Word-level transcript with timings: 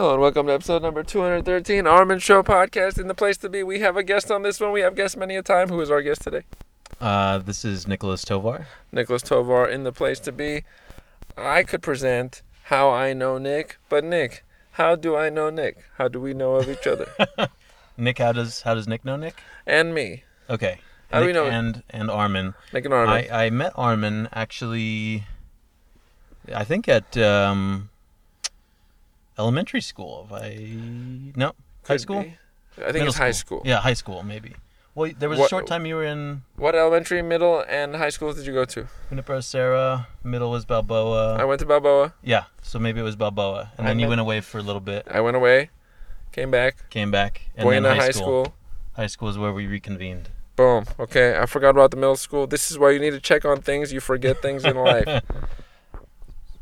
Hello 0.00 0.12
and 0.14 0.22
welcome 0.22 0.46
to 0.46 0.54
episode 0.54 0.80
number 0.80 1.02
213, 1.02 1.86
Armin 1.86 2.20
Show 2.20 2.42
podcast. 2.42 2.98
In 2.98 3.06
the 3.06 3.14
place 3.14 3.36
to 3.36 3.50
be, 3.50 3.62
we 3.62 3.80
have 3.80 3.98
a 3.98 4.02
guest 4.02 4.30
on 4.30 4.40
this 4.40 4.58
one. 4.58 4.72
We 4.72 4.80
have 4.80 4.96
guests 4.96 5.14
many 5.14 5.36
a 5.36 5.42
time. 5.42 5.68
Who 5.68 5.78
is 5.82 5.90
our 5.90 6.00
guest 6.00 6.22
today? 6.22 6.44
Uh, 6.98 7.36
this 7.36 7.66
is 7.66 7.86
Nicholas 7.86 8.24
Tovar. 8.24 8.66
Nicholas 8.92 9.20
Tovar 9.20 9.68
in 9.68 9.84
the 9.84 9.92
place 9.92 10.18
to 10.20 10.32
be. 10.32 10.64
I 11.36 11.64
could 11.64 11.82
present 11.82 12.40
how 12.62 12.88
I 12.88 13.12
know 13.12 13.36
Nick, 13.36 13.76
but 13.90 14.02
Nick, 14.02 14.42
how 14.70 14.96
do 14.96 15.16
I 15.16 15.28
know 15.28 15.50
Nick? 15.50 15.76
How 15.98 16.08
do 16.08 16.18
we 16.18 16.32
know 16.32 16.54
of 16.54 16.70
each 16.70 16.86
other? 16.86 17.06
Nick, 17.98 18.16
how 18.16 18.32
does 18.32 18.62
how 18.62 18.72
does 18.72 18.88
Nick 18.88 19.04
know 19.04 19.16
Nick? 19.16 19.34
and 19.66 19.94
me, 19.94 20.24
Okay. 20.48 20.80
How 21.12 21.20
do 21.20 21.26
we 21.26 21.34
know- 21.34 21.44
And 21.44 21.82
and 21.90 22.10
Armin. 22.10 22.54
Nick 22.72 22.86
and 22.86 22.94
Armin. 22.94 23.30
I, 23.30 23.48
I 23.48 23.50
met 23.50 23.74
Armin 23.76 24.30
actually. 24.32 25.24
I 26.54 26.64
think 26.64 26.88
at 26.88 27.18
um, 27.18 27.89
elementary 29.40 29.80
school. 29.80 30.26
If 30.26 30.32
I 30.42 30.46
no 31.36 31.48
high 31.88 31.94
Could 31.94 32.00
school. 32.00 32.22
be. 32.22 32.34
I 32.78 32.82
think 32.84 32.92
Middle 32.94 33.08
it's 33.08 33.16
high 33.16 33.32
school. 33.42 33.62
Yeah, 33.64 33.78
high 33.80 33.94
school 34.02 34.22
maybe. 34.22 34.52
Well, 34.94 35.10
there 35.18 35.28
was 35.28 35.38
What- 35.38 35.46
a 35.46 35.48
short 35.54 35.66
time 35.66 35.86
you 35.86 35.94
were 35.96 36.04
in 36.04 36.42
What 36.56 36.74
elementary, 36.74 37.22
middle, 37.22 37.64
and 37.68 37.96
high 37.96 38.10
schools 38.10 38.36
did 38.36 38.46
you 38.46 38.52
go 38.52 38.64
to? 38.74 38.86
Junipero 39.08 39.40
Serra. 39.40 40.08
Middle 40.24 40.50
was 40.50 40.64
Balboa. 40.64 41.36
I 41.36 41.44
went 41.44 41.60
to 41.60 41.66
Balboa. 41.66 42.14
yeah, 42.22 42.44
so 42.62 42.78
maybe 42.78 42.98
it 43.00 43.04
was 43.04 43.16
Balboa, 43.16 43.72
and 43.78 43.86
I 43.86 43.90
then 43.90 43.98
you 44.00 44.08
went 44.08 44.20
away 44.20 44.40
for 44.40 44.58
a 44.58 44.62
little 44.62 44.80
bit, 44.80 45.06
I 45.10 45.20
went 45.20 45.36
away, 45.36 45.70
came 46.32 46.50
back. 46.50 46.88
came 46.90 47.10
back, 47.10 47.42
and 47.56 47.64
Buena 47.66 47.88
then 47.88 47.96
High, 47.98 48.10
school. 48.10 48.54
High 48.94 49.06
school 49.06 49.28
is 49.28 49.38
where 49.38 49.52
we 49.52 49.66
reconvened. 49.66 50.30
Boom. 50.56 50.84
Okay, 50.98 51.38
I 51.38 51.46
forgot 51.46 51.70
about 51.70 51.90
the 51.92 51.96
middle 51.96 52.16
school. 52.16 52.46
This 52.46 52.70
is 52.70 52.78
why 52.78 52.90
you 52.90 52.98
need 52.98 53.12
to 53.12 53.20
check 53.20 53.44
on 53.44 53.60
things. 53.62 53.92
You 53.92 54.00
forget 54.00 54.42
things 54.42 54.64
in 54.64 54.76
life. 54.92 55.22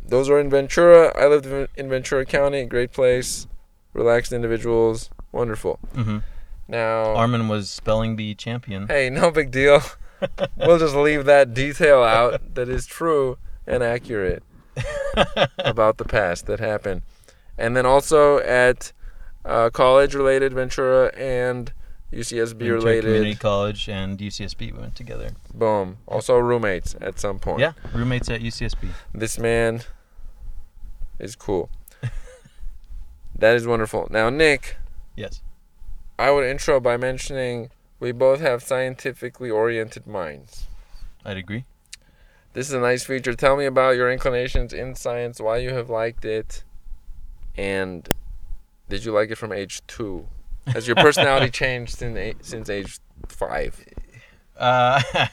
Those 0.09 0.29
are 0.31 0.39
in 0.39 0.51
Ventura. 0.51 1.13
I 1.19 1.27
lived 1.27 1.47
in 1.77 1.89
Ventura 1.89 2.25
County. 2.25 2.65
Great 2.65 2.93
place. 2.93 3.47
Relaxed 3.93 4.33
individuals. 4.33 5.11
Wonderful. 5.33 5.79
hmm 5.95 6.19
Now, 6.67 7.15
Armin 7.15 7.49
was 7.49 7.71
spelling 7.71 8.17
bee 8.17 8.35
champion. 8.35 8.87
hey, 8.89 9.11
no 9.11 9.31
big 9.31 9.51
deal. 9.51 9.83
we'll 10.57 10.79
just 10.79 10.95
leave 10.97 11.25
that 11.27 11.55
detail 11.55 12.03
out 12.03 12.55
that 12.55 12.69
is 12.69 12.87
true 12.87 13.39
and 13.67 13.83
accurate 13.83 14.43
about 15.59 15.99
the 15.99 16.05
past 16.05 16.47
that 16.47 16.59
happened. 16.61 17.03
And 17.57 17.77
then 17.77 17.87
also 17.87 18.39
at 18.39 18.93
uh, 19.45 19.71
college 19.71 20.15
related, 20.15 20.53
Ventura 20.55 21.13
and 21.17 21.73
UCSB 22.13 22.59
Ventura 22.59 22.75
related. 22.81 23.05
Community 23.05 23.35
College 23.35 23.89
and 23.89 24.19
UCSB 24.19 24.73
we 24.73 24.79
went 24.79 24.95
together. 24.97 25.33
Boom. 25.53 25.99
Also 26.07 26.39
roommates 26.39 26.97
at 27.01 27.19
some 27.21 27.39
point. 27.39 27.61
Yeah, 27.61 27.73
roommates 27.93 28.31
at 28.31 28.41
UCSB. 28.41 28.89
This 29.15 29.39
man 29.39 29.83
is 31.19 31.35
cool. 31.37 31.71
that 33.35 33.57
is 33.57 33.67
wonderful. 33.67 34.09
Now, 34.11 34.31
Nick, 34.31 34.77
Yes. 35.17 35.43
I 36.19 36.31
would 36.31 36.45
intro 36.45 36.81
by 36.81 36.97
mentioning 36.97 37.71
we 38.01 38.13
both 38.13 38.41
have 38.41 38.63
scientifically 38.63 39.51
oriented 39.51 40.07
minds. 40.07 40.67
I'd 41.25 41.37
agree. 41.37 41.65
This 42.55 42.69
is 42.69 42.73
a 42.75 42.81
nice 42.81 43.05
feature. 43.05 43.35
Tell 43.35 43.57
me 43.57 43.67
about 43.67 43.97
your 43.97 44.11
inclinations 44.11 44.73
in 44.73 44.95
science, 44.95 45.41
why 45.41 45.59
you 45.59 45.71
have 45.75 45.91
liked 45.91 46.25
it, 46.25 46.65
and 47.57 48.09
did 48.89 49.05
you 49.05 49.13
like 49.13 49.31
it 49.31 49.37
from 49.37 49.53
age 49.53 49.83
two? 49.87 50.27
Has 50.69 50.87
your 50.87 50.97
personality 51.07 51.51
changed 51.51 51.97
since 51.99 52.17
a- 52.17 52.35
since 52.41 52.69
age 52.71 52.99
five? 53.29 53.85
Uh, 54.57 55.03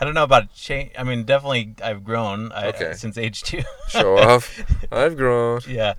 I 0.00 0.04
don't 0.04 0.14
know 0.14 0.24
about 0.24 0.52
change. 0.54 0.92
I 0.98 1.04
mean, 1.04 1.24
definitely 1.24 1.74
I've 1.82 2.04
grown 2.04 2.52
I, 2.52 2.66
Okay. 2.68 2.92
since 2.94 3.16
age 3.16 3.42
two. 3.42 3.62
Show 3.88 4.18
off. 4.28 4.60
I've 4.92 5.16
grown. 5.16 5.60
yeah. 5.68 5.94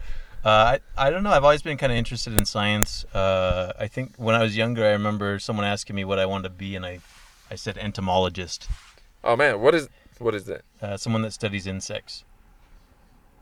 Uh, 0.46 0.78
I, 0.98 1.08
I 1.08 1.10
don't 1.10 1.24
know. 1.24 1.32
I've 1.32 1.44
always 1.44 1.62
been 1.64 1.78
kind 1.78 1.92
of 1.92 1.98
interested 1.98 2.38
in 2.38 2.46
science. 2.46 3.04
Uh, 3.14 3.74
I 3.80 3.88
think 3.88 4.14
when 4.18 4.36
I 4.36 4.44
was 4.44 4.56
younger, 4.56 4.86
I 4.86 4.92
remember 4.92 5.40
someone 5.40 5.66
asking 5.66 5.96
me 5.96 6.06
what 6.06 6.20
I 6.20 6.26
wanted 6.26 6.44
to 6.44 6.50
be, 6.52 6.76
and 6.76 6.86
I, 6.86 7.00
I 7.52 7.56
said 7.56 7.78
entomologist, 7.78 8.68
Oh 9.24 9.36
man, 9.36 9.60
what 9.60 9.74
is 9.76 9.90
what 10.20 10.34
is 10.36 10.46
that? 10.46 10.62
uh, 10.82 10.96
someone 10.96 11.22
that 11.24 11.34
studies 11.34 11.68
insects. 11.68 12.24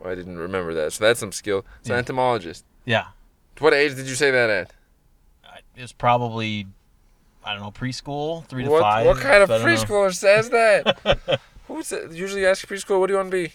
Oh, 0.02 0.08
I 0.10 0.14
didn't 0.14 0.38
remember 0.38 0.74
that. 0.74 0.92
So 0.94 1.04
that's 1.04 1.20
some 1.20 1.32
skill. 1.32 1.64
So 1.82 1.92
Yeah. 1.92 1.98
entomologist. 1.98 2.64
Yeah. 2.84 3.06
What 3.60 3.72
age 3.72 3.94
did 3.94 4.06
you 4.06 4.14
say 4.14 4.30
that 4.30 4.50
at? 4.50 4.72
I- 5.44 5.60
It 5.76 5.82
was 5.82 5.92
probably, 5.92 6.66
I 7.46 7.52
don't 7.54 7.62
know, 7.62 7.70
preschool, 7.70 8.44
three 8.46 8.64
to 8.64 8.70
what, 8.70 8.80
five. 8.82 9.06
What 9.06 9.18
kind 9.18 9.42
of 9.42 9.48
preschooler 9.48 10.12
says 10.12 10.50
that? 10.50 11.40
Who 11.68 11.82
sa- 11.82 12.08
usually 12.10 12.44
ask 12.44 12.66
preschool, 12.66 12.98
what 13.00 13.06
do 13.06 13.12
you 13.12 13.18
want 13.18 13.30
to 13.30 13.36
be? 13.44 13.52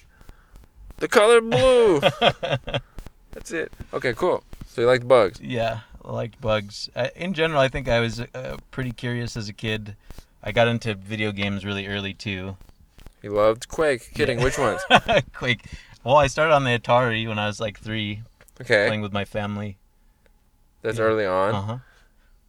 The 0.97 1.07
color 1.07 1.41
blue. 1.41 1.99
That's 3.31 3.51
it. 3.51 3.71
Okay, 3.93 4.13
cool. 4.13 4.43
So 4.67 4.81
you 4.81 4.87
like 4.87 5.07
bugs. 5.07 5.39
Yeah, 5.41 5.81
I 6.03 6.11
liked 6.11 6.39
bugs. 6.41 6.89
I, 6.95 7.11
in 7.15 7.33
general, 7.33 7.59
I 7.59 7.67
think 7.67 7.87
I 7.89 7.99
was 7.99 8.19
uh, 8.21 8.57
pretty 8.71 8.91
curious 8.91 9.35
as 9.35 9.49
a 9.49 9.53
kid. 9.53 9.95
I 10.43 10.51
got 10.51 10.67
into 10.67 10.93
video 10.95 11.31
games 11.31 11.65
really 11.65 11.87
early 11.87 12.13
too. 12.13 12.57
He 13.21 13.29
loved 13.29 13.67
Quake. 13.67 14.13
Kidding. 14.13 14.39
Yeah. 14.39 14.43
Which 14.45 14.57
ones? 14.57 14.81
Quake. 15.33 15.65
Well, 16.03 16.15
I 16.15 16.27
started 16.27 16.53
on 16.53 16.63
the 16.63 16.77
Atari 16.79 17.27
when 17.27 17.37
I 17.37 17.45
was 17.47 17.59
like 17.59 17.79
three, 17.79 18.21
Okay. 18.59 18.87
playing 18.87 19.01
with 19.01 19.13
my 19.13 19.25
family. 19.25 19.77
That's 20.81 20.97
Yeah. 20.97 21.03
early 21.03 21.25
on. 21.25 21.53
Uh 21.55 21.61
huh. 21.61 21.77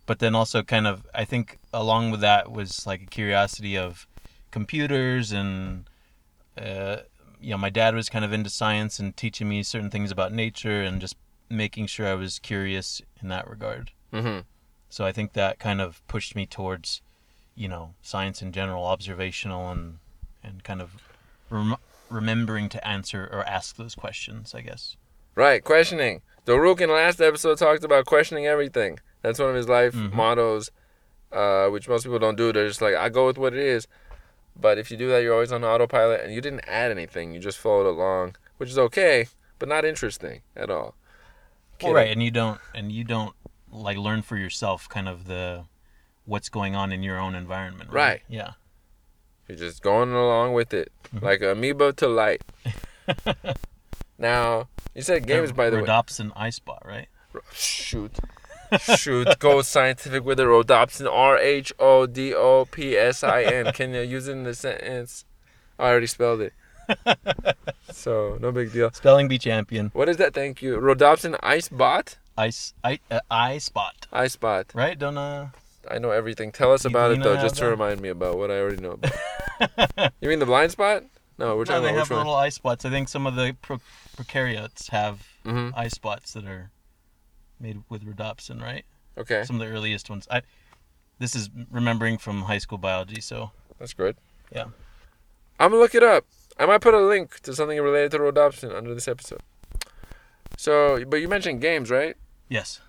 But 0.06 0.18
then 0.18 0.34
also, 0.34 0.62
kind 0.62 0.86
of, 0.86 1.06
I 1.14 1.24
think 1.24 1.58
along 1.72 2.10
with 2.10 2.20
that 2.20 2.50
was 2.50 2.86
like 2.86 3.02
a 3.02 3.06
curiosity 3.06 3.78
of 3.78 4.06
computers 4.50 5.32
and, 5.32 5.84
uh, 6.58 6.98
you 7.40 7.50
know, 7.50 7.58
my 7.58 7.70
dad 7.70 7.94
was 7.94 8.08
kind 8.08 8.24
of 8.24 8.32
into 8.32 8.50
science 8.50 8.98
and 8.98 9.16
teaching 9.16 9.48
me 9.48 9.62
certain 9.62 9.90
things 9.90 10.10
about 10.10 10.32
nature 10.32 10.82
and 10.82 11.00
just 11.00 11.16
making 11.48 11.86
sure 11.86 12.06
I 12.06 12.14
was 12.14 12.38
curious 12.38 13.02
in 13.20 13.28
that 13.28 13.48
regard. 13.48 13.92
Mm-hmm. 14.12 14.40
So 14.88 15.04
I 15.04 15.12
think 15.12 15.32
that 15.32 15.58
kind 15.58 15.80
of 15.80 16.06
pushed 16.08 16.34
me 16.34 16.46
towards, 16.46 17.00
you 17.54 17.68
know, 17.68 17.94
science 18.02 18.42
in 18.42 18.52
general, 18.52 18.84
observational, 18.84 19.70
and 19.70 19.98
and 20.44 20.64
kind 20.64 20.82
of 20.82 20.90
rem- 21.48 21.76
remembering 22.10 22.68
to 22.70 22.86
answer 22.86 23.28
or 23.32 23.44
ask 23.44 23.76
those 23.76 23.94
questions. 23.94 24.54
I 24.54 24.60
guess. 24.60 24.96
Right. 25.34 25.64
Questioning. 25.64 26.22
The 26.44 26.58
Rook 26.58 26.80
in 26.80 26.88
the 26.88 26.94
last 26.94 27.20
episode 27.20 27.58
talked 27.58 27.84
about 27.84 28.04
questioning 28.04 28.46
everything. 28.46 28.98
That's 29.22 29.38
one 29.38 29.48
of 29.50 29.54
his 29.54 29.68
life 29.68 29.94
Mhm. 29.94 30.12
mottos, 30.12 30.70
uh, 31.32 31.68
which 31.68 31.88
most 31.88 32.02
people 32.04 32.18
don't 32.18 32.36
do. 32.36 32.52
They're 32.52 32.68
just 32.68 32.82
like, 32.82 32.94
I 32.94 33.08
go 33.08 33.26
with 33.26 33.38
what 33.38 33.54
it 33.54 33.60
is. 33.60 33.86
But 34.54 34.76
if 34.78 34.90
you 34.90 34.96
do 34.98 35.08
that, 35.08 35.22
you're 35.22 35.32
always 35.32 35.50
on 35.52 35.64
autopilot, 35.64 36.20
and 36.20 36.34
you 36.34 36.40
didn't 36.42 36.64
add 36.68 36.90
anything. 36.90 37.32
You 37.32 37.40
just 37.40 37.56
followed 37.58 37.86
along, 37.88 38.36
which 38.58 38.68
is 38.68 38.78
okay, 38.78 39.28
but 39.58 39.68
not 39.68 39.84
interesting 39.84 40.42
at 40.54 40.68
all. 40.70 40.94
Well, 41.82 41.94
right, 41.94 42.10
and 42.10 42.22
you 42.22 42.30
don't 42.30 42.60
and 42.74 42.92
you 42.92 43.02
don't 43.04 43.34
like 43.72 43.96
learn 43.96 44.22
for 44.22 44.36
yourself 44.36 44.88
kind 44.88 45.08
of 45.08 45.24
the 45.26 45.64
what's 46.26 46.48
going 46.50 46.76
on 46.76 46.92
in 46.92 47.02
your 47.02 47.18
own 47.18 47.34
environment. 47.34 47.90
Right. 47.90 48.22
Yeah. 48.28 48.52
You're 49.48 49.58
just 49.58 49.82
going 49.82 50.12
along 50.12 50.52
with 50.52 50.72
it, 50.74 50.92
Mhm. 51.14 51.22
like 51.22 51.42
amoeba 51.42 51.92
to 51.94 52.06
light. 52.08 52.42
now, 54.18 54.68
you 54.94 55.02
said 55.02 55.26
games, 55.26 55.52
by 55.52 55.70
the 55.70 55.78
way. 55.78 55.82
Rhodopsin 55.84 56.30
eye 56.36 56.50
spot, 56.50 56.82
right? 56.84 57.08
Shoot. 57.52 58.18
Shoot. 58.80 59.38
Go 59.38 59.62
scientific 59.62 60.24
with 60.24 60.38
the 60.38 60.44
rhodopsin. 60.44 61.08
R 61.10 61.38
H 61.38 61.72
O 61.78 62.06
D 62.06 62.34
O 62.34 62.64
P 62.64 62.96
S 62.96 63.22
I 63.22 63.42
N. 63.42 63.72
Can 63.72 63.92
you 63.94 64.00
use 64.02 64.28
it 64.28 64.32
in 64.32 64.44
the 64.44 64.54
sentence? 64.54 65.24
I 65.78 65.88
already 65.90 66.06
spelled 66.06 66.40
it. 66.40 66.52
So, 67.92 68.38
no 68.40 68.50
big 68.52 68.72
deal. 68.72 68.90
Spelling 68.92 69.28
bee 69.28 69.38
champion. 69.38 69.90
What 69.92 70.08
is 70.08 70.16
that? 70.16 70.32
Thank 70.34 70.62
you. 70.62 70.78
Rhodopsin 70.78 71.38
Ice 71.42 71.68
Bot? 71.68 72.16
Ice 72.38 72.72
eye, 72.82 72.98
uh, 73.10 73.20
eye 73.30 73.58
spot, 73.58 74.06
Ice 74.12 74.34
Bot. 74.36 74.66
right? 74.74 74.98
Don't 74.98 75.18
uh. 75.18 75.48
I 75.90 75.98
know 75.98 76.10
everything. 76.10 76.52
Tell 76.52 76.72
us 76.72 76.84
about 76.86 77.10
it, 77.12 77.22
though, 77.22 77.36
just 77.36 77.56
to 77.56 77.64
the- 77.64 77.70
remind 77.70 78.00
me 78.00 78.08
about 78.08 78.38
what 78.38 78.50
I 78.50 78.58
already 78.60 78.80
know 78.80 78.92
about. 78.92 79.12
you 80.20 80.28
mean 80.28 80.38
the 80.38 80.46
blind 80.46 80.72
spot? 80.72 81.04
No, 81.38 81.54
we're 81.56 81.60
No, 81.60 81.64
talking 81.64 81.82
they 81.82 81.88
about 81.90 82.08
have 82.08 82.16
little 82.16 82.34
eye 82.34 82.48
spots. 82.48 82.84
I 82.86 82.90
think 82.90 83.08
some 83.08 83.26
of 83.26 83.34
the 83.34 83.54
pro- 83.60 83.80
prokaryotes 84.16 84.88
have 84.90 85.26
hmm 85.44 85.70
eye 85.76 85.88
spots 85.88 86.32
that 86.32 86.44
are 86.46 86.70
made 87.62 87.82
with 87.88 88.04
rhodopsin, 88.04 88.60
right? 88.60 88.84
Okay, 89.16 89.44
Some 89.44 89.60
of 89.60 89.66
the 89.66 89.72
earliest 89.72 90.10
ones. 90.10 90.26
I 90.30 90.42
this 91.18 91.36
is 91.36 91.48
remembering 91.70 92.18
from 92.18 92.42
high 92.42 92.58
school 92.58 92.78
biology, 92.78 93.20
so 93.20 93.50
that's 93.78 93.94
good. 93.94 94.16
Yeah. 94.54 94.64
I'm 95.60 95.70
gonna 95.70 95.80
look 95.80 95.94
it 95.94 96.02
up. 96.02 96.24
I 96.58 96.66
might 96.66 96.80
put 96.80 96.94
a 96.94 97.00
link 97.00 97.40
to 97.40 97.54
something 97.54 97.78
related 97.80 98.10
to 98.12 98.18
rhodopsin 98.18 98.74
under 98.76 98.94
this 98.94 99.06
episode. 99.08 99.40
So, 100.56 101.04
but 101.06 101.16
you 101.16 101.28
mentioned 101.28 101.60
games, 101.60 101.90
right? 101.90 102.16
yes. 102.48 102.80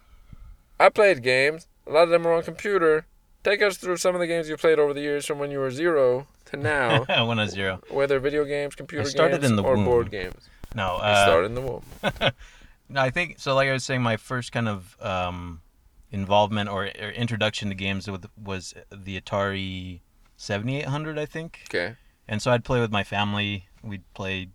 I 0.79 0.89
played 0.89 1.21
games. 1.23 1.67
A 1.87 1.91
lot 1.91 2.03
of 2.03 2.09
them 2.09 2.25
are 2.27 2.33
on 2.33 2.43
computer. 2.43 3.05
Take 3.43 3.61
us 3.61 3.77
through 3.77 3.97
some 3.97 4.15
of 4.15 4.19
the 4.19 4.27
games 4.27 4.49
you 4.49 4.57
played 4.57 4.79
over 4.79 4.93
the 4.93 5.01
years 5.01 5.25
from 5.25 5.37
when 5.39 5.51
you 5.51 5.59
were 5.59 5.69
zero 5.71 6.27
to 6.45 6.57
now, 6.57 7.03
when 7.27 7.39
I 7.39 7.43
was 7.43 7.51
zero. 7.51 7.79
whether 7.89 8.19
video 8.19 8.43
games, 8.43 8.75
computer 8.75 9.07
started 9.07 9.41
games, 9.41 9.51
in 9.51 9.55
the 9.55 9.63
or 9.63 9.75
womb. 9.75 9.85
board 9.85 10.11
games. 10.11 10.49
No, 10.75 10.95
uh, 10.95 11.25
started 11.25 11.45
in 11.47 11.55
the 11.55 11.61
womb. 11.61 11.83
no, 12.89 13.01
I 13.01 13.09
think 13.09 13.39
so. 13.39 13.55
Like 13.55 13.69
I 13.69 13.73
was 13.73 13.83
saying, 13.83 14.01
my 14.01 14.17
first 14.17 14.51
kind 14.51 14.67
of 14.67 14.97
um, 15.01 15.61
involvement 16.11 16.69
or, 16.69 16.85
or 16.85 17.09
introduction 17.09 17.69
to 17.69 17.75
games 17.75 18.09
with, 18.09 18.25
was 18.41 18.73
the 18.91 19.19
Atari 19.19 20.01
7800, 20.37 21.17
I 21.17 21.25
think. 21.25 21.61
Okay. 21.69 21.95
And 22.27 22.41
so 22.41 22.51
I'd 22.51 22.63
play 22.63 22.79
with 22.79 22.91
my 22.91 23.03
family. 23.03 23.67
We'd 23.83 24.03
play 24.13 24.49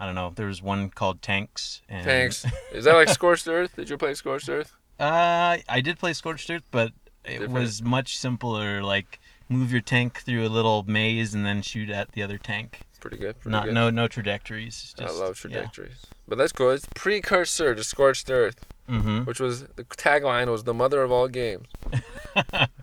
I 0.00 0.06
don't 0.06 0.14
know. 0.14 0.32
There 0.34 0.46
was 0.46 0.62
one 0.62 0.88
called 0.88 1.20
Tanks. 1.20 1.82
And, 1.86 2.04
Tanks. 2.04 2.46
Is 2.72 2.84
that 2.86 2.94
like 2.94 3.10
Scorched 3.10 3.46
Earth? 3.46 3.76
Did 3.76 3.90
you 3.90 3.98
play 3.98 4.14
Scorched 4.14 4.48
Earth? 4.48 4.72
Uh, 4.98 5.58
I 5.68 5.80
did 5.82 5.98
play 5.98 6.14
Scorched 6.14 6.48
Earth, 6.50 6.62
but 6.70 6.92
it 7.22 7.32
Different. 7.32 7.52
was 7.52 7.82
much 7.82 8.16
simpler. 8.16 8.82
Like 8.82 9.20
move 9.50 9.70
your 9.70 9.82
tank 9.82 10.22
through 10.22 10.46
a 10.46 10.48
little 10.48 10.84
maze 10.84 11.34
and 11.34 11.44
then 11.44 11.60
shoot 11.60 11.90
at 11.90 12.12
the 12.12 12.22
other 12.22 12.38
tank. 12.38 12.80
Pretty 13.00 13.16
good. 13.16 13.38
Pretty 13.40 13.50
Not 13.52 13.64
good. 13.66 13.74
no 13.74 13.90
no 13.90 14.06
trajectories. 14.08 14.94
I 14.98 15.10
love 15.10 15.36
trajectories. 15.36 16.04
But 16.28 16.38
that's 16.38 16.52
cool. 16.52 16.70
It's 16.70 16.86
precursor 16.94 17.74
to 17.74 17.82
Scorched 17.84 18.30
Earth, 18.30 18.66
Mm-hmm. 18.88 19.20
which 19.24 19.38
was 19.40 19.62
the 19.76 19.84
tagline 19.84 20.48
was 20.48 20.64
the 20.64 20.74
mother 20.74 21.02
of 21.02 21.10
all 21.12 21.28
games. 21.28 21.68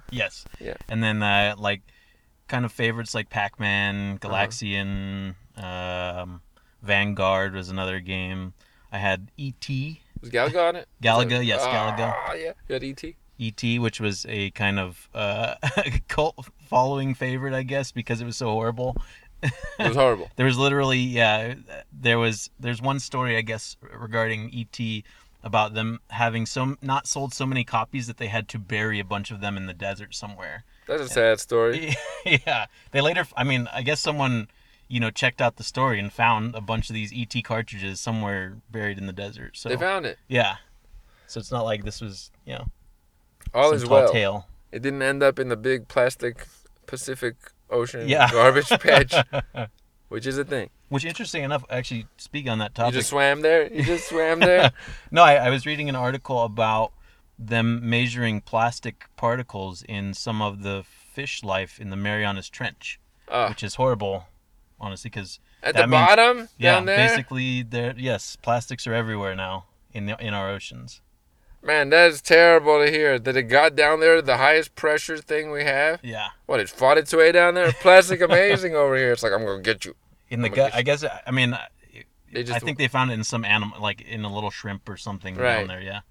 Yes. 0.09 0.45
Yeah. 0.59 0.75
And 0.87 1.03
then 1.03 1.21
uh, 1.21 1.55
like 1.57 1.81
kind 2.47 2.63
of 2.65 2.71
favorites 2.71 3.13
like 3.13 3.25
Uh-huh. 3.27 3.41
Pac-Man, 3.41 4.19
Galaxian, 4.19 5.35
um, 5.57 6.41
Vanguard 6.81 7.53
was 7.53 7.69
another 7.69 7.99
game. 7.99 8.53
I 8.91 8.99
had 8.99 9.31
E 9.37 9.47
E.T. 9.47 10.01
Was 10.21 10.29
Galaga 10.31 10.69
on 10.69 10.75
it? 10.77 10.87
Galaga, 11.03 11.45
yes, 11.45 11.61
Galaga. 11.61 12.13
Ah, 12.15 12.33
yeah. 12.33 12.53
You 12.69 12.73
had 12.73 12.83
E.T.? 12.83 13.15
E.T., 13.39 13.79
which 13.79 13.99
was 13.99 14.25
a 14.29 14.49
kind 14.51 14.79
of 14.79 15.09
uh, 15.13 15.55
cult 16.07 16.47
following 16.69 17.13
favorite, 17.13 17.53
I 17.53 17.63
guess, 17.63 17.91
because 17.91 18.21
it 18.21 18.25
was 18.25 18.37
so 18.37 18.49
horrible. 18.49 18.95
It 19.43 19.53
was 19.79 19.95
horrible. 19.95 20.29
There 20.35 20.45
was 20.45 20.57
literally, 20.57 20.99
yeah, 20.99 21.55
there 21.91 22.17
was. 22.19 22.49
There's 22.59 22.81
one 22.81 22.99
story, 22.99 23.37
I 23.37 23.41
guess, 23.41 23.77
regarding 23.81 24.49
E.T. 24.51 25.03
about 25.43 25.73
them 25.75 25.99
having 26.09 26.45
so 26.45 26.75
not 26.81 27.07
sold 27.07 27.33
so 27.33 27.45
many 27.45 27.63
copies 27.63 28.07
that 28.07 28.17
they 28.17 28.27
had 28.27 28.47
to 28.49 28.59
bury 28.59 28.99
a 28.99 29.03
bunch 29.05 29.29
of 29.31 29.39
them 29.41 29.55
in 29.57 29.65
the 29.67 29.73
desert 29.73 30.15
somewhere. 30.15 30.63
That's 30.87 31.01
a 31.03 31.07
sad 31.09 31.39
story. 31.39 31.95
yeah, 32.25 32.65
they 32.91 33.01
later. 33.01 33.25
I 33.35 33.43
mean, 33.43 33.67
I 33.73 33.81
guess 33.83 33.99
someone, 33.99 34.47
you 34.87 34.99
know, 34.99 35.11
checked 35.11 35.41
out 35.41 35.57
the 35.57 35.63
story 35.63 35.99
and 35.99 36.11
found 36.11 36.55
a 36.55 36.61
bunch 36.61 36.89
of 36.89 36.93
these 36.95 37.11
ET 37.15 37.43
cartridges 37.43 37.99
somewhere 37.99 38.57
buried 38.71 38.97
in 38.97 39.05
the 39.05 39.13
desert. 39.13 39.57
So 39.57 39.69
They 39.69 39.77
found 39.77 40.05
it. 40.05 40.17
yeah, 40.27 40.55
so 41.27 41.39
it's 41.39 41.51
not 41.51 41.63
like 41.65 41.83
this 41.83 42.01
was, 42.01 42.31
you 42.45 42.53
know, 42.53 42.65
All 43.53 43.69
some 43.69 43.75
is 43.75 43.85
well. 43.85 44.11
tale. 44.11 44.47
It 44.71 44.81
didn't 44.81 45.01
end 45.01 45.21
up 45.23 45.39
in 45.39 45.49
the 45.49 45.57
big 45.57 45.87
plastic 45.87 46.47
Pacific 46.87 47.35
Ocean 47.69 48.07
Yeah. 48.07 48.31
garbage 48.31 48.69
patch, 48.81 49.13
which 50.09 50.25
is 50.25 50.37
a 50.37 50.45
thing. 50.45 50.69
Which, 50.89 51.03
interesting 51.03 51.43
enough, 51.43 51.65
actually, 51.69 52.07
speak 52.17 52.47
on 52.49 52.59
that 52.59 52.73
topic. 52.73 52.93
You 52.93 52.99
just 53.01 53.09
swam 53.09 53.41
there. 53.41 53.71
You 53.73 53.83
just 53.83 54.07
swam 54.07 54.39
there. 54.39 54.71
no, 55.11 55.21
I, 55.23 55.33
I 55.35 55.49
was 55.49 55.65
reading 55.65 55.89
an 55.89 55.95
article 55.95 56.43
about 56.43 56.93
them 57.37 57.87
measuring 57.89 58.39
plastic 58.41 59.05
particles 59.17 59.83
in 59.83 60.13
some 60.13 60.41
of 60.41 60.63
the 60.63 60.83
fish 61.13 61.43
life 61.43 61.77
in 61.79 61.89
the 61.89 61.97
Marianas 61.97 62.49
Trench, 62.49 62.99
Ah, 63.29 63.49
which 63.49 63.63
is 63.63 63.75
horrible, 63.75 64.27
honestly, 64.79 65.09
because 65.09 65.39
at 65.61 65.75
the 65.75 65.85
means- 65.87 66.07
bottom 66.07 66.49
yeah, 66.57 66.75
down 66.75 66.85
there. 66.85 66.97
basically, 67.09 67.63
there, 67.63 67.93
yes, 67.97 68.37
plastics 68.37 68.87
are 68.87 68.93
everywhere 68.93 69.35
now 69.35 69.65
in 69.91 70.05
the 70.05 70.15
in 70.25 70.33
our 70.33 70.49
oceans. 70.49 71.01
Man, 71.63 71.89
that 71.89 72.11
is 72.11 72.21
terrible 72.21 72.83
to 72.83 72.89
hear. 72.89 73.19
That 73.19 73.35
it 73.35 73.43
got 73.43 73.75
down 73.75 73.99
there, 73.99 74.21
the 74.21 74.37
highest 74.37 74.75
pressure 74.75 75.17
thing 75.17 75.51
we 75.51 75.63
have. 75.63 75.99
Yeah. 76.03 76.27
What? 76.45 76.59
It 76.59 76.69
fought 76.69 76.97
its 76.97 77.13
way 77.13 77.31
down 77.31 77.55
there. 77.55 77.71
Plastic 77.73 78.21
amazing 78.21 78.75
over 78.75 78.95
here. 78.95 79.11
It's 79.11 79.23
like 79.23 79.33
I'm 79.33 79.43
gonna 79.45 79.61
get 79.61 79.83
you. 79.85 79.95
in 80.29 80.41
the 80.41 80.49
gut. 80.49 80.73
I 80.73 80.81
guess 80.81 81.03
I 81.03 81.31
mean, 81.31 81.53
I 81.53 81.67
They 82.31 82.43
just, 82.43 82.63
think 82.63 82.77
they 82.77 82.87
found 82.87 83.11
it 83.11 83.15
in 83.15 83.23
some 83.23 83.43
animal, 83.45 83.81
like 83.81 84.01
in 84.01 84.23
a 84.23 84.33
little 84.33 84.51
shrimp 84.51 84.87
or 84.87 84.97
something 84.97 85.35
Right. 85.35 85.59
down 85.59 85.67
there. 85.67 85.81
Yeah, 85.81 86.01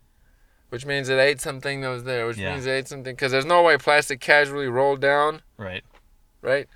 which 0.71 0.85
means 0.85 1.09
it 1.09 1.19
ate 1.19 1.41
something 1.41 1.81
that 1.83 1.89
was 1.89 2.05
there. 2.05 2.27
Which 2.27 2.39
Yeah. 2.39 2.53
means 2.55 2.67
it 2.67 2.71
ate 2.73 2.89
something 2.89 3.15
because 3.15 3.33
there's 3.33 3.45
no 3.47 3.63
way 3.63 3.77
plastic 3.79 4.21
casually 4.21 4.67
rolled 4.69 5.01
down, 5.01 5.43
right. 5.59 5.85
right? 6.43 6.69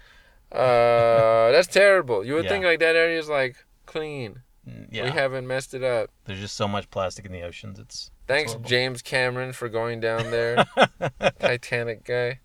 Uh, 0.52 1.50
that's 1.52 1.68
terrible. 1.68 2.24
You 2.24 2.34
would 2.34 2.44
Yeah. 2.44 2.50
think 2.50 2.64
like 2.64 2.78
that 2.80 2.96
area 2.96 3.18
is 3.18 3.28
like 3.28 3.56
clean. 3.86 4.42
Mm, 4.68 4.88
Yeah, 4.90 5.04
We 5.04 5.10
haven't 5.10 5.46
messed 5.46 5.74
it 5.74 5.82
up. 5.82 6.10
there's 6.26 6.40
just 6.40 6.56
so 6.56 6.68
much 6.68 6.90
plastic 6.90 7.24
in 7.24 7.32
the 7.32 7.42
oceans. 7.42 7.78
It's 7.78 8.10
Thanks, 8.30 8.52
horrible. 8.52 8.68
James 8.68 9.02
Cameron, 9.02 9.52
for 9.52 9.68
going 9.68 9.98
down 9.98 10.30
there. 10.30 10.64
Titanic 11.40 12.04
guy. 12.04 12.38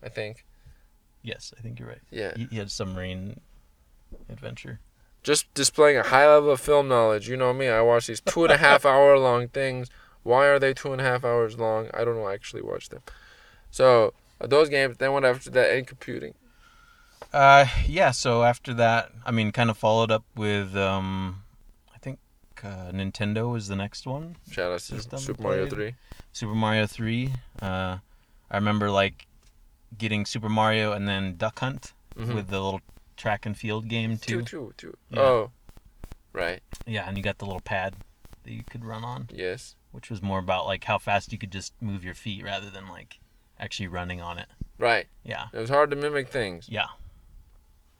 I 0.00 0.08
think. 0.08 0.44
yes, 1.22 1.52
I 1.58 1.60
think 1.60 1.80
you're 1.80 1.88
right. 1.88 2.00
Yeah. 2.08 2.34
He, 2.36 2.46
he 2.52 2.56
had 2.58 2.70
submarine 2.70 3.40
adventure. 4.28 4.78
Just 5.24 5.52
displaying 5.54 5.96
a 5.98 6.04
high 6.04 6.26
level 6.26 6.52
of 6.52 6.60
film 6.60 6.86
knowledge. 6.86 7.28
You 7.28 7.36
know 7.36 7.52
me. 7.52 7.66
I 7.66 7.80
watch 7.80 8.06
these 8.06 8.20
two 8.20 8.44
and 8.44 8.52
a 8.52 8.58
half 8.58 8.86
hour 8.86 9.18
long 9.18 9.48
things. 9.48 9.90
Why 10.22 10.46
are 10.46 10.60
they 10.60 10.72
two 10.72 10.92
and 10.92 11.00
a 11.00 11.04
half 11.04 11.24
hours 11.24 11.58
long? 11.58 11.90
I 11.92 12.04
don't 12.04 12.14
know. 12.14 12.26
I 12.26 12.34
actually 12.34 12.62
watch 12.62 12.90
them. 12.90 13.02
So 13.72 14.14
uh, 14.40 14.46
those 14.46 14.68
games. 14.68 14.98
Then 14.98 15.12
what 15.12 15.24
after 15.24 15.50
that? 15.50 15.72
And 15.72 15.84
computing. 15.84 16.34
Uh, 17.32 17.66
yeah. 17.88 18.12
So 18.12 18.44
after 18.44 18.72
that, 18.74 19.10
I 19.26 19.32
mean, 19.32 19.50
kind 19.50 19.68
of 19.68 19.76
followed 19.76 20.12
up 20.12 20.24
with 20.36 20.76
um, 20.76 21.42
think 22.60 22.72
uh, 22.72 22.92
Nintendo 22.92 23.50
was 23.50 23.68
the 23.68 23.76
next 23.76 24.06
one. 24.06 24.36
Shout 24.50 24.72
out 24.72 24.80
to 24.80 24.84
System 24.84 25.18
Super 25.18 25.42
Mario. 25.42 25.68
Three. 25.68 25.94
Super 26.32 26.54
Mario 26.54 26.86
Three. 26.86 27.32
Uh, 27.60 27.98
I 28.50 28.56
remember 28.56 28.90
like 28.90 29.26
getting 29.96 30.24
Super 30.24 30.48
Mario 30.48 30.92
and 30.92 31.08
then 31.08 31.36
Duck 31.36 31.58
Hunt 31.60 31.92
Mhm. 32.16 32.34
with 32.34 32.48
the 32.48 32.60
little 32.60 32.80
track 33.16 33.46
and 33.46 33.56
field 33.56 33.88
game 33.88 34.16
too. 34.18 34.42
Two, 34.42 34.44
two, 34.44 34.74
two. 34.76 34.96
Yeah. 35.10 35.20
Oh, 35.20 35.50
right. 36.32 36.62
Yeah, 36.86 37.06
and 37.08 37.16
you 37.16 37.22
got 37.22 37.38
the 37.38 37.44
little 37.46 37.60
pad 37.60 37.94
that 38.44 38.52
you 38.52 38.62
could 38.68 38.84
run 38.84 39.04
on, 39.04 39.28
Yes. 39.32 39.76
which 39.92 40.10
was 40.10 40.22
more 40.22 40.38
about 40.38 40.66
like 40.66 40.84
how 40.84 40.98
fast 40.98 41.32
you 41.32 41.38
could 41.38 41.52
just 41.52 41.72
move 41.80 42.04
your 42.04 42.14
feet 42.14 42.42
rather 42.44 42.70
than 42.70 42.88
like 42.88 43.18
actually 43.58 43.88
running 43.88 44.20
on 44.20 44.38
it. 44.38 44.48
Right. 44.78 45.06
Yeah, 45.22 45.48
It 45.52 45.58
was 45.58 45.70
hard 45.70 45.90
to 45.90 45.96
mimic 45.96 46.28
things. 46.28 46.68
yeah. 46.68 46.86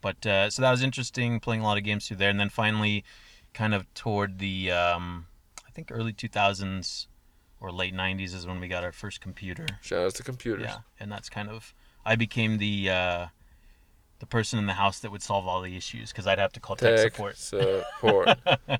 But 0.01 0.25
uh, 0.25 0.49
so 0.49 0.63
that 0.63 0.71
was 0.71 0.81
interesting, 0.81 1.39
playing 1.39 1.61
a 1.61 1.63
lot 1.63 1.77
of 1.77 1.83
games 1.83 2.07
through 2.07 2.17
there, 2.17 2.29
and 2.31 2.39
then 2.39 2.49
finally, 2.49 3.03
kind 3.53 3.73
of 3.73 3.91
toward 3.93 4.39
the 4.39 4.71
um, 4.71 5.25
I 5.67 5.71
think 5.71 5.89
early 5.91 6.13
2000s 6.13 7.07
or 7.59 7.71
late 7.71 7.93
90s 7.95 8.33
is 8.33 8.47
when 8.47 8.59
we 8.59 8.67
got 8.67 8.83
our 8.83 8.91
first 8.91 9.21
computer. 9.21 9.65
Shout 9.81 10.05
out 10.05 10.15
to 10.15 10.23
computers. 10.23 10.65
Yeah, 10.67 10.77
and 10.99 11.11
that's 11.11 11.29
kind 11.29 11.49
of 11.49 11.73
I 12.05 12.15
became 12.15 12.57
the 12.57 12.89
uh, 12.89 13.25
the 14.19 14.25
person 14.25 14.57
in 14.59 14.65
the 14.67 14.73
house 14.73 14.99
that 14.99 15.11
would 15.11 15.21
solve 15.21 15.47
all 15.47 15.61
the 15.61 15.75
issues 15.75 16.11
because 16.11 16.27
I'd 16.27 16.39
have 16.39 16.51
to 16.53 16.59
call 16.59 16.75
tech, 16.75 16.95
Tech 16.97 17.13
support. 17.13 17.37
support. 17.37 18.37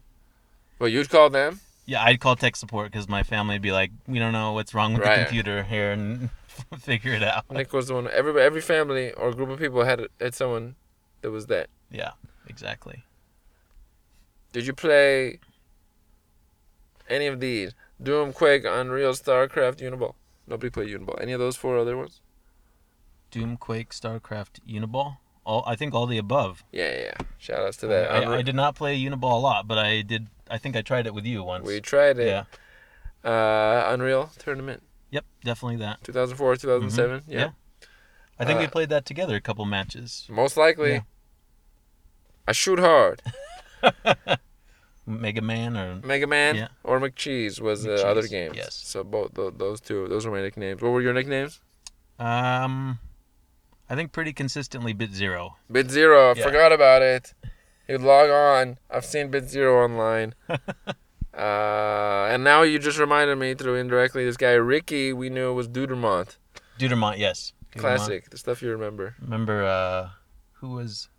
well, 0.79 0.89
you'd 0.89 1.09
call 1.09 1.29
them. 1.29 1.59
Yeah, 1.85 2.03
I'd 2.03 2.19
call 2.19 2.35
tech 2.35 2.56
support 2.56 2.91
because 2.91 3.09
my 3.09 3.23
family 3.23 3.56
would 3.56 3.62
be 3.62 3.71
like, 3.71 3.91
"We 4.07 4.19
don't 4.19 4.33
know 4.33 4.53
what's 4.53 4.73
wrong 4.73 4.94
with 4.94 5.01
Right. 5.03 5.18
the 5.19 5.23
computer 5.25 5.63
here, 5.63 5.91
and 5.91 6.29
figure 6.79 7.13
it 7.13 7.23
out." 7.23 7.49
Nick 7.51 7.73
was 7.73 7.87
the 7.87 7.95
one. 7.95 8.07
Every 8.07 8.40
every 8.42 8.61
family 8.61 9.11
or 9.13 9.33
group 9.33 9.49
of 9.49 9.59
people 9.59 9.83
had 9.83 10.07
had 10.19 10.33
someone 10.33 10.75
that 11.21 11.31
was 11.31 11.47
that. 11.47 11.68
Yeah, 11.92 12.11
exactly. 12.47 13.04
Did 14.51 14.65
you 14.67 14.73
play 14.73 15.39
any 17.09 17.27
of 17.27 17.39
these? 17.39 17.73
Doom, 18.01 18.33
Quake, 18.33 18.65
Unreal, 18.65 19.13
StarCraft, 19.13 19.77
Uniball. 19.79 20.15
Nobody 20.47 20.69
played 20.69 20.89
Uniball. 20.89 21.21
Any 21.21 21.31
of 21.33 21.39
those 21.39 21.55
four 21.55 21.77
other 21.77 21.95
ones? 21.95 22.21
Doom, 23.29 23.57
Quake, 23.57 23.91
StarCraft, 23.91 24.59
Uniball. 24.67 25.17
All 25.43 25.63
I 25.65 25.75
think 25.75 25.93
all 25.93 26.05
the 26.05 26.17
above. 26.17 26.63
Yeah, 26.71 26.93
yeah. 26.99 27.13
Shout 27.37 27.59
outs 27.65 27.77
to 27.77 27.87
that. 27.87 28.11
I, 28.11 28.37
I 28.37 28.41
did 28.41 28.55
not 28.55 28.75
play 28.75 28.99
Uniball 28.99 29.33
a 29.33 29.39
lot, 29.39 29.67
but 29.67 29.77
I 29.77 30.01
did. 30.01 30.27
I 30.49 30.57
think 30.57 30.75
I 30.75 30.81
tried 30.81 31.07
it 31.07 31.13
with 31.13 31.25
you 31.25 31.41
once. 31.43 31.65
we 31.65 31.79
tried 31.81 32.19
it. 32.19 32.27
yeah. 32.27 32.43
Uh, 33.29 33.91
Unreal 33.93 34.31
Tournament, 34.37 34.83
Yep. 35.11 35.25
Definitely 35.43 35.77
that. 35.77 36.03
2004, 36.03 36.55
2007. 36.57 37.19
Mhm. 37.21 37.23
Yeah. 37.27 37.39
Yeah. 37.39 37.49
I 38.39 38.45
think 38.45 38.59
we 38.59 38.65
Uh, 38.65 38.69
played 38.69 38.89
that 38.89 39.05
together 39.05 39.35
a 39.35 39.41
couple 39.41 39.63
matches. 39.65 40.25
Most 40.29 40.57
likely. 40.57 40.91
Yeah. 40.93 41.01
I 42.47 42.51
shoot 42.53 42.79
hard. 42.79 43.21
Mega 45.06 45.42
Man 45.42 45.76
or 45.76 45.95
Mega 46.06 46.28
Man 46.28 46.56
Yeah. 46.56 46.68
or 46.83 47.00
McCheese 47.00 47.59
was 47.59 47.83
the 47.83 48.06
other 48.07 48.28
game. 48.28 48.54
yes. 48.56 48.76
So 48.76 49.04
both 49.04 49.31
those 49.33 49.81
two, 49.81 50.07
those 50.07 50.26
were 50.26 50.31
my 50.31 50.42
nicknames. 50.42 50.81
What 50.81 50.92
were 50.92 51.02
your 51.02 51.14
nicknames? 51.14 51.59
um, 52.19 53.00
I 53.90 53.95
think 53.95 54.11
pretty 54.14 54.31
consistently 54.31 54.94
Bit 54.94 55.11
Zero. 55.11 55.57
Bit 55.71 55.90
Zero. 55.90 56.31
I 56.31 56.33
Yeah. 56.38 56.44
forgot 56.44 56.71
about 56.71 57.02
it. 57.02 57.33
You'd 57.90 58.02
log 58.02 58.30
on. 58.30 58.78
I've 58.90 59.04
seen 59.06 59.30
Bit 59.31 59.50
Zero 59.50 59.83
online. 59.83 60.33
uh, 60.50 62.28
and 62.30 62.44
now 62.44 62.61
you 62.61 62.80
just 62.80 63.00
reminded 63.00 63.38
me 63.38 63.54
through 63.54 63.76
indirectly. 63.76 64.23
This 64.23 64.38
guy 64.38 64.52
Ricky, 64.54 65.11
we 65.14 65.30
knew 65.30 65.54
was 65.54 65.68
Dudermont. 65.68 66.38
Dudermont, 66.80 67.18
yes. 67.18 67.54
Dudermont. 67.73 67.80
Classic. 67.81 68.30
The 68.30 68.38
stuff 68.38 68.61
you 68.61 68.69
remember. 68.69 69.16
Remember 69.19 69.64
uh, 69.66 70.09
who 70.54 70.69
was 70.69 71.09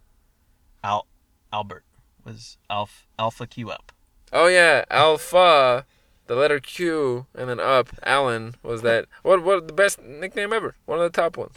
Al 0.85 1.07
Albert 1.53 1.85
was 2.25 2.59
Alpha 2.71 3.05
Alpha 3.19 3.47
Q 3.47 3.71
up. 3.71 3.93
Oh 4.33 4.47
yeah, 4.47 4.85
Alpha. 4.91 5.87
The 6.29 6.37
letter 6.37 6.61
Q 6.61 7.27
and 7.35 7.49
then 7.51 7.61
up. 7.61 7.89
Alan 8.05 8.55
was 8.63 8.83
that. 8.83 9.07
What? 9.23 9.43
What? 9.43 9.67
The 9.67 9.75
best 9.75 10.01
nickname 10.03 10.53
ever. 10.53 10.77
One 10.87 10.99
of 10.99 11.05
the 11.11 11.21
top 11.21 11.37
ones. 11.37 11.57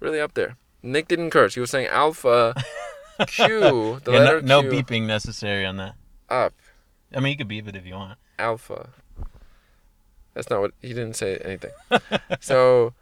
Really 0.00 0.20
up 0.20 0.34
there. 0.34 0.56
Nick 0.82 1.06
didn't 1.08 1.30
curse. 1.30 1.54
He 1.54 1.60
was 1.60 1.70
saying 1.70 1.86
Alpha 1.88 2.54
Q. 3.26 4.00
The 4.04 4.12
Yeah, 4.12 4.18
no, 4.18 4.24
letter 4.24 4.42
no 4.42 4.60
Q. 4.62 4.70
beeping 4.70 5.06
necessary 5.06 5.64
on 5.64 5.76
that. 5.76 5.94
Up. 6.28 6.54
I 7.14 7.20
mean, 7.20 7.32
you 7.32 7.36
could 7.38 7.48
beep 7.48 7.68
it 7.68 7.76
if 7.76 7.86
you 7.86 7.94
want. 7.94 8.18
Alpha. 8.38 8.88
That's 10.34 10.48
not 10.48 10.60
what 10.62 10.72
he 10.80 10.88
didn't 10.88 11.14
say 11.14 11.36
anything. 11.36 11.72
so, 12.40 12.94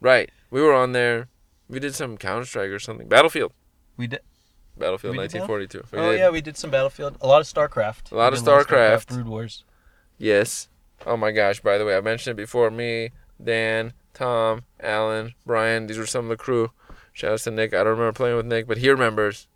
right, 0.00 0.28
we 0.50 0.60
were 0.60 0.74
on 0.74 0.90
there. 0.92 1.28
We 1.68 1.78
did 1.78 1.94
some 1.94 2.18
Counter 2.18 2.44
Strike 2.44 2.70
or 2.70 2.80
something. 2.80 3.08
Battlefield. 3.08 3.52
We 3.96 4.08
did. 4.08 4.20
Battlefield 4.76 5.12
We 5.16 5.18
1942. 5.18 5.84
We 5.92 5.98
oh 5.98 6.12
did. 6.12 6.18
yeah, 6.18 6.30
we 6.30 6.40
did 6.40 6.56
some 6.56 6.70
Battlefield. 6.70 7.16
A 7.20 7.26
lot 7.26 7.40
of 7.40 7.46
StarCraft. 7.46 8.10
A 8.12 8.16
lot 8.16 8.32
of 8.32 8.38
StarCraft. 8.40 9.08
Brood 9.08 9.28
Wars. 9.28 9.64
Yes. 10.18 10.68
Oh 11.06 11.16
my 11.16 11.32
gosh, 11.32 11.60
by 11.60 11.78
the 11.78 11.84
way, 11.84 11.96
I 11.96 12.00
mentioned 12.00 12.32
it 12.38 12.42
before. 12.42 12.70
Me, 12.70 13.10
Dan, 13.42 13.92
Tom, 14.14 14.62
Alan, 14.80 15.34
Brian, 15.44 15.86
these 15.88 15.98
were 15.98 16.06
some 16.06 16.24
of 16.24 16.28
the 16.28 16.36
crew. 16.36 16.70
Shout 17.12 17.32
out 17.32 17.38
to 17.40 17.50
Nick. 17.50 17.74
I 17.74 17.78
don't 17.78 17.88
remember 17.98 18.12
playing 18.12 18.36
with 18.36 18.46
Nick, 18.46 18.66
but 18.66 18.78
he 18.78 18.88
remembers. 18.90 19.48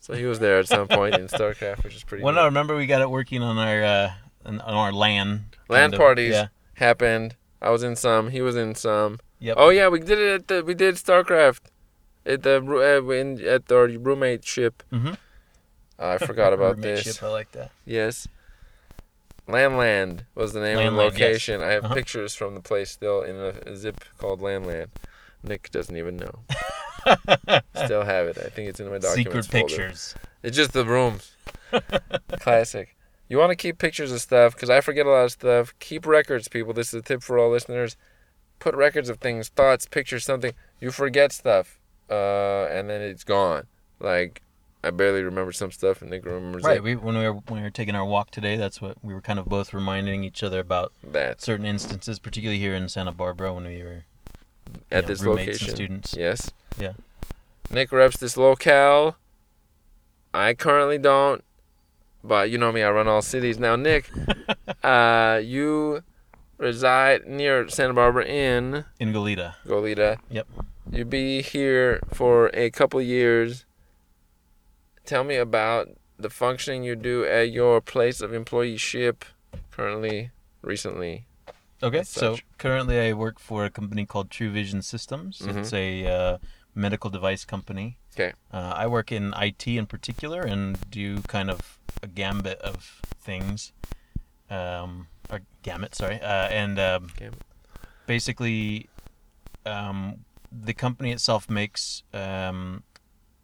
So 0.00 0.14
he 0.14 0.24
was 0.24 0.40
there 0.40 0.58
at 0.58 0.66
some 0.66 0.88
point 0.88 1.14
in 1.14 1.28
StarCraft, 1.28 1.84
which 1.84 1.94
is 1.94 2.02
pretty 2.02 2.24
Well, 2.24 2.32
neat. 2.32 2.36
no, 2.38 2.42
I 2.42 2.46
remember 2.46 2.74
we 2.76 2.86
got 2.86 3.02
it 3.02 3.10
working 3.10 3.42
on 3.42 3.56
our 3.58 3.82
uh, 3.84 4.12
on 4.44 4.60
our 4.60 4.92
LAN. 4.92 5.44
LAN 5.68 5.92
parties. 5.92 6.32
Yeah. 6.32 6.48
Happened. 6.74 7.36
I 7.60 7.70
was 7.70 7.84
in 7.84 7.94
some. 7.94 8.30
He 8.30 8.40
was 8.40 8.56
in 8.56 8.74
some. 8.74 9.20
Yep. 9.38 9.56
Oh 9.58 9.68
yeah, 9.68 9.86
we 9.88 10.00
did 10.00 10.18
it 10.18 10.32
at 10.34 10.48
the 10.48 10.64
we 10.64 10.74
did 10.74 10.96
StarCraft 10.96 11.60
at 12.26 12.42
the 12.42 12.56
uh, 12.62 13.10
in 13.12 13.40
at 13.46 13.70
our 13.72 13.86
roommate 13.88 14.44
ship. 14.44 14.82
Mhm. 14.92 15.16
I 15.98 16.18
forgot 16.30 16.52
about 16.52 16.76
Roommate 16.76 17.04
this. 17.04 17.14
ship, 17.16 17.22
I 17.22 17.28
like 17.28 17.52
that. 17.52 17.70
Yes. 17.84 18.26
Landland 19.48 20.20
was 20.34 20.52
the 20.52 20.60
name 20.60 20.78
of 20.78 20.84
the 20.84 20.90
Landland, 20.90 21.12
yes. 21.12 21.20
location. 21.20 21.60
I 21.62 21.68
have 21.72 21.84
Uh-huh. 21.84 21.94
pictures 21.94 22.34
from 22.34 22.54
the 22.54 22.60
place 22.60 22.90
still 22.90 23.22
in 23.22 23.36
a, 23.36 23.70
a 23.70 23.76
zip 23.76 24.04
called 24.18 24.40
Landland. 24.40 24.88
Nick 25.42 25.70
doesn't 25.72 25.96
even 25.96 26.16
know. 26.16 26.38
Still 27.84 28.04
have 28.04 28.28
it. 28.28 28.38
I 28.38 28.48
think 28.48 28.68
it's 28.68 28.78
in 28.78 28.88
my 28.88 28.98
documents 28.98 29.16
Secret 29.16 29.44
folder. 29.46 29.66
pictures. 29.66 30.14
It's 30.44 30.56
just 30.56 30.72
the 30.72 30.84
rooms. 30.84 31.34
Classic. 32.38 32.94
You 33.28 33.38
want 33.38 33.50
to 33.50 33.56
keep 33.56 33.78
pictures 33.78 34.12
of 34.12 34.20
stuff 34.20 34.54
because 34.54 34.70
I 34.70 34.80
forget 34.80 35.04
a 35.06 35.10
lot 35.10 35.24
of 35.24 35.32
stuff. 35.32 35.74
Keep 35.80 36.06
records, 36.06 36.46
people. 36.46 36.72
This 36.72 36.88
is 36.88 36.94
a 36.94 37.02
tip 37.02 37.24
for 37.24 37.38
all 37.40 37.50
listeners. 37.50 37.96
Put 38.60 38.76
records 38.76 39.08
of 39.08 39.18
things, 39.18 39.48
thoughts, 39.48 39.86
pictures, 39.86 40.24
something. 40.24 40.52
You 40.80 40.92
forget 40.92 41.32
stuff, 41.32 41.80
uh, 42.12 42.68
and 42.70 42.88
then 42.90 43.00
it's 43.00 43.24
gone. 43.24 43.66
Like 44.00 44.42
I 44.84 44.90
barely 44.90 45.22
remember 45.22 45.52
some 45.52 45.70
stuff, 45.70 46.02
and 46.02 46.10
Nick 46.10 46.24
remembers 46.24 46.64
Right. 46.64 46.78
it. 46.78 46.82
We, 46.82 46.96
when 46.96 47.16
we 47.16 47.22
were 47.24 47.34
when 47.34 47.60
we 47.60 47.62
were 47.62 47.70
taking 47.70 47.94
our 47.94 48.04
walk 48.04 48.30
today, 48.30 48.56
that's 48.56 48.80
what 48.80 48.96
we 49.02 49.14
were 49.14 49.20
kind 49.20 49.38
of 49.38 49.46
both 49.46 49.72
reminding 49.72 50.24
each 50.24 50.42
other 50.42 50.58
about 50.60 50.92
that 51.04 51.40
certain 51.40 51.64
instances, 51.66 52.18
particularly 52.18 52.58
here 52.58 52.74
in 52.74 52.88
Santa 52.88 53.12
Barbara 53.12 53.54
when 53.54 53.64
we 53.64 53.82
were 53.82 54.04
at 54.90 55.04
know, 55.04 55.08
this 55.08 55.24
location. 55.24 55.70
students. 55.70 56.14
Yes. 56.16 56.50
Yeah. 56.78 56.92
Nick 57.70 57.92
reps 57.92 58.18
this 58.18 58.36
locale. 58.36 59.16
I 60.34 60.54
currently 60.54 60.98
don't, 60.98 61.44
but 62.24 62.50
you 62.50 62.58
know 62.58 62.72
me, 62.72 62.82
I 62.82 62.90
run 62.90 63.06
all 63.06 63.22
cities. 63.22 63.58
Now, 63.58 63.76
Nick, 63.76 64.10
uh, 64.82 65.40
you 65.44 66.02
reside 66.58 67.26
near 67.26 67.68
Santa 67.68 67.92
Barbara 67.94 68.24
in 68.24 68.84
in 68.98 69.12
Goleta. 69.12 69.54
Goleta. 69.66 70.18
Yep. 70.30 70.48
You 70.90 71.04
be 71.04 71.42
here 71.42 72.00
for 72.12 72.50
a 72.54 72.70
couple 72.70 73.00
years. 73.00 73.64
Tell 75.04 75.24
me 75.24 75.36
about 75.36 75.88
the 76.18 76.30
functioning 76.30 76.84
you 76.84 76.94
do 76.96 77.24
at 77.24 77.50
your 77.50 77.80
place 77.80 78.20
of 78.20 78.30
employeeship 78.32 79.22
currently, 79.70 80.30
recently. 80.60 81.26
Okay, 81.82 82.02
so 82.04 82.36
currently 82.58 83.00
I 83.00 83.12
work 83.12 83.40
for 83.40 83.64
a 83.64 83.70
company 83.70 84.06
called 84.06 84.30
True 84.30 84.50
Vision 84.50 84.82
Systems. 84.82 85.38
Mhm. 85.40 85.56
It's 85.56 85.72
a 85.72 86.06
uh, 86.06 86.38
medical 86.74 87.10
device 87.10 87.44
company. 87.44 87.98
'Kay. 88.14 88.32
Uh, 88.52 88.72
I 88.76 88.86
work 88.86 89.10
in 89.10 89.32
IT 89.36 89.66
in 89.66 89.86
particular 89.86 90.42
and 90.42 90.78
do 90.90 91.22
kind 91.22 91.50
of 91.50 91.78
a 92.02 92.06
gambit 92.06 92.58
of 92.60 93.00
things. 93.18 93.72
Um, 94.50 95.08
or 95.30 95.40
gamut, 95.62 95.94
sorry. 95.94 96.20
Uh, 96.20 96.48
and 96.48 96.78
um, 96.78 97.10
basically, 98.06 98.88
um, 99.64 100.24
the 100.52 100.74
company 100.74 101.12
itself 101.12 101.48
makes 101.48 102.02
um, 102.12 102.82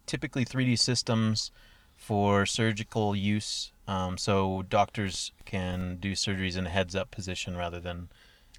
typically 0.06 0.44
3D 0.44 0.78
systems 0.78 1.50
for 1.96 2.46
surgical 2.46 3.16
use. 3.16 3.72
Um, 3.86 4.18
so 4.18 4.62
doctors 4.68 5.32
can 5.44 5.96
do 5.98 6.12
surgeries 6.12 6.56
in 6.56 6.66
a 6.66 6.70
heads 6.70 6.94
up 6.94 7.10
position 7.10 7.56
rather 7.56 7.80
than 7.80 8.08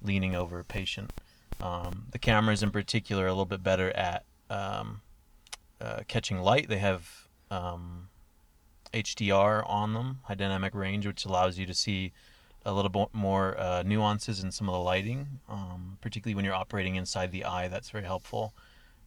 leaning 0.02 0.34
over 0.34 0.58
a 0.58 0.64
patient. 0.64 1.12
Um, 1.60 2.06
the 2.10 2.18
cameras, 2.18 2.62
in 2.62 2.70
particular, 2.70 3.24
are 3.24 3.28
a 3.28 3.32
little 3.32 3.44
bit 3.44 3.62
better 3.62 3.90
at 3.96 4.24
um, 4.48 5.02
uh, 5.80 6.00
catching 6.08 6.38
light. 6.40 6.68
They 6.68 6.78
have 6.78 7.28
um, 7.50 8.08
HDR 8.92 9.68
on 9.68 9.92
them, 9.94 10.20
high 10.24 10.34
dynamic 10.34 10.74
range, 10.74 11.06
which 11.06 11.24
allows 11.24 11.58
you 11.58 11.66
to 11.66 11.74
see 11.74 12.12
a 12.64 12.72
little 12.72 12.90
bit 12.90 13.08
more 13.12 13.58
uh, 13.58 13.82
nuances 13.82 14.42
in 14.42 14.52
some 14.52 14.68
of 14.68 14.74
the 14.74 14.80
lighting, 14.80 15.40
um, 15.48 15.98
particularly 16.00 16.34
when 16.34 16.44
you're 16.44 16.54
operating 16.54 16.96
inside 16.96 17.32
the 17.32 17.44
eye. 17.44 17.68
That's 17.68 17.90
very 17.90 18.04
helpful. 18.04 18.52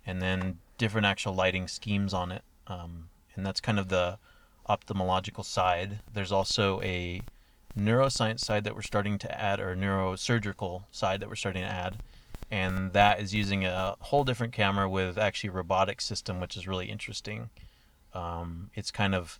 And 0.06 0.22
then 0.22 0.60
different 0.78 1.06
actual 1.06 1.34
lighting 1.34 1.68
schemes 1.68 2.14
on 2.14 2.32
it. 2.32 2.44
Um, 2.68 3.10
and 3.36 3.46
that's 3.46 3.60
kind 3.60 3.80
of 3.80 3.90
the 3.90 4.18
ophthalmological 4.68 5.46
side. 5.46 6.00
There's 6.14 6.32
also 6.32 6.82
a 6.82 7.22
neuroscience 7.78 8.40
side 8.40 8.64
that 8.64 8.76
we're 8.76 8.82
starting 8.82 9.18
to 9.20 9.42
add, 9.42 9.60
or 9.60 9.76
neurosurgical 9.76 10.84
side 10.92 11.20
that 11.20 11.30
we're 11.30 11.36
starting 11.36 11.64
to 11.64 11.70
add. 11.70 11.98
And 12.52 12.94
that 12.94 13.20
is 13.20 13.34
using 13.34 13.66
a 13.66 13.96
whole 14.00 14.24
different 14.24 14.54
camera 14.54 14.88
with 14.88 15.18
actually 15.18 15.50
a 15.50 15.54
robotic 15.54 16.02
system, 16.02 16.40
which 16.40 16.56
is 16.56 16.68
really 16.68 16.88
interesting. 16.90 17.50
Um, 18.14 18.70
it's 18.76 18.92
kind 18.92 19.16
of 19.16 19.40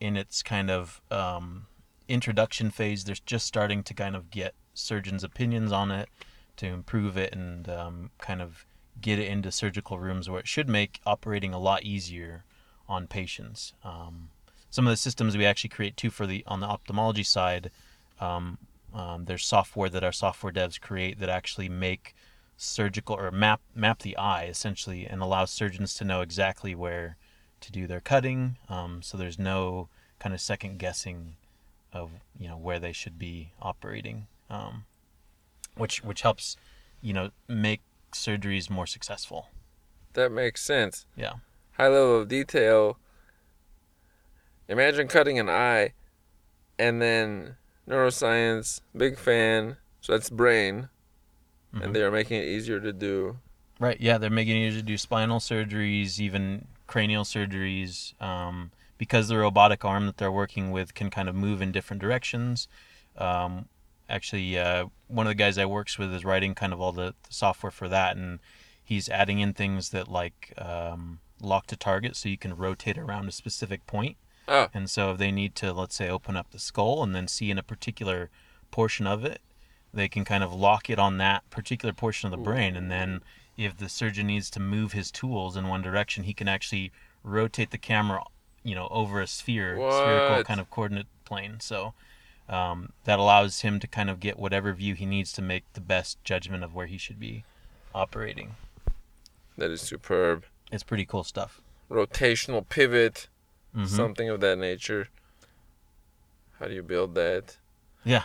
in 0.00 0.16
its 0.16 0.42
kind 0.42 0.70
of 0.70 1.00
um, 1.10 1.66
introduction 2.08 2.70
phase. 2.70 3.04
They're 3.04 3.16
just 3.26 3.46
starting 3.46 3.82
to 3.84 3.94
kind 3.94 4.16
of 4.16 4.30
get 4.30 4.54
surgeons' 4.74 5.24
opinions 5.24 5.72
on 5.72 5.90
it 5.90 6.08
to 6.56 6.66
improve 6.66 7.16
it 7.16 7.32
and 7.32 7.68
um, 7.68 8.10
kind 8.18 8.42
of 8.42 8.66
get 9.00 9.18
it 9.18 9.28
into 9.28 9.52
surgical 9.52 9.98
rooms 9.98 10.28
where 10.28 10.40
it 10.40 10.48
should 10.48 10.68
make 10.68 11.00
operating 11.06 11.54
a 11.54 11.58
lot 11.58 11.84
easier 11.84 12.44
on 12.88 13.06
patients. 13.06 13.74
Um, 13.84 14.30
some 14.70 14.86
of 14.86 14.90
the 14.90 14.96
systems 14.96 15.36
we 15.36 15.46
actually 15.46 15.70
create 15.70 15.96
too 15.96 16.10
for 16.10 16.26
the 16.26 16.44
on 16.46 16.60
the 16.60 16.66
ophthalmology 16.66 17.22
side, 17.22 17.70
um, 18.20 18.58
um, 18.92 19.24
there's 19.26 19.44
software 19.44 19.88
that 19.88 20.04
our 20.04 20.12
software 20.12 20.52
devs 20.52 20.80
create 20.80 21.18
that 21.20 21.28
actually 21.28 21.68
make 21.68 22.14
surgical 22.56 23.14
or 23.14 23.30
map 23.30 23.60
map 23.74 24.00
the 24.00 24.16
eye 24.16 24.44
essentially 24.44 25.06
and 25.06 25.22
allow 25.22 25.44
surgeons 25.44 25.94
to 25.94 26.04
know 26.04 26.20
exactly 26.20 26.74
where 26.74 27.16
to 27.60 27.72
do 27.72 27.86
their 27.86 28.00
cutting. 28.00 28.56
Um, 28.68 29.00
so 29.02 29.16
there's 29.16 29.38
no 29.38 29.88
kind 30.18 30.34
of 30.34 30.40
second 30.40 30.78
guessing 30.78 31.36
of 31.98 32.10
you 32.38 32.48
know 32.48 32.56
where 32.56 32.78
they 32.78 32.92
should 32.92 33.18
be 33.18 33.52
operating, 33.60 34.26
um, 34.48 34.84
which 35.76 36.02
which 36.02 36.22
helps 36.22 36.56
you 37.02 37.12
know 37.12 37.30
make 37.48 37.80
surgeries 38.12 38.70
more 38.70 38.86
successful. 38.86 39.48
That 40.14 40.32
makes 40.32 40.62
sense. 40.62 41.06
Yeah. 41.16 41.34
High 41.72 41.88
level 41.88 42.20
of 42.20 42.28
detail. 42.28 42.98
Imagine 44.68 45.08
cutting 45.08 45.38
an 45.38 45.48
eye 45.48 45.94
and 46.78 47.00
then 47.00 47.56
neuroscience, 47.88 48.80
big 48.96 49.18
fan, 49.18 49.76
so 50.00 50.12
that's 50.12 50.28
brain, 50.30 50.88
Mhm. 51.74 51.82
and 51.84 51.96
they 51.96 52.02
are 52.02 52.10
making 52.10 52.40
it 52.40 52.44
easier 52.46 52.80
to 52.80 52.92
do. 52.92 53.38
Right. 53.80 53.98
Yeah, 54.00 54.18
they're 54.18 54.30
making 54.30 54.60
it 54.62 54.68
easier 54.68 54.80
to 54.80 54.86
do 54.86 54.98
spinal 54.98 55.38
surgeries, 55.38 56.18
even 56.20 56.66
cranial 56.86 57.24
surgeries, 57.24 58.20
um, 58.20 58.72
because 58.98 59.28
the 59.28 59.38
robotic 59.38 59.84
arm 59.84 60.06
that 60.06 60.16
they're 60.18 60.30
working 60.30 60.70
with 60.70 60.94
can 60.94 61.08
kind 61.08 61.28
of 61.28 61.34
move 61.34 61.62
in 61.62 61.72
different 61.72 62.02
directions. 62.02 62.68
Um, 63.16 63.68
actually, 64.08 64.58
uh, 64.58 64.86
one 65.06 65.26
of 65.26 65.30
the 65.30 65.34
guys 65.34 65.56
I 65.56 65.66
works 65.66 65.98
with 65.98 66.12
is 66.12 66.24
writing 66.24 66.54
kind 66.54 66.72
of 66.72 66.80
all 66.80 66.92
the, 66.92 67.14
the 67.22 67.32
software 67.32 67.70
for 67.70 67.88
that, 67.88 68.16
and 68.16 68.40
he's 68.82 69.08
adding 69.08 69.38
in 69.38 69.52
things 69.54 69.90
that 69.90 70.08
like 70.08 70.52
um, 70.58 71.20
lock 71.40 71.66
to 71.68 71.76
target, 71.76 72.16
so 72.16 72.28
you 72.28 72.38
can 72.38 72.56
rotate 72.56 72.98
around 72.98 73.28
a 73.28 73.32
specific 73.32 73.86
point. 73.86 74.16
Oh. 74.48 74.68
And 74.72 74.88
so 74.88 75.12
if 75.12 75.18
they 75.18 75.30
need 75.30 75.54
to, 75.56 75.72
let's 75.72 75.94
say, 75.94 76.08
open 76.08 76.36
up 76.36 76.50
the 76.50 76.58
skull 76.58 77.02
and 77.02 77.14
then 77.14 77.28
see 77.28 77.50
in 77.50 77.58
a 77.58 77.62
particular 77.62 78.30
portion 78.70 79.06
of 79.06 79.24
it, 79.24 79.40
they 79.92 80.08
can 80.08 80.24
kind 80.24 80.42
of 80.42 80.54
lock 80.54 80.90
it 80.90 80.98
on 80.98 81.18
that 81.18 81.48
particular 81.50 81.92
portion 81.92 82.26
of 82.26 82.30
the 82.30 82.42
brain, 82.42 82.76
and 82.76 82.90
then 82.90 83.22
if 83.56 83.76
the 83.76 83.88
surgeon 83.88 84.28
needs 84.28 84.50
to 84.50 84.60
move 84.60 84.92
his 84.92 85.10
tools 85.10 85.56
in 85.56 85.66
one 85.66 85.82
direction, 85.82 86.24
he 86.24 86.32
can 86.32 86.46
actually 86.46 86.92
rotate 87.24 87.70
the 87.70 87.78
camera, 87.78 88.22
you 88.68 88.74
know, 88.74 88.88
over 88.90 89.20
a 89.20 89.26
sphere, 89.26 89.80
spherical 89.90 90.44
kind 90.44 90.60
of 90.60 90.68
coordinate 90.70 91.06
plane. 91.24 91.56
So 91.60 91.94
um, 92.48 92.92
that 93.04 93.18
allows 93.18 93.60
him 93.62 93.80
to 93.80 93.86
kind 93.86 94.10
of 94.10 94.20
get 94.20 94.38
whatever 94.38 94.72
view 94.74 94.94
he 94.94 95.06
needs 95.06 95.32
to 95.32 95.42
make 95.42 95.64
the 95.72 95.80
best 95.80 96.22
judgment 96.22 96.62
of 96.62 96.74
where 96.74 96.86
he 96.86 96.98
should 96.98 97.18
be 97.18 97.44
operating. 97.94 98.56
That 99.56 99.70
is 99.70 99.80
superb. 99.80 100.44
It's 100.70 100.82
pretty 100.82 101.06
cool 101.06 101.24
stuff. 101.24 101.62
Rotational 101.90 102.68
pivot, 102.68 103.28
Mhm. 103.74 103.88
something 103.88 104.28
of 104.28 104.40
that 104.40 104.58
nature. 104.58 105.08
How 106.58 106.66
do 106.66 106.74
you 106.74 106.82
build 106.82 107.14
that? 107.14 107.56
Yeah, 108.04 108.24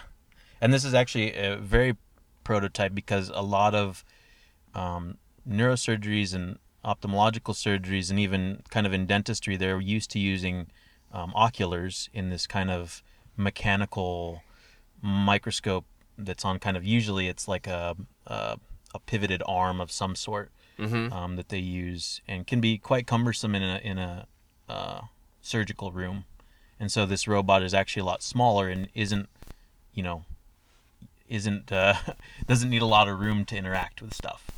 and 0.60 0.74
this 0.74 0.84
is 0.84 0.94
actually 0.94 1.34
a 1.36 1.56
very 1.56 1.96
prototype 2.44 2.94
because 2.94 3.30
a 3.30 3.42
lot 3.42 3.74
of 3.74 4.04
um, 4.76 5.18
neurosurgeries 5.48 6.34
and 6.34 6.58
ophthalmological 6.84 7.54
surgeries, 7.54 8.10
and 8.10 8.20
even 8.20 8.62
kind 8.70 8.86
of 8.86 8.94
in 8.94 9.06
dentistry, 9.06 9.56
they're 9.58 9.80
used 9.80 10.12
to 10.12 10.20
using 10.20 10.68
um, 11.12 11.32
oculars 11.36 12.10
in 12.13 12.30
this 12.30 12.48
kind 12.48 12.70
of 12.72 13.02
mechanical 13.38 14.42
microscope 15.02 15.86
that's 16.18 16.46
on 16.46 16.60
kind 16.60 16.78
of 16.78 16.84
usually 16.84 17.28
it's 17.28 17.48
like 17.48 17.68
a 17.68 17.96
a, 18.28 18.58
a 18.94 19.00
pivoted 19.00 19.42
arm 19.46 19.82
of 19.82 19.92
some 19.92 20.16
sort 20.16 20.52
Mm-hmm. 20.80 21.13
um, 21.13 21.36
that 21.36 21.50
they 21.50 21.60
use 21.60 22.20
and 22.28 22.48
can 22.48 22.60
be 22.60 22.80
quite 22.80 23.06
cumbersome 23.06 23.54
in 23.54 23.62
a 23.62 23.80
in 23.84 24.00
a 24.00 24.25
uh, 24.68 25.02
surgical 25.40 25.92
room, 25.92 26.25
and 26.80 26.92
so 26.92 27.06
this 27.06 27.28
robot 27.28 27.62
is 27.62 27.75
actually 27.75 28.02
a 28.02 28.06
lot 28.06 28.24
smaller 28.24 28.70
and 28.70 28.90
isn't, 28.96 29.30
you 29.94 30.02
know, 30.02 30.25
isn't 31.30 31.72
uh, 31.72 31.94
doesn't 32.48 32.72
need 32.72 32.82
a 32.82 32.88
lot 32.88 33.08
of 33.08 33.20
room 33.20 33.46
to 33.46 33.56
interact 33.56 34.02
with 34.02 34.16
stuff. 34.16 34.50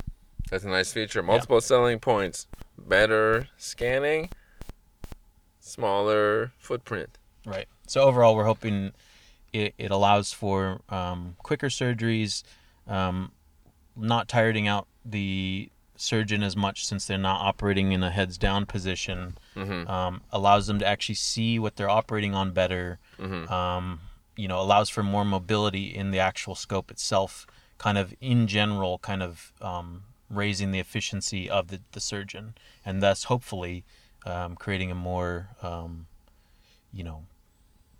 That's 0.50 0.64
a 0.64 0.68
nice 0.68 0.92
feature. 0.92 1.22
Multiple 1.22 1.60
selling 1.60 1.98
points. 1.98 2.46
Better 2.78 3.48
scanning, 3.56 4.30
smaller 5.60 6.52
footprint. 6.58 7.18
Right. 7.44 7.66
So 7.86 8.02
overall, 8.02 8.36
we're 8.36 8.44
hoping 8.44 8.92
it, 9.52 9.74
it 9.78 9.90
allows 9.90 10.32
for 10.32 10.80
um, 10.88 11.36
quicker 11.38 11.68
surgeries, 11.68 12.42
um, 12.86 13.32
not 13.96 14.28
tiring 14.28 14.68
out 14.68 14.86
the 15.04 15.70
surgeon 15.96 16.42
as 16.42 16.56
much 16.56 16.86
since 16.86 17.06
they're 17.06 17.16
not 17.16 17.40
operating 17.40 17.92
in 17.92 18.02
a 18.02 18.10
heads 18.10 18.36
down 18.36 18.66
position. 18.66 19.38
Mm-hmm. 19.56 19.88
Um, 19.90 20.20
allows 20.30 20.66
them 20.66 20.78
to 20.80 20.86
actually 20.86 21.14
see 21.14 21.58
what 21.58 21.76
they're 21.76 21.88
operating 21.88 22.34
on 22.34 22.52
better. 22.52 22.98
Mm-hmm. 23.18 23.50
Um, 23.52 24.00
you 24.36 24.48
know, 24.48 24.60
allows 24.60 24.90
for 24.90 25.02
more 25.02 25.24
mobility 25.24 25.94
in 25.94 26.10
the 26.10 26.18
actual 26.18 26.54
scope 26.54 26.90
itself. 26.90 27.46
Kind 27.78 27.98
of 27.98 28.14
in 28.20 28.46
general, 28.46 28.98
kind 28.98 29.22
of 29.22 29.52
um, 29.60 30.02
raising 30.30 30.72
the 30.72 30.78
efficiency 30.78 31.48
of 31.48 31.68
the, 31.68 31.80
the 31.92 32.00
surgeon, 32.00 32.54
and 32.84 33.02
thus 33.02 33.24
hopefully 33.24 33.84
um, 34.24 34.56
creating 34.56 34.90
a 34.90 34.94
more 34.94 35.50
um, 35.62 36.06
you 36.92 37.04
know 37.04 37.24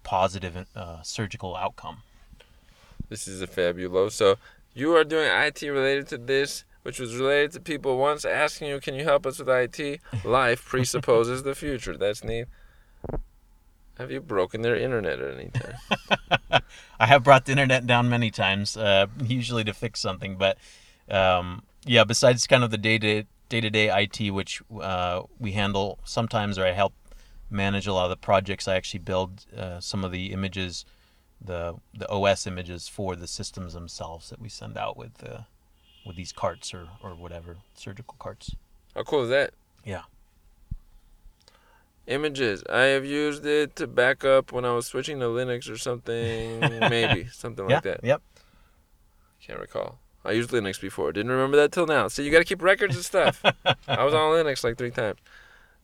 positive 0.02 0.66
uh, 0.74 1.02
surgical 1.02 1.56
outcome. 1.56 1.98
This 3.08 3.28
is 3.28 3.40
a 3.40 3.46
fabuloso 3.46 4.36
you 4.76 4.94
are 4.94 5.04
doing 5.04 5.28
IT 5.32 5.62
related 5.62 6.06
to 6.08 6.18
this, 6.18 6.64
which 6.82 7.00
was 7.00 7.16
related 7.16 7.52
to 7.52 7.60
people 7.60 7.96
once 7.96 8.26
asking 8.26 8.68
you, 8.68 8.78
"Can 8.78 8.94
you 8.94 9.04
help 9.04 9.26
us 9.26 9.38
with 9.38 9.48
IT?" 9.48 10.00
Life 10.22 10.64
presupposes 10.68 11.42
the 11.42 11.54
future. 11.54 11.96
That's 11.96 12.22
neat. 12.22 12.46
Have 13.96 14.10
you 14.10 14.20
broken 14.20 14.60
their 14.60 14.76
internet 14.76 15.18
at 15.18 15.34
any 15.34 15.48
time? 15.48 16.62
I 17.00 17.06
have 17.06 17.24
brought 17.24 17.46
the 17.46 17.52
internet 17.52 17.86
down 17.86 18.10
many 18.10 18.30
times, 18.30 18.76
uh, 18.76 19.06
usually 19.24 19.64
to 19.64 19.72
fix 19.72 20.00
something, 20.00 20.36
but 20.36 20.58
um, 21.10 21.62
yeah. 21.86 22.04
Besides 22.04 22.46
kind 22.46 22.64
of 22.64 22.70
the 22.70 22.78
day 22.78 22.98
to 22.98 23.24
day 23.48 23.60
to 23.60 23.70
day 23.70 24.02
IT, 24.02 24.30
which 24.30 24.62
uh, 24.80 25.22
we 25.38 25.52
handle 25.52 25.98
sometimes, 26.04 26.58
or 26.58 26.66
I 26.66 26.72
help 26.72 26.92
manage 27.50 27.86
a 27.86 27.92
lot 27.92 28.04
of 28.04 28.10
the 28.10 28.16
projects. 28.16 28.68
I 28.68 28.76
actually 28.76 29.00
build 29.00 29.46
uh, 29.56 29.80
some 29.80 30.04
of 30.04 30.12
the 30.12 30.32
images, 30.32 30.84
the 31.40 31.74
the 31.94 32.08
OS 32.10 32.46
images 32.46 32.88
for 32.88 33.16
the 33.16 33.26
systems 33.26 33.74
themselves 33.74 34.30
that 34.30 34.40
we 34.40 34.48
send 34.48 34.76
out 34.76 34.96
with 34.96 35.24
uh, 35.24 35.42
with 36.04 36.16
these 36.16 36.32
carts 36.32 36.74
or 36.74 36.88
or 37.02 37.14
whatever 37.14 37.56
surgical 37.74 38.16
carts. 38.18 38.54
How 38.94 39.02
cool 39.02 39.24
is 39.24 39.30
that? 39.30 39.52
Yeah. 39.84 40.02
Images. 42.06 42.62
I 42.70 42.82
have 42.82 43.04
used 43.04 43.44
it 43.44 43.74
to 43.76 43.86
back 43.88 44.24
up 44.24 44.52
when 44.52 44.64
I 44.64 44.72
was 44.72 44.86
switching 44.86 45.18
to 45.20 45.26
Linux 45.26 45.68
or 45.68 45.76
something. 45.76 46.60
Maybe 46.60 47.26
something 47.32 47.68
yeah. 47.68 47.76
like 47.76 47.84
that. 47.84 48.00
Yep. 48.04 48.22
Can't 49.40 49.58
recall. 49.58 49.98
I 50.26 50.32
used 50.32 50.50
Linux 50.50 50.80
before. 50.80 51.12
Didn't 51.12 51.30
remember 51.30 51.56
that 51.56 51.72
till 51.72 51.86
now. 51.86 52.08
So 52.08 52.22
you 52.22 52.30
got 52.30 52.38
to 52.38 52.44
keep 52.44 52.62
records 52.62 52.96
of 52.96 53.04
stuff. 53.04 53.42
I 53.88 54.04
was 54.04 54.14
on 54.14 54.32
Linux 54.32 54.64
like 54.64 54.76
three 54.76 54.90
times. 54.90 55.18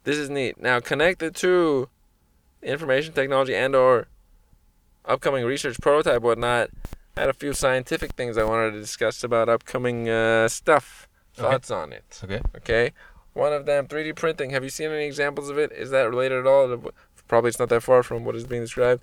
This 0.04 0.16
is 0.16 0.28
neat. 0.28 0.60
Now 0.60 0.80
connected 0.80 1.34
to 1.36 1.88
information 2.62 3.12
technology 3.12 3.54
and 3.54 3.74
or 3.74 4.08
upcoming 5.04 5.44
research 5.44 5.78
prototype 5.80 6.22
whatnot. 6.22 6.70
I 7.16 7.20
had 7.20 7.30
a 7.30 7.34
few 7.34 7.52
scientific 7.52 8.12
things 8.12 8.38
I 8.38 8.44
wanted 8.44 8.72
to 8.72 8.80
discuss 8.80 9.22
about 9.22 9.48
upcoming 9.48 10.08
uh, 10.08 10.48
stuff. 10.48 11.08
Okay. 11.38 11.50
Thoughts 11.50 11.70
on 11.70 11.92
it. 11.92 12.20
Okay. 12.24 12.40
Okay. 12.56 12.92
One 13.34 13.52
of 13.52 13.64
them, 13.64 13.86
3D 13.86 14.16
printing. 14.16 14.50
Have 14.50 14.64
you 14.64 14.70
seen 14.70 14.90
any 14.90 15.04
examples 15.04 15.48
of 15.48 15.58
it? 15.58 15.72
Is 15.72 15.90
that 15.90 16.02
related 16.02 16.40
at 16.40 16.46
all? 16.46 16.92
Probably 17.28 17.48
it's 17.48 17.58
not 17.58 17.70
that 17.70 17.82
far 17.82 18.02
from 18.02 18.24
what 18.24 18.36
is 18.36 18.44
being 18.44 18.62
described. 18.62 19.02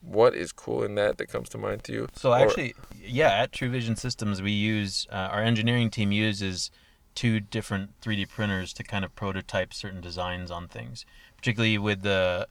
What 0.00 0.34
is 0.34 0.52
cool 0.52 0.82
in 0.84 0.94
that 0.94 1.18
that 1.18 1.26
comes 1.26 1.48
to 1.50 1.58
mind 1.58 1.84
to 1.84 1.92
you? 1.92 2.08
So 2.14 2.32
Or- 2.32 2.38
actually, 2.38 2.74
yeah, 3.02 3.30
at 3.30 3.52
True 3.52 3.68
Vision 3.70 3.96
Systems, 3.96 4.40
we 4.40 4.52
use 4.52 5.06
uh, 5.10 5.14
our 5.14 5.42
engineering 5.42 5.90
team 5.90 6.12
uses 6.12 6.70
two 7.14 7.40
different 7.40 8.00
3D 8.00 8.28
printers 8.28 8.72
to 8.74 8.84
kind 8.84 9.04
of 9.04 9.14
prototype 9.16 9.74
certain 9.74 10.00
designs 10.00 10.50
on 10.50 10.68
things. 10.68 11.04
Particularly 11.36 11.78
with 11.78 12.02
the 12.02 12.46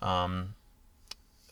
um, 0.00 0.54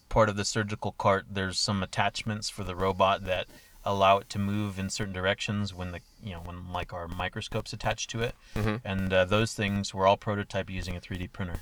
part 0.09 0.29
of 0.29 0.37
the 0.37 0.44
surgical 0.44 0.92
cart, 0.92 1.27
there's 1.31 1.59
some 1.59 1.83
attachments 1.83 2.49
for 2.49 2.64
the 2.64 2.75
robot 2.75 3.25
that 3.25 3.46
allow 3.85 4.18
it 4.18 4.29
to 4.31 4.38
move 4.38 4.79
in 4.79 4.90
certain 4.90 5.12
directions 5.12 5.72
when 5.72 5.92
the 5.92 6.01
you 6.22 6.33
know 6.33 6.40
when 6.40 6.72
like 6.72 6.92
our 6.92 7.07
microscopes 7.07 7.72
attached 7.72 8.11
to 8.11 8.20
it, 8.20 8.35
Mhm. 8.55 8.81
and 8.85 9.12
uh, 9.12 9.25
those 9.25 9.55
things 9.55 9.94
were 9.94 10.07
all 10.07 10.16
prototyped 10.16 10.70
using 10.70 10.96
a 10.96 11.01
3D 11.01 11.29
printer. 11.33 11.61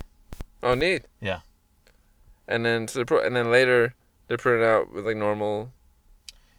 Oh, 0.63 0.75
neat. 0.75 1.05
Yeah. 1.21 1.41
And 2.47 2.65
then 2.65 2.89
so 2.89 2.99
they're 2.99 3.07
pro- 3.07 3.25
and 3.25 3.35
then 3.35 3.51
later 3.51 3.95
they're 4.29 4.39
printed 4.39 4.65
out 4.65 4.93
with 4.93 5.07
like 5.07 5.17
normal. 5.17 5.73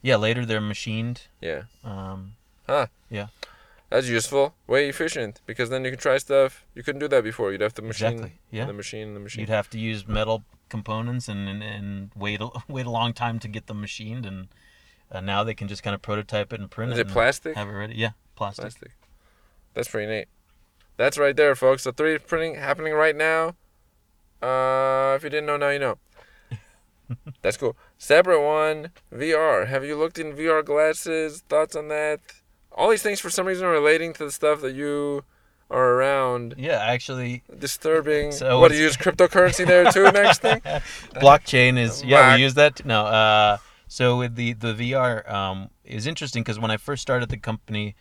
Yeah, 0.02 0.17
later 0.17 0.45
they're 0.45 0.62
machined. 0.62 1.21
Yeah. 1.41 1.63
Um, 1.84 2.34
huh. 2.67 2.88
Yeah. 3.10 3.28
That's 3.89 4.08
useful. 4.08 4.56
Way 4.67 4.89
efficient 4.89 5.41
because 5.45 5.69
then 5.69 5.86
you 5.86 5.91
can 5.91 6.00
try 6.00 6.17
stuff 6.17 6.65
you 6.74 6.84
couldn't 6.84 7.00
do 7.00 7.08
that 7.08 7.24
before. 7.24 7.52
You'd 7.52 7.62
have 7.62 7.74
to 7.76 7.82
machine 7.82 8.13
exactly. 8.13 8.39
Yeah. 8.52 8.65
the 8.65 8.74
machine 8.74 9.13
the 9.13 9.19
machine. 9.19 9.41
You'd 9.41 9.50
have 9.50 9.69
to 9.71 9.80
use 9.80 10.08
metal 10.08 10.43
components 10.69 11.28
and 11.28 11.48
and, 11.48 11.63
and 11.63 12.12
wait 12.15 12.41
a, 12.41 12.50
wait 12.67 12.86
a 12.86 12.89
long 12.91 13.13
time 13.13 13.39
to 13.39 13.48
get 13.48 13.67
them 13.67 13.82
machined, 13.82 14.26
and 14.26 14.48
uh, 15.12 15.21
now 15.21 15.43
they 15.43 15.54
can 15.54 15.67
just 15.67 15.84
kind 15.84 15.93
of 15.93 16.02
prototype 16.02 16.52
it 16.52 16.60
and 16.60 16.69
print 16.69 16.91
Is 16.93 17.00
it. 17.00 17.08
it 17.08 17.13
plastic? 17.13 17.56
Have 17.56 17.69
it 17.69 17.74
ready. 17.74 17.95
Yeah, 17.95 18.12
plastic. 18.36 18.63
Plastic. 18.63 18.91
That's 19.76 19.88
pretty 19.88 20.12
neat. 20.12 20.28
That's 20.98 21.17
right 21.17 21.36
there, 21.36 21.56
folks. 21.56 21.84
So 21.84 21.91
3D 21.91 22.26
printing 22.26 22.56
happening 22.56 22.93
right 22.93 23.15
now. 23.15 23.56
Uh, 24.41 25.13
if 25.15 25.24
you 25.24 25.30
didn't 25.30 25.45
know, 25.48 25.58
now 25.58 25.69
you 25.69 25.80
know. 25.80 25.98
That's 27.41 27.58
cool. 27.58 27.76
Separate 27.98 28.41
one, 28.43 28.89
VR. 29.13 29.67
Have 29.67 29.84
you 29.86 29.95
looked 29.95 30.17
in 30.17 30.34
VR 30.34 30.63
glasses? 30.65 31.43
Thoughts 31.48 31.76
on 31.76 31.88
that? 31.89 32.19
All 32.71 32.89
these 32.89 33.04
things 33.04 33.19
for 33.19 33.30
some 33.30 33.45
reason 33.45 33.65
are 33.65 33.71
relating 33.71 34.12
to 34.13 34.26
the 34.26 34.32
stuff 34.32 34.62
that 34.62 34.74
you 34.76 35.24
are 35.69 35.93
around. 35.93 36.56
Yeah, 36.58 36.78
actually, 36.84 37.43
Disturbing. 37.58 38.32
So 38.32 38.60
what 38.60 38.71
do 38.71 38.78
you 38.78 38.84
use 38.84 38.98
cryptocurrency 38.98 39.65
there 39.65 39.91
too? 39.91 40.04
Next 40.12 40.39
thing. 40.39 40.62
blockchain 41.15 41.78
is 41.78 42.04
yeah 42.04 42.36
we 42.36 42.41
use 42.41 42.54
that 42.56 42.86
no 42.86 43.06
uh 43.06 43.58
so 43.88 44.17
with 44.17 44.36
the 44.36 44.54
the 44.54 44.74
vr 44.74 45.28
um 45.32 45.69
is 45.86 46.06
interesting 46.06 46.43
because 46.43 46.60
when 46.60 46.69
i 46.71 46.78
first 46.78 47.02
started 47.02 47.30
the 47.30 47.38
company 47.38 47.95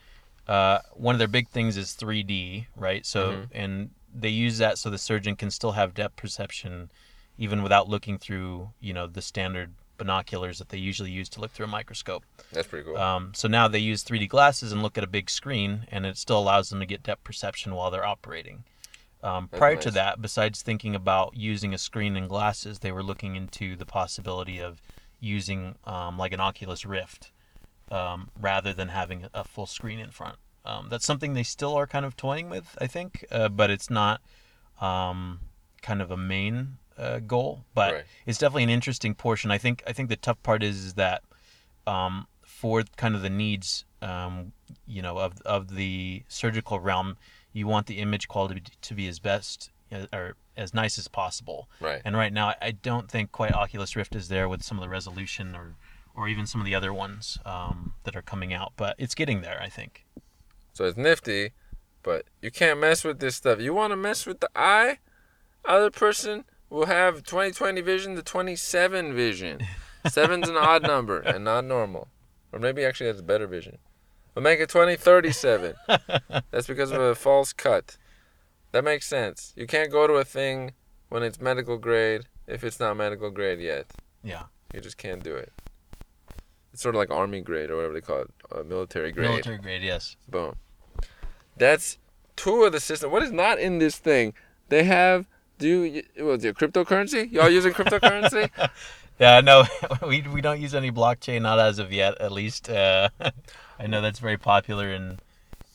uh 0.49 0.79
one 0.94 1.14
of 1.14 1.18
their 1.18 1.29
big 1.29 1.49
things 1.49 1.77
is 1.77 1.90
3d 1.99 2.66
right 2.77 3.07
so 3.07 3.31
Mhm. 3.31 3.47
and 3.53 3.90
they 4.14 4.29
use 4.29 4.59
that 4.59 4.79
so 4.79 4.90
the 4.90 4.98
surgeon 4.98 5.37
can 5.37 5.50
still 5.50 5.72
have 5.72 5.94
depth 5.94 6.16
perception 6.16 6.90
even 7.37 7.62
without 7.62 7.88
looking 7.88 8.16
through 8.18 8.70
you 8.81 8.92
know 8.92 9.07
the 9.07 9.22
standard 9.22 9.72
binoculars 9.96 10.59
that 10.59 10.68
they 10.70 10.79
usually 10.79 11.11
use 11.11 11.29
to 11.29 11.40
look 11.40 11.53
through 11.53 11.66
a 11.66 11.68
microscope 11.68 12.24
That's 12.53 12.66
pretty 12.66 12.85
cool. 12.85 12.96
um, 12.96 13.33
so 13.35 13.48
now 13.48 13.68
they 13.68 13.79
use 13.79 14.03
3D 14.05 14.29
glasses 14.29 14.72
and 14.72 14.83
look 14.83 14.98
at 14.98 15.05
a 15.05 15.09
big 15.09 15.31
screen, 15.31 15.87
and 15.90 16.05
it 16.05 16.16
still 16.16 16.38
allows 16.38 16.70
them 16.70 16.81
to 16.81 16.87
get 16.87 17.03
depth 17.03 17.22
perception 17.24 17.74
while 17.74 17.90
they're 17.90 18.07
operating. 18.07 18.64
Um, 19.22 19.48
prior 19.48 19.77
to 19.77 19.90
that, 19.92 20.20
besides 20.20 20.61
thinking 20.62 20.94
about 20.94 21.37
using 21.37 21.72
a 21.72 21.79
screen 21.79 22.16
and 22.16 22.29
glasses, 22.29 22.81
they 22.81 22.92
were 22.92 23.03
looking 23.03 23.37
into 23.37 23.74
the 23.77 23.87
possibility 23.87 24.59
of 24.61 24.83
using 25.18 25.77
um, 25.85 26.18
like 26.18 26.33
an 26.35 26.40
Oculus 26.40 26.85
Rift 26.85 27.33
um, 27.90 28.29
rather 28.38 28.74
than 28.74 28.88
having 28.88 29.27
a 29.33 29.44
full 29.44 29.66
screen 29.66 29.98
in 29.98 30.11
front. 30.11 30.37
Um, 30.64 30.88
that's 30.88 31.05
something 31.05 31.35
they 31.35 31.42
still 31.42 31.74
are 31.74 31.87
kind 31.87 32.05
of 32.07 32.16
toying 32.16 32.48
with, 32.48 32.77
I 32.81 32.87
think, 32.87 33.24
uh, 33.31 33.48
but 33.48 33.70
it's 33.70 33.90
not 33.90 34.20
um, 34.81 35.40
kind 35.83 36.00
of 36.00 36.11
a 36.11 36.16
main 36.16 36.79
uh, 36.96 37.18
goal. 37.20 37.64
But 37.74 37.92
Right. 37.94 38.05
it's 38.27 38.38
definitely 38.38 38.64
an 38.64 38.70
interesting 38.70 39.14
portion. 39.14 39.50
I 39.50 39.59
think 39.59 39.83
I 39.87 39.92
think 39.92 40.09
the 40.09 40.16
tough 40.16 40.42
part 40.42 40.62
is, 40.62 40.85
is 40.85 40.94
that 40.94 41.22
um, 41.87 42.27
for 42.42 42.83
kind 42.96 43.14
of 43.14 43.22
the 43.22 43.31
needs, 43.31 43.85
um, 44.00 44.53
you 44.87 45.03
know, 45.03 45.18
of 45.18 45.40
of 45.42 45.74
the 45.74 46.22
surgical 46.29 46.81
realm, 46.81 47.16
you 47.53 47.66
want 47.66 47.87
the 47.87 47.98
image 47.98 48.29
quality 48.29 48.62
to 48.81 48.94
be 48.94 49.07
as 49.07 49.18
best 49.18 49.70
uh, 49.92 50.07
or 50.12 50.37
as 50.57 50.72
nice 50.72 50.98
as 50.98 51.09
possible. 51.09 51.68
right. 51.81 52.00
And 52.05 52.16
right 52.16 52.33
now, 52.33 52.55
I 52.62 52.70
don't 52.70 53.11
think 53.11 53.33
quite 53.33 53.53
Oculus 53.53 53.96
Rift 53.96 54.14
is 54.14 54.29
there 54.29 54.48
with 54.48 54.62
some 54.62 54.79
of 54.79 54.83
the 54.83 54.88
resolution 54.88 55.55
or 55.55 55.74
or 56.16 56.29
even 56.29 56.46
some 56.46 56.61
of 56.61 56.64
the 56.64 56.77
other 56.77 56.94
ones 56.94 57.38
um, 57.44 57.92
that 58.05 58.14
are 58.14 58.22
coming 58.22 58.55
out. 58.55 58.72
But 58.77 58.94
it's 58.98 59.14
getting 59.16 59.40
there, 59.42 59.61
I 59.61 59.68
think. 59.68 60.07
So 60.74 60.84
it's 60.84 60.98
nifty, 60.98 61.52
but 62.02 62.26
you 62.42 62.50
can't 62.50 62.78
mess 62.78 63.04
with 63.04 63.20
this 63.20 63.37
stuff. 63.37 63.60
You 63.60 63.72
want 63.72 63.92
to 63.92 63.96
mess 63.96 64.26
with 64.26 64.40
the 64.40 64.50
eye? 64.54 64.98
Other 65.64 65.90
person 65.90 66.44
will 66.68 66.87
have 66.87 67.22
2020 67.22 67.80
vision 67.80 68.16
to 68.16 68.22
27 68.22 69.14
vision. 69.14 69.60
Seven's 70.08 70.48
an 70.48 70.56
odd 70.56 70.82
number 70.82 71.20
and 71.20 71.44
not 71.44 71.64
normal. 71.64 72.08
Or 72.52 72.58
maybe 72.58 72.84
actually 72.84 73.06
has 73.06 73.22
better 73.22 73.46
vision. 73.46 73.78
We'll 74.34 74.42
make 74.42 74.60
it 74.60 74.68
2037. 74.68 75.74
That's 76.50 76.66
because 76.66 76.90
of 76.90 77.00
a 77.00 77.14
false 77.14 77.52
cut. 77.52 77.96
That 78.72 78.84
makes 78.84 79.06
sense. 79.06 79.52
You 79.56 79.66
can't 79.66 79.90
go 79.90 80.06
to 80.06 80.14
a 80.14 80.24
thing 80.24 80.72
when 81.08 81.22
it's 81.22 81.40
medical 81.40 81.78
grade 81.78 82.22
if 82.48 82.64
it's 82.64 82.80
not 82.80 82.96
medical 82.96 83.30
grade 83.30 83.60
yet. 83.60 83.87
Yeah. 84.24 84.44
You 84.74 84.80
just 84.80 84.98
can't 84.98 85.22
do 85.22 85.37
it. 85.37 85.52
It's 86.72 86.82
sort 86.82 86.96
of 86.96 86.98
like 86.98 87.12
army 87.12 87.40
grade 87.40 87.70
or 87.70 87.76
whatever 87.76 87.94
they 87.94 88.00
call 88.00 88.22
it, 88.22 88.30
uh, 88.50 88.64
military 88.64 89.12
grade. 89.12 89.30
Military 89.30 89.58
grade, 89.58 89.82
yes. 89.82 90.16
Boom. 90.28 90.56
That's 91.56 91.98
two 92.36 92.64
of 92.64 92.72
the 92.72 92.80
system. 92.80 93.10
What 93.10 93.22
is 93.22 93.32
not 93.32 93.58
in 93.58 93.78
this 93.78 93.98
thing? 93.98 94.34
they 94.68 94.84
have. 94.84 95.26
Do 95.58 95.84
you 95.84 96.02
what's 96.18 96.44
it 96.44 96.56
cryptocurrency? 96.56 97.30
Y'all 97.30 97.48
using 97.48 97.72
cryptocurrency? 97.72 98.50
Yeah, 99.16 99.42
no, 99.42 99.62
we 100.08 100.22
we 100.22 100.40
don't 100.40 100.60
use 100.60 100.74
any 100.74 100.90
blockchain, 100.90 101.42
not 101.42 101.60
as 101.60 101.78
of 101.78 101.92
yet, 101.92 102.20
at 102.20 102.32
least. 102.32 102.68
Uh, 102.68 103.10
I 103.78 103.86
know 103.86 104.00
that's 104.00 104.18
very 104.18 104.36
popular 104.36 104.92
in 104.92 105.20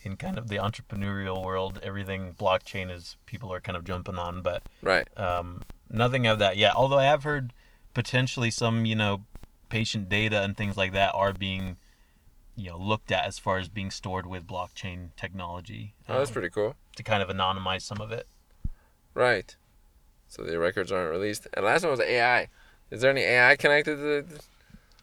in 0.03 0.17
kind 0.17 0.37
of 0.37 0.49
the 0.49 0.57
entrepreneurial 0.57 1.41
world. 1.41 1.79
Everything 1.81 2.35
blockchain 2.37 2.93
is 2.93 3.15
people 3.25 3.53
are 3.53 3.61
kind 3.61 3.77
of 3.77 3.85
jumping 3.85 4.17
on, 4.17 4.41
but 4.41 4.63
right. 4.81 5.07
um, 5.17 5.61
nothing 5.89 6.27
of 6.27 6.37
that 6.39 6.57
yet. 6.57 6.75
Although 6.75 6.97
I 6.97 7.05
have 7.05 7.23
heard 7.23 7.53
potentially 7.93 8.51
some, 8.51 8.85
you 8.85 8.97
know, 8.97 9.21
patient 9.69 10.09
data 10.09 10.41
and 10.41 10.57
things 10.57 10.75
like 10.75 10.91
that 10.91 11.15
are 11.15 11.31
being, 11.31 11.77
you 12.59 12.71
know, 12.71 12.77
looked 12.77 13.11
at 13.11 13.25
as 13.25 13.39
far 13.39 13.57
as 13.57 13.69
being 13.69 13.91
stored 13.91 14.25
with 14.25 14.45
blockchain 14.45 15.09
technology. 15.15 15.93
Oh, 16.07 16.17
that's 16.17 16.29
um, 16.29 16.33
pretty 16.33 16.49
cool. 16.49 16.75
to 16.95 17.03
kind 17.03 17.23
of 17.23 17.29
anonymize 17.29 17.81
some 17.81 18.01
of 18.01 18.11
it. 18.11 18.27
Right. 19.13 19.55
So 20.27 20.43
the 20.43 20.59
records 20.59 20.91
aren't 20.91 21.11
released. 21.11 21.47
And 21.53 21.65
last 21.65 21.83
one 21.83 21.91
was 21.91 21.99
AI. 22.01 22.49
Is 22.91 23.01
there 23.01 23.11
any 23.11 23.21
AI 23.21 23.55
connected 23.55 23.95
to 23.97 24.25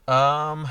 the, 0.05 0.13
Um, 0.13 0.67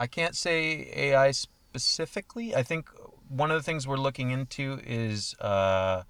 I 0.00 0.06
can't 0.06 0.34
say 0.34 0.90
AI 0.94 1.30
specifically. 1.30 2.54
I 2.54 2.62
think 2.62 2.88
one 3.28 3.50
of 3.50 3.56
the 3.56 3.62
things 3.62 3.86
we're 3.86 3.96
looking 3.96 4.30
into 4.30 4.80
is 4.84 5.34
uh, 5.40 6.02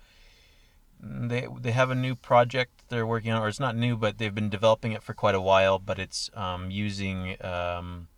they 1.00 1.46
they 1.60 1.72
have 1.72 1.90
a 1.90 1.94
new 1.94 2.14
project 2.14 2.70
they're 2.88 3.06
working 3.06 3.32
on, 3.32 3.42
or 3.42 3.48
it's 3.48 3.60
not 3.60 3.76
new, 3.76 3.96
but 3.96 4.18
they've 4.18 4.34
been 4.34 4.50
developing 4.50 4.92
it 4.92 5.02
for 5.02 5.14
quite 5.14 5.34
a 5.34 5.40
while. 5.40 5.78
But 5.78 5.98
it's 5.98 6.30
um, 6.34 6.70
using 6.70 7.36
um, 7.42 8.08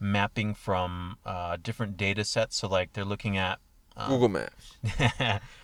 mapping 0.00 0.54
from 0.54 1.16
uh, 1.26 1.56
different 1.62 1.96
data 1.96 2.24
sets. 2.24 2.56
So 2.56 2.68
like 2.68 2.92
they're 2.92 3.04
looking 3.04 3.36
at 3.36 3.58
um, 3.96 4.10
Google 4.10 4.28
Maps? 4.38 4.76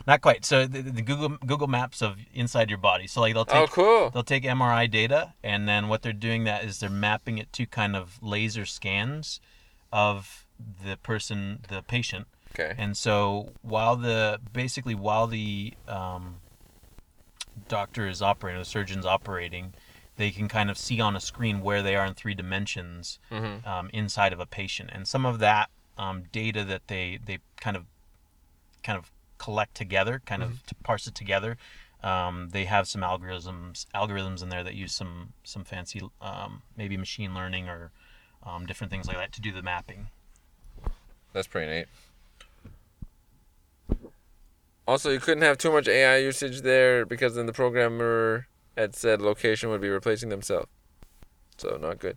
not 0.07 0.21
quite. 0.21 0.45
So 0.45 0.67
the, 0.67 0.83
the 0.83 1.03
Google 1.03 1.31
Google 1.47 1.69
Maps 1.69 2.03
of 2.03 2.17
inside 2.35 2.69
your 2.69 2.79
body. 2.79 3.07
So 3.07 3.21
like 3.21 3.35
they'll 3.35 3.45
take 3.45 3.57
Oh, 3.63 3.67
cool. 3.69 4.11
they'll 4.11 4.23
take 4.25 4.45
MRI 4.45 4.91
data 4.91 5.35
and 5.43 5.69
then 5.69 5.89
what 5.89 6.03
they're 6.03 6.13
doing 6.13 6.45
that 6.45 6.65
is 6.65 6.81
they're 6.81 6.91
mapping 6.91 7.39
it 7.39 7.53
to 7.55 7.67
kind 7.67 7.95
of 7.97 8.19
laser 8.23 8.67
scans 8.67 9.41
of 9.93 10.47
the 10.85 10.97
person, 10.97 11.61
the 11.69 11.83
patient. 11.83 12.27
Okay. 12.59 12.75
And 12.79 12.97
so 12.97 13.51
while 13.63 13.97
the 13.97 14.41
basically 14.53 14.95
while 14.95 15.27
the 15.27 15.75
um, 15.89 16.37
doctor 17.69 18.07
is 18.09 18.23
operating, 18.23 18.61
the 18.61 18.65
surgeon's 18.65 19.07
operating, 19.07 19.75
they 20.17 20.31
can 20.31 20.49
kind 20.49 20.71
of 20.71 20.79
see 20.79 21.01
on 21.01 21.17
a 21.17 21.21
screen 21.21 21.61
where 21.61 21.83
they 21.83 21.97
are 21.97 22.07
in 22.07 22.15
three 22.15 22.35
dimensions 22.35 23.19
Mm-hmm. 23.31 23.69
um, 23.69 23.91
inside 23.93 24.33
of 24.33 24.41
a 24.41 24.47
patient, 24.47 24.91
and 24.93 25.07
some 25.09 25.27
of 25.27 25.39
that 25.41 25.71
um, 25.99 26.25
data 26.33 26.65
that 26.65 26.89
they 26.89 27.19
they 27.25 27.39
kind 27.61 27.77
of 27.77 27.85
kind 28.83 28.99
of 28.99 29.11
collect 29.39 29.75
together, 29.75 30.23
kind 30.27 30.43
of 30.43 30.65
to 30.67 30.75
parse 30.77 31.07
it 31.07 31.15
together. 31.15 31.57
Um, 32.03 32.51
they 32.53 32.67
have 32.67 32.87
some 32.87 33.01
algorithms 33.01 33.87
algorithms 33.95 34.43
in 34.43 34.49
there 34.51 34.63
that 34.63 34.75
use 34.75 34.93
some 34.93 35.33
some 35.43 35.65
fancy 35.65 36.03
um, 36.21 36.63
maybe 36.77 36.97
machine 36.97 37.35
learning 37.35 37.69
or 37.69 37.91
um, 38.45 38.67
different 38.67 38.91
things 38.91 39.07
like 39.09 39.17
that 39.17 39.33
to 39.33 39.41
do 39.41 39.53
the 39.53 39.63
mapping. 39.63 40.09
That's 41.33 41.47
pretty 41.47 41.73
neat. 41.73 41.87
Also, 44.87 45.11
you 45.11 45.19
couldn't 45.19 45.43
have 45.43 45.57
too 45.57 45.73
much 45.73 45.89
AI 45.89 46.19
usage 46.19 46.61
there 46.61 47.07
because 47.07 47.35
then 47.37 47.47
the 47.47 47.53
programmer 47.55 48.47
had 48.77 48.95
said 48.95 49.21
location 49.23 49.71
would 49.71 49.81
be 49.81 49.89
replacing 49.89 50.29
themselves. 50.29 50.69
So, 51.57 51.77
not 51.81 51.99
good. 51.99 52.17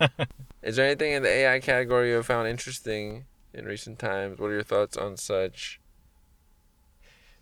Is 0.62 0.76
there 0.76 0.86
anything 0.86 1.12
in 1.12 1.22
the 1.22 1.28
AI 1.28 1.60
category 1.60 2.10
you 2.10 2.16
have 2.16 2.26
found 2.26 2.48
interesting 2.48 3.26
in 3.52 3.64
recent 3.64 3.98
times? 3.98 4.38
What 4.38 4.48
are 4.48 4.54
your 4.54 4.62
thoughts 4.62 4.96
on 4.96 5.16
such? 5.16 5.80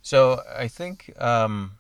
So 0.03 0.41
I 0.57 0.69
think 0.69 1.13
um, 1.21 1.73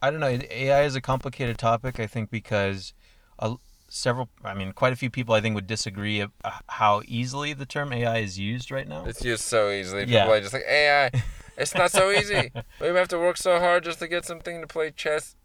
I 0.00 0.10
don't 0.10 0.20
know. 0.20 0.38
AI 0.50 0.82
is 0.82 0.96
a 0.96 1.00
complicated 1.00 1.58
topic. 1.58 2.00
I 2.00 2.06
think 2.06 2.30
because 2.30 2.94
uh, 3.38 3.56
several, 3.88 4.30
I 4.42 4.54
mean, 4.54 4.72
quite 4.72 4.92
a 4.92 4.96
few 4.96 5.10
people 5.10 5.34
I 5.34 5.40
think 5.40 5.54
would 5.54 5.66
disagree 5.66 6.20
of 6.20 6.32
uh, 6.42 6.52
how 6.68 7.02
easily 7.06 7.52
the 7.52 7.66
term 7.66 7.92
AI 7.92 8.18
is 8.18 8.38
used 8.38 8.70
right 8.70 8.88
now. 8.88 9.04
It's 9.06 9.24
used 9.24 9.42
so 9.44 9.70
easily. 9.70 10.06
People 10.06 10.14
Yeah. 10.14 10.30
are 10.30 10.40
just 10.40 10.54
like, 10.54 10.64
AI, 10.66 11.10
it's 11.58 11.74
not 11.74 11.90
so 11.90 12.10
easy. 12.10 12.50
we 12.80 12.88
have 12.88 13.08
to 13.08 13.18
work 13.18 13.36
so 13.36 13.58
hard 13.58 13.84
just 13.84 13.98
to 13.98 14.08
get 14.08 14.24
something 14.24 14.60
to 14.60 14.66
play 14.66 14.90
chess. 14.90 15.36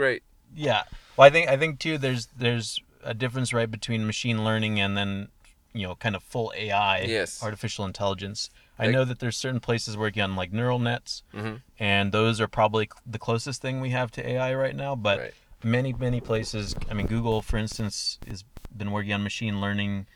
Great. 0.00 0.22
Yeah. 0.56 0.84
Well, 1.18 1.26
I 1.26 1.30
think 1.30 1.50
I 1.50 1.58
think 1.58 1.78
too. 1.78 1.98
There's 1.98 2.26
there's 2.34 2.80
a 3.04 3.12
difference 3.12 3.52
right 3.52 3.70
between 3.70 4.06
machine 4.06 4.42
learning 4.44 4.80
and 4.80 4.96
then 4.96 5.28
you 5.74 5.86
know 5.86 5.94
kind 5.94 6.16
of 6.16 6.22
full 6.22 6.54
AI, 6.56 7.02
Yes. 7.02 7.42
artificial 7.42 7.84
intelligence. 7.84 8.48
I 8.78 8.86
know 8.86 9.04
that 9.04 9.18
there's 9.18 9.36
certain 9.36 9.60
places 9.60 9.98
working 9.98 10.22
on 10.22 10.36
like 10.36 10.54
neural 10.54 10.78
nets, 10.78 11.22
Mm-hmm. 11.34 11.56
and 11.78 12.12
those 12.12 12.40
are 12.40 12.48
probably 12.48 12.88
the 13.04 13.18
closest 13.18 13.60
thing 13.60 13.82
we 13.82 13.90
have 13.90 14.10
to 14.12 14.26
AI 14.26 14.54
right 14.54 14.74
now. 14.74 14.96
But 14.96 15.18
Right. 15.18 15.34
many 15.62 15.92
many 15.92 16.18
places, 16.22 16.74
I 16.90 16.94
mean, 16.94 17.06
Google, 17.06 17.42
for 17.42 17.58
instance, 17.58 18.18
has 18.26 18.42
been 18.74 18.90
working 18.92 19.12
on 19.12 19.22
machine 19.22 19.60
learning. 19.60 20.06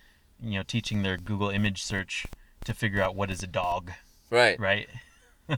You 0.42 0.58
know, 0.58 0.62
teaching 0.62 1.02
their 1.02 1.18
Google 1.18 1.50
image 1.50 1.82
search 1.82 2.24
to 2.64 2.72
figure 2.72 3.02
out 3.02 3.14
what 3.14 3.30
is 3.30 3.42
a 3.42 3.46
dog, 3.46 3.92
Right. 4.30 4.58
right? 4.58 4.88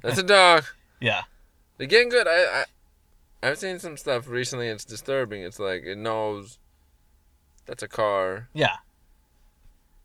That's 0.02 0.18
a 0.18 0.22
dog. 0.24 0.64
Yeah. 1.00 1.22
They're 1.78 1.86
getting 1.86 2.08
good. 2.08 2.26
I, 2.26 2.62
I 2.62 2.64
I've 3.42 3.58
seen 3.58 3.78
some 3.78 3.96
stuff 3.96 4.28
recently. 4.28 4.68
It's 4.68 4.84
disturbing. 4.84 5.42
It's 5.42 5.58
like 5.58 5.82
it 5.84 5.98
knows 5.98 6.58
that's 7.66 7.82
a 7.82 7.88
car, 7.88 8.48
Yeah. 8.54 8.76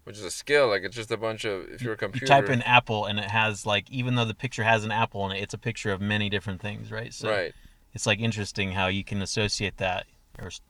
which 0.04 0.18
is 0.18 0.24
a 0.26 0.32
skill. 0.32 0.68
Like 0.68 0.84
it's 0.84 0.96
just 0.96 1.12
a 1.12 1.18
bunch 1.18 1.46
of 1.46 1.70
if 1.70 1.82
you're 1.82 1.94
a 1.94 1.98
computer. 1.98 2.26
You 2.26 2.28
type 2.28 2.50
in 2.50 2.62
apple 2.64 3.06
and 3.06 3.20
it 3.20 3.30
has 3.32 3.66
like 3.66 3.90
even 3.90 4.16
though 4.16 4.26
the 4.26 4.34
picture 4.34 4.64
has 4.64 4.84
an 4.84 4.92
apple 4.92 5.26
in 5.30 5.36
it, 5.36 5.42
it's 5.42 5.54
a 5.54 5.58
picture 5.60 5.92
of 5.92 6.02
many 6.02 6.30
different 6.30 6.62
things, 6.62 6.92
right? 6.92 7.14
So 7.14 7.30
right. 7.30 7.54
it's 7.94 8.06
like 8.06 8.20
interesting 8.20 8.72
how 8.72 8.88
you 8.88 9.04
can 9.04 9.22
associate 9.22 9.78
that 9.78 10.06
or 10.40 10.48
s- 10.48 10.62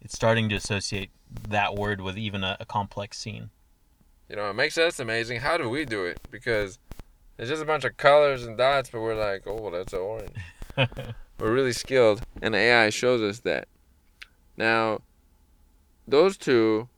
it's 0.00 0.14
starting 0.14 0.48
to 0.50 0.54
associate 0.56 1.10
that 1.48 1.74
word 1.74 2.00
with 2.00 2.16
even 2.16 2.42
a, 2.44 2.56
a 2.60 2.64
complex 2.64 3.18
scene. 3.18 3.50
You 4.28 4.36
know, 4.36 4.48
it 4.48 4.54
makes 4.54 4.78
us 4.78 5.00
amazing. 5.00 5.40
How 5.40 5.56
do 5.56 5.68
we 5.68 5.84
do 5.84 6.04
it? 6.04 6.20
Because 6.30 6.78
it's 7.36 7.48
just 7.48 7.62
a 7.62 7.66
bunch 7.66 7.84
of 7.84 7.96
colors 7.96 8.44
and 8.44 8.56
dots, 8.56 8.90
but 8.90 9.00
we're 9.00 9.14
like, 9.18 9.42
oh, 9.46 9.70
that's 9.70 9.92
an 9.92 9.98
orange. 9.98 10.36
we're 11.40 11.52
really 11.52 11.72
skilled, 11.72 12.22
and 12.42 12.54
AI 12.54 12.90
shows 12.90 13.22
us 13.22 13.40
that. 13.40 13.66
Now, 14.56 15.00
those 16.06 16.36
two 16.36 16.88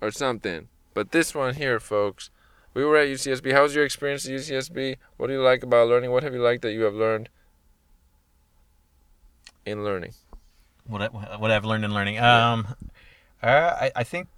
are 0.00 0.10
something, 0.10 0.68
but 0.94 1.10
this 1.10 1.34
one 1.34 1.54
here, 1.54 1.80
folks, 1.80 2.30
we 2.74 2.84
were 2.84 2.96
at 2.96 3.08
UCSB. 3.08 3.52
How 3.52 3.62
was 3.62 3.74
your 3.74 3.84
experience 3.84 4.24
at 4.26 4.32
UCSB? 4.32 4.96
What 5.16 5.26
do 5.26 5.32
you 5.32 5.42
like 5.42 5.62
about 5.62 5.88
learning? 5.88 6.10
What 6.10 6.22
have 6.22 6.32
you 6.32 6.42
liked 6.42 6.62
that 6.62 6.72
you 6.72 6.82
have 6.82 6.94
learned 6.94 7.28
in 9.66 9.84
learning? 9.84 10.14
what 10.86 11.02
I, 11.02 11.36
what 11.36 11.50
I've 11.50 11.64
learned 11.64 11.84
in 11.84 11.94
learning. 11.94 12.18
Um, 12.18 12.74
uh, 13.42 13.46
I 13.46 13.92
I 13.96 14.04
think 14.04 14.28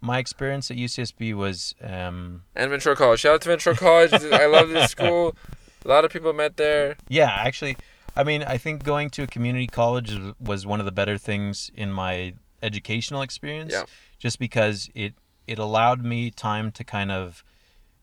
my 0.00 0.18
experience 0.18 0.70
at 0.70 0.76
UCSB 0.76 1.34
was 1.34 1.74
um, 1.82 2.42
And 2.56 2.70
Ventura 2.70 2.96
College. 2.96 3.20
Shout 3.20 3.34
out 3.34 3.42
to 3.42 3.48
Ventura 3.48 3.76
College. 3.76 4.12
I 4.12 4.46
love 4.46 4.70
this 4.70 4.90
school. 4.96 5.36
A 5.84 5.88
lot 5.88 6.04
of 6.04 6.12
people 6.12 6.32
met 6.32 6.56
there. 6.56 6.96
yeah 7.08 7.30
actually 7.30 7.76
I 8.16 8.24
mean 8.24 8.42
I 8.42 8.58
think 8.58 8.82
going 8.84 9.10
to 9.10 9.22
a 9.22 9.26
community 9.26 9.66
college 9.66 10.16
was- 10.40 10.66
one 10.66 10.80
of 10.80 10.86
the 10.86 10.92
better 10.92 11.16
things 11.18 11.70
in 11.74 11.90
my 11.92 12.34
educational 12.62 13.22
experience. 13.22 13.72
Yeah. 13.72 13.84
Just 14.18 14.38
because 14.38 14.90
it 14.94 15.14
it 15.46 15.58
allowed 15.58 16.04
me 16.04 16.30
time 16.30 16.70
to 16.72 16.84
kind 16.84 17.10
of 17.10 17.42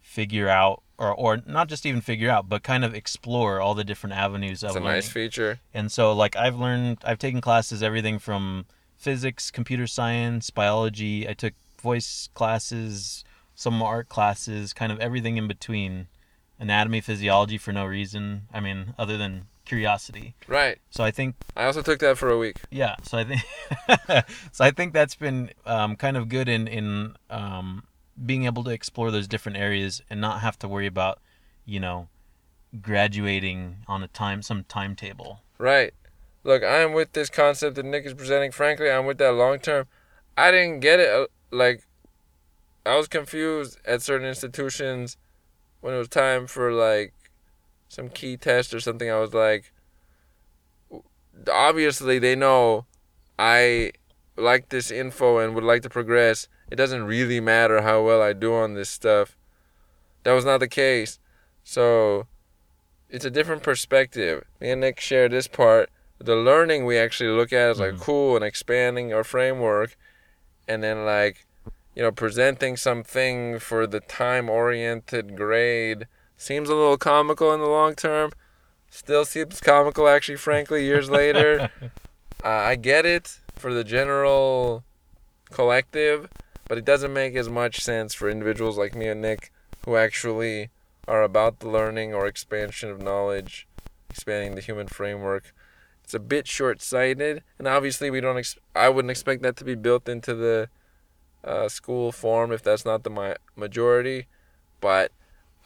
figure 0.01 0.49
out 0.49 0.81
or 0.97 1.13
or 1.13 1.37
not 1.45 1.67
just 1.67 1.85
even 1.85 2.01
figure 2.01 2.29
out 2.29 2.49
but 2.49 2.63
kind 2.63 2.83
of 2.83 2.93
explore 2.95 3.59
all 3.61 3.75
the 3.75 3.83
different 3.83 4.15
avenues 4.15 4.63
of 4.63 4.69
It's 4.69 4.77
a 4.77 4.79
learning. 4.79 4.93
nice 4.97 5.09
feature. 5.09 5.59
And 5.73 5.91
so 5.91 6.13
like 6.13 6.35
I've 6.35 6.55
learned 6.57 6.99
I've 7.03 7.19
taken 7.19 7.41
classes 7.41 7.83
everything 7.83 8.17
from 8.19 8.65
physics, 8.97 9.51
computer 9.51 9.85
science, 9.85 10.49
biology. 10.49 11.27
I 11.29 11.33
took 11.33 11.53
voice 11.79 12.29
classes, 12.33 13.23
some 13.53 13.81
art 13.83 14.09
classes, 14.09 14.73
kind 14.73 14.91
of 14.91 14.99
everything 14.99 15.37
in 15.37 15.47
between. 15.47 16.07
Anatomy, 16.59 17.01
physiology 17.01 17.59
for 17.59 17.71
no 17.71 17.85
reason. 17.85 18.47
I 18.51 18.59
mean, 18.59 18.95
other 18.97 19.15
than 19.15 19.45
curiosity. 19.67 20.33
Right. 20.47 20.77
So 20.89 21.03
I 21.03 21.11
think 21.11 21.35
I 21.55 21.65
also 21.65 21.81
took 21.81 21.99
that 21.99 22.17
for 22.17 22.29
a 22.29 22.37
week. 22.37 22.57
yeah, 22.71 22.95
so 23.03 23.17
I 23.17 23.23
think 23.23 23.41
so 24.51 24.63
I 24.63 24.71
think 24.71 24.93
that's 24.93 25.15
been 25.15 25.51
um, 25.65 25.95
kind 25.95 26.15
of 26.17 26.29
good 26.29 26.47
in 26.49 26.67
in 26.67 27.15
um, 27.29 27.83
being 28.25 28.45
able 28.45 28.63
to 28.63 28.71
explore 28.71 29.11
those 29.11 29.27
different 29.27 29.57
areas 29.57 30.01
and 30.09 30.19
not 30.21 30.39
have 30.41 30.57
to 30.59 30.67
worry 30.67 30.87
about, 30.87 31.19
you 31.65 31.79
know, 31.79 32.07
graduating 32.81 33.77
on 33.87 34.03
a 34.03 34.07
time 34.07 34.41
some 34.41 34.63
timetable. 34.63 35.41
Right. 35.57 35.93
Look, 36.43 36.63
I'm 36.63 36.93
with 36.93 37.11
this 37.13 37.29
concept 37.29 37.75
that 37.75 37.85
Nick 37.85 38.05
is 38.05 38.13
presenting. 38.13 38.51
Frankly, 38.51 38.89
I'm 38.89 39.05
with 39.05 39.17
that 39.17 39.33
long 39.33 39.59
term. 39.59 39.87
I 40.37 40.51
didn't 40.51 40.79
get 40.79 40.99
it. 40.99 41.09
uh, 41.09 41.25
Like, 41.51 41.83
I 42.85 42.95
was 42.95 43.07
confused 43.07 43.77
at 43.85 44.01
certain 44.01 44.27
institutions 44.27 45.17
when 45.81 45.93
it 45.93 45.97
was 45.97 46.07
time 46.07 46.47
for, 46.47 46.71
like, 46.71 47.13
some 47.87 48.09
key 48.09 48.37
test 48.37 48.73
or 48.73 48.79
something. 48.79 49.09
I 49.09 49.19
was 49.19 49.33
like, 49.33 49.71
obviously, 51.51 52.19
they 52.19 52.35
know 52.35 52.85
I 53.37 53.91
like 54.35 54.69
this 54.69 54.91
info 54.91 55.39
and 55.39 55.55
would 55.55 55.63
like 55.63 55.81
to 55.83 55.89
progress. 55.89 56.47
It 56.69 56.75
doesn't 56.75 57.05
really 57.05 57.39
matter 57.39 57.81
how 57.81 58.03
well 58.03 58.21
I 58.21 58.33
do 58.33 58.53
on 58.53 58.73
this 58.73 58.89
stuff. 58.89 59.37
That 60.23 60.33
was 60.33 60.45
not 60.45 60.59
the 60.59 60.67
case. 60.67 61.19
So, 61.63 62.27
it's 63.09 63.25
a 63.25 63.31
different 63.31 63.63
perspective. 63.63 64.43
Me 64.59 64.71
and 64.71 64.81
Nick 64.81 64.99
share 64.99 65.29
this 65.29 65.47
part. 65.47 65.89
The 66.19 66.35
learning 66.35 66.85
we 66.85 66.97
actually 66.97 67.29
look 67.29 67.53
at 67.53 67.71
is 67.71 67.79
like 67.79 67.93
Mhm. 67.93 68.01
cool 68.01 68.35
and 68.35 68.43
expanding 68.43 69.13
our 69.13 69.23
framework, 69.23 69.95
and 70.67 70.83
then 70.83 71.05
like, 71.05 71.45
you 71.95 72.03
know, 72.03 72.11
presenting 72.11 72.75
something 72.75 73.59
for 73.59 73.87
the 73.87 73.99
time-oriented 73.99 75.35
grade 75.35 76.07
seems 76.37 76.69
a 76.69 76.75
little 76.75 76.97
comical 76.97 77.53
in 77.53 77.59
the 77.59 77.67
long 77.67 77.95
term. 77.95 78.31
Still 78.89 79.25
seems 79.25 79.59
comical, 79.59 80.07
actually. 80.07 80.37
Frankly, 80.37 80.85
years 80.85 81.09
later, 81.09 81.69
uh, 82.43 82.47
I 82.47 82.75
get 82.75 83.05
it 83.05 83.39
for 83.55 83.73
the 83.73 83.83
general 83.83 84.83
collective, 85.51 86.29
but 86.67 86.77
it 86.77 86.85
doesn't 86.85 87.11
make 87.11 87.35
as 87.35 87.49
much 87.49 87.81
sense 87.81 88.13
for 88.13 88.29
individuals 88.29 88.77
like 88.77 88.95
me 88.95 89.07
and 89.07 89.21
Nick 89.21 89.51
who 89.85 89.95
actually 89.95 90.69
are 91.07 91.23
about 91.23 91.59
the 91.59 91.69
learning 91.69 92.13
or 92.13 92.27
expansion 92.27 92.89
of 92.89 93.01
knowledge, 93.01 93.67
expanding 94.09 94.55
the 94.55 94.61
human 94.61 94.87
framework. 94.87 95.53
It's 96.03 96.13
a 96.13 96.19
bit 96.19 96.47
short-sighted, 96.47 97.43
and 97.57 97.67
obviously 97.67 98.09
we 98.09 98.21
don't. 98.21 98.37
Ex- 98.37 98.57
I 98.75 98.89
wouldn't 98.89 99.11
expect 99.11 99.41
that 99.43 99.55
to 99.57 99.65
be 99.65 99.75
built 99.75 100.07
into 100.07 100.33
the 100.33 100.69
uh, 101.43 101.69
school 101.69 102.11
form 102.11 102.51
if 102.51 102.61
that's 102.63 102.85
not 102.85 103.03
the 103.03 103.09
mi- 103.09 103.35
majority, 103.55 104.27
but 104.79 105.11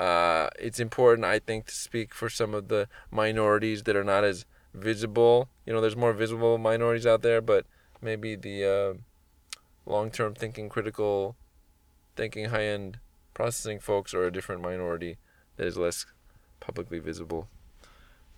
uh, 0.01 0.49
it's 0.57 0.79
important, 0.79 1.25
I 1.25 1.37
think, 1.37 1.67
to 1.67 1.75
speak 1.75 2.11
for 2.11 2.27
some 2.27 2.55
of 2.55 2.69
the 2.69 2.87
minorities 3.11 3.83
that 3.83 3.95
are 3.95 4.03
not 4.03 4.23
as 4.23 4.45
visible. 4.73 5.47
You 5.63 5.73
know, 5.73 5.79
there's 5.79 5.95
more 5.95 6.11
visible 6.11 6.57
minorities 6.57 7.05
out 7.05 7.21
there, 7.21 7.39
but 7.39 7.67
maybe 8.01 8.35
the 8.35 8.65
uh, 8.65 8.93
long-term 9.85 10.33
thinking, 10.33 10.69
critical 10.69 11.35
thinking, 12.15 12.45
high-end 12.45 12.97
processing 13.35 13.79
folks 13.79 14.15
are 14.15 14.25
a 14.25 14.31
different 14.31 14.63
minority 14.63 15.17
that 15.57 15.67
is 15.67 15.77
less 15.77 16.07
publicly 16.59 16.97
visible. 16.97 17.47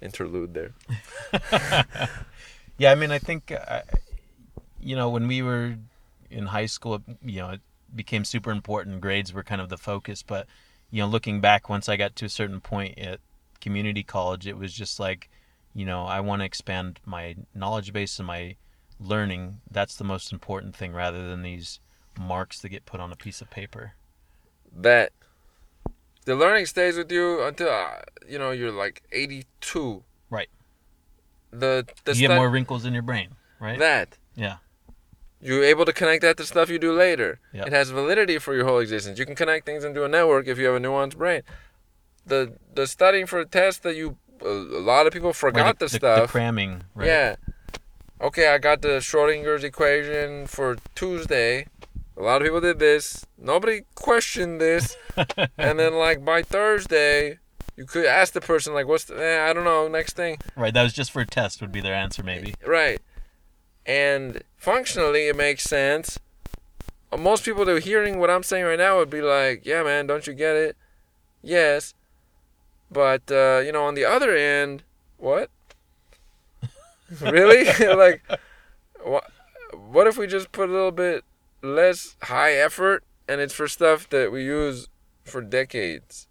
Interlude 0.01 0.53
there. 0.53 0.73
yeah, 2.77 2.91
I 2.91 2.95
mean, 2.95 3.11
I 3.11 3.19
think, 3.19 3.53
uh, 3.53 3.83
you 4.81 4.97
know, 4.97 5.09
when 5.09 5.29
we 5.29 5.41
were 5.41 5.77
in 6.29 6.47
high 6.47 6.65
school, 6.65 7.01
you 7.23 7.39
know, 7.39 7.51
it 7.51 7.61
became 7.95 8.25
super 8.25 8.51
important. 8.51 8.99
Grades 8.99 9.31
were 9.31 9.43
kind 9.43 9.61
of 9.61 9.69
the 9.69 9.77
focus, 9.77 10.23
but 10.23 10.45
you 10.93 11.01
know, 11.01 11.07
looking 11.07 11.41
back, 11.41 11.69
once 11.69 11.89
I 11.89 11.97
got 11.97 12.15
to 12.17 12.25
a 12.25 12.29
certain 12.29 12.61
point 12.61 12.99
at 12.99 13.19
community 13.59 14.03
college, 14.03 14.45
it 14.45 14.59
was 14.59 14.71
just 14.71 14.99
like, 14.99 15.27
you 15.73 15.87
know, 15.87 16.05
I 16.05 16.19
want 16.19 16.41
to 16.41 16.45
expand 16.45 16.99
my 17.03 17.35
knowledge 17.55 17.91
base 17.91 18.19
and 18.19 18.27
my 18.27 18.57
learning. 18.99 19.59
That's 19.71 19.95
the 19.95 20.03
most 20.03 20.31
important 20.31 20.75
thing, 20.75 20.93
rather 20.93 21.27
than 21.27 21.41
these 21.41 21.79
marks 22.15 22.59
that 22.59 22.69
get 22.69 22.85
put 22.85 22.99
on 22.99 23.11
a 23.11 23.15
piece 23.15 23.41
of 23.41 23.49
paper. 23.49 23.93
That 24.71 25.13
the 26.25 26.35
learning 26.35 26.67
stays 26.67 26.95
with 26.95 27.11
you 27.11 27.41
until 27.41 27.69
uh, 27.69 28.01
you 28.29 28.37
know 28.37 28.51
you're 28.51 28.71
like 28.71 29.01
82. 29.11 30.03
Right. 30.29 30.49
The 31.49 31.87
the 32.05 32.13
you 32.13 32.21
get 32.21 32.27
stu- 32.27 32.35
more 32.35 32.51
wrinkles 32.51 32.85
in 32.85 32.93
your 32.93 33.01
brain, 33.01 33.29
right? 33.59 33.79
that 33.79 34.15
yeah. 34.35 34.57
You're 35.43 35.63
able 35.63 35.85
to 35.85 35.93
connect 35.93 36.21
that 36.21 36.37
to 36.37 36.45
stuff 36.45 36.69
you 36.69 36.79
do 36.79 36.93
later. 36.93 37.39
Yep. 37.53 37.67
It 37.67 37.73
has 37.73 37.89
validity 37.89 38.39
for 38.39 38.55
your 38.55 38.65
whole 38.65 38.79
existence. 38.79 39.19
You 39.19 39.25
can 39.25 39.35
connect 39.35 39.65
things 39.65 39.83
into 39.83 40.05
a 40.05 40.07
network 40.07 40.47
if 40.47 40.57
you 40.57 40.65
have 40.67 40.75
a 40.75 40.79
nuanced 40.79 41.17
brain. 41.17 41.41
The 42.25 42.53
the 42.73 42.87
studying 42.87 43.25
for 43.25 43.39
a 43.39 43.45
test 43.45 43.83
that 43.83 43.95
you 43.95 44.17
a, 44.41 44.47
lot 44.47 45.07
of 45.07 45.13
people 45.13 45.33
forgot 45.33 45.65
Right, 45.65 45.79
the, 45.79 45.85
the, 45.85 45.89
stuff. 45.89 46.21
The 46.21 46.27
cramming, 46.27 46.83
right? 46.95 47.07
Yeah. 47.07 47.35
Okay, 48.21 48.47
I 48.47 48.57
got 48.57 48.81
the 48.81 48.99
Schrodinger's 48.99 49.63
equation 49.63 50.47
for 50.47 50.77
Tuesday. 50.95 51.67
A 52.15 52.21
lot 52.21 52.41
of 52.41 52.45
people 52.45 52.61
did 52.61 52.79
this. 52.79 53.25
Nobody 53.37 53.81
questioned 53.95 54.61
this. 54.61 54.95
and 55.57 55.79
then 55.79 55.95
like 55.95 56.23
by 56.23 56.41
Thursday, 56.41 57.39
you 57.75 57.85
could 57.85 58.05
ask 58.05 58.33
the 58.33 58.41
person 58.41 58.73
like, 58.73 58.87
"What's 58.87 59.05
the? 59.05 59.15
Eh, 59.21 59.49
I 59.49 59.51
don't 59.51 59.65
know. 59.65 59.87
Next 59.87 60.15
thing." 60.15 60.37
Right. 60.55 60.73
That 60.73 60.83
was 60.83 60.93
just 60.93 61.11
for 61.11 61.21
a 61.21 61.25
test. 61.25 61.59
Would 61.59 61.71
be 61.71 61.81
their 61.81 61.95
answer, 61.95 62.23
maybe. 62.23 62.53
Right. 62.65 63.01
And 63.85 64.41
functionally, 64.63 65.27
it 65.27 65.35
makes 65.35 65.63
sense. 65.63 66.19
Uh, 67.11 67.17
Most 67.17 67.43
people 67.43 67.65
that 67.65 67.75
are 67.75 67.79
hearing 67.79 68.17
what 68.17 68.29
I'm 68.29 68.43
saying 68.43 68.63
right 68.63 68.79
now 68.79 68.97
would 68.97 69.09
be 69.09 69.21
like, 69.21 69.65
"Yeah, 69.65 69.83
man, 69.83 70.07
don't 70.07 70.25
you 70.25 70.33
get 70.33 70.55
it?" 70.55 70.77
Yes. 71.41 71.93
But 72.89 73.29
uh, 73.29 73.61
you 73.65 73.71
know, 73.71 73.83
on 73.83 73.95
the 73.95 74.05
other 74.05 74.35
end, 74.35 74.83
what? 75.17 75.49
really? 77.21 77.65
like, 77.95 78.23
what? 79.03 79.29
What 79.73 80.07
if 80.07 80.17
we 80.17 80.27
just 80.27 80.51
put 80.51 80.69
a 80.69 80.71
little 80.71 80.91
bit 80.91 81.23
less 81.61 82.15
high 82.23 82.53
effort, 82.53 83.03
and 83.27 83.41
it's 83.41 83.53
for 83.53 83.67
stuff 83.67 84.07
that 84.09 84.31
we 84.31 84.43
use 84.43 84.87
for 85.23 85.41
decades? 85.41 86.27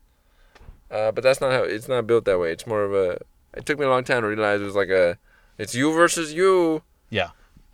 Uh, 0.91 1.11
but 1.13 1.23
that's 1.25 1.41
not 1.41 1.53
how 1.53 1.63
it's 1.65 1.89
not 1.89 2.07
built 2.07 2.25
that 2.25 2.39
way. 2.39 2.53
It's 2.53 2.67
more 2.67 2.83
of 2.83 2.95
a. 2.95 3.19
It 3.55 3.67
took 3.67 3.79
me 3.79 3.85
a 3.85 3.91
long 3.91 4.05
time 4.05 4.23
to 4.23 4.29
realize 4.29 4.61
it 4.61 4.65
was 4.65 4.75
like 4.75 4.89
a. 4.89 5.19
It's 5.59 5.75
you 5.75 5.93
versus 5.93 6.33
you. 6.33 6.83
Yeah. 7.11 7.31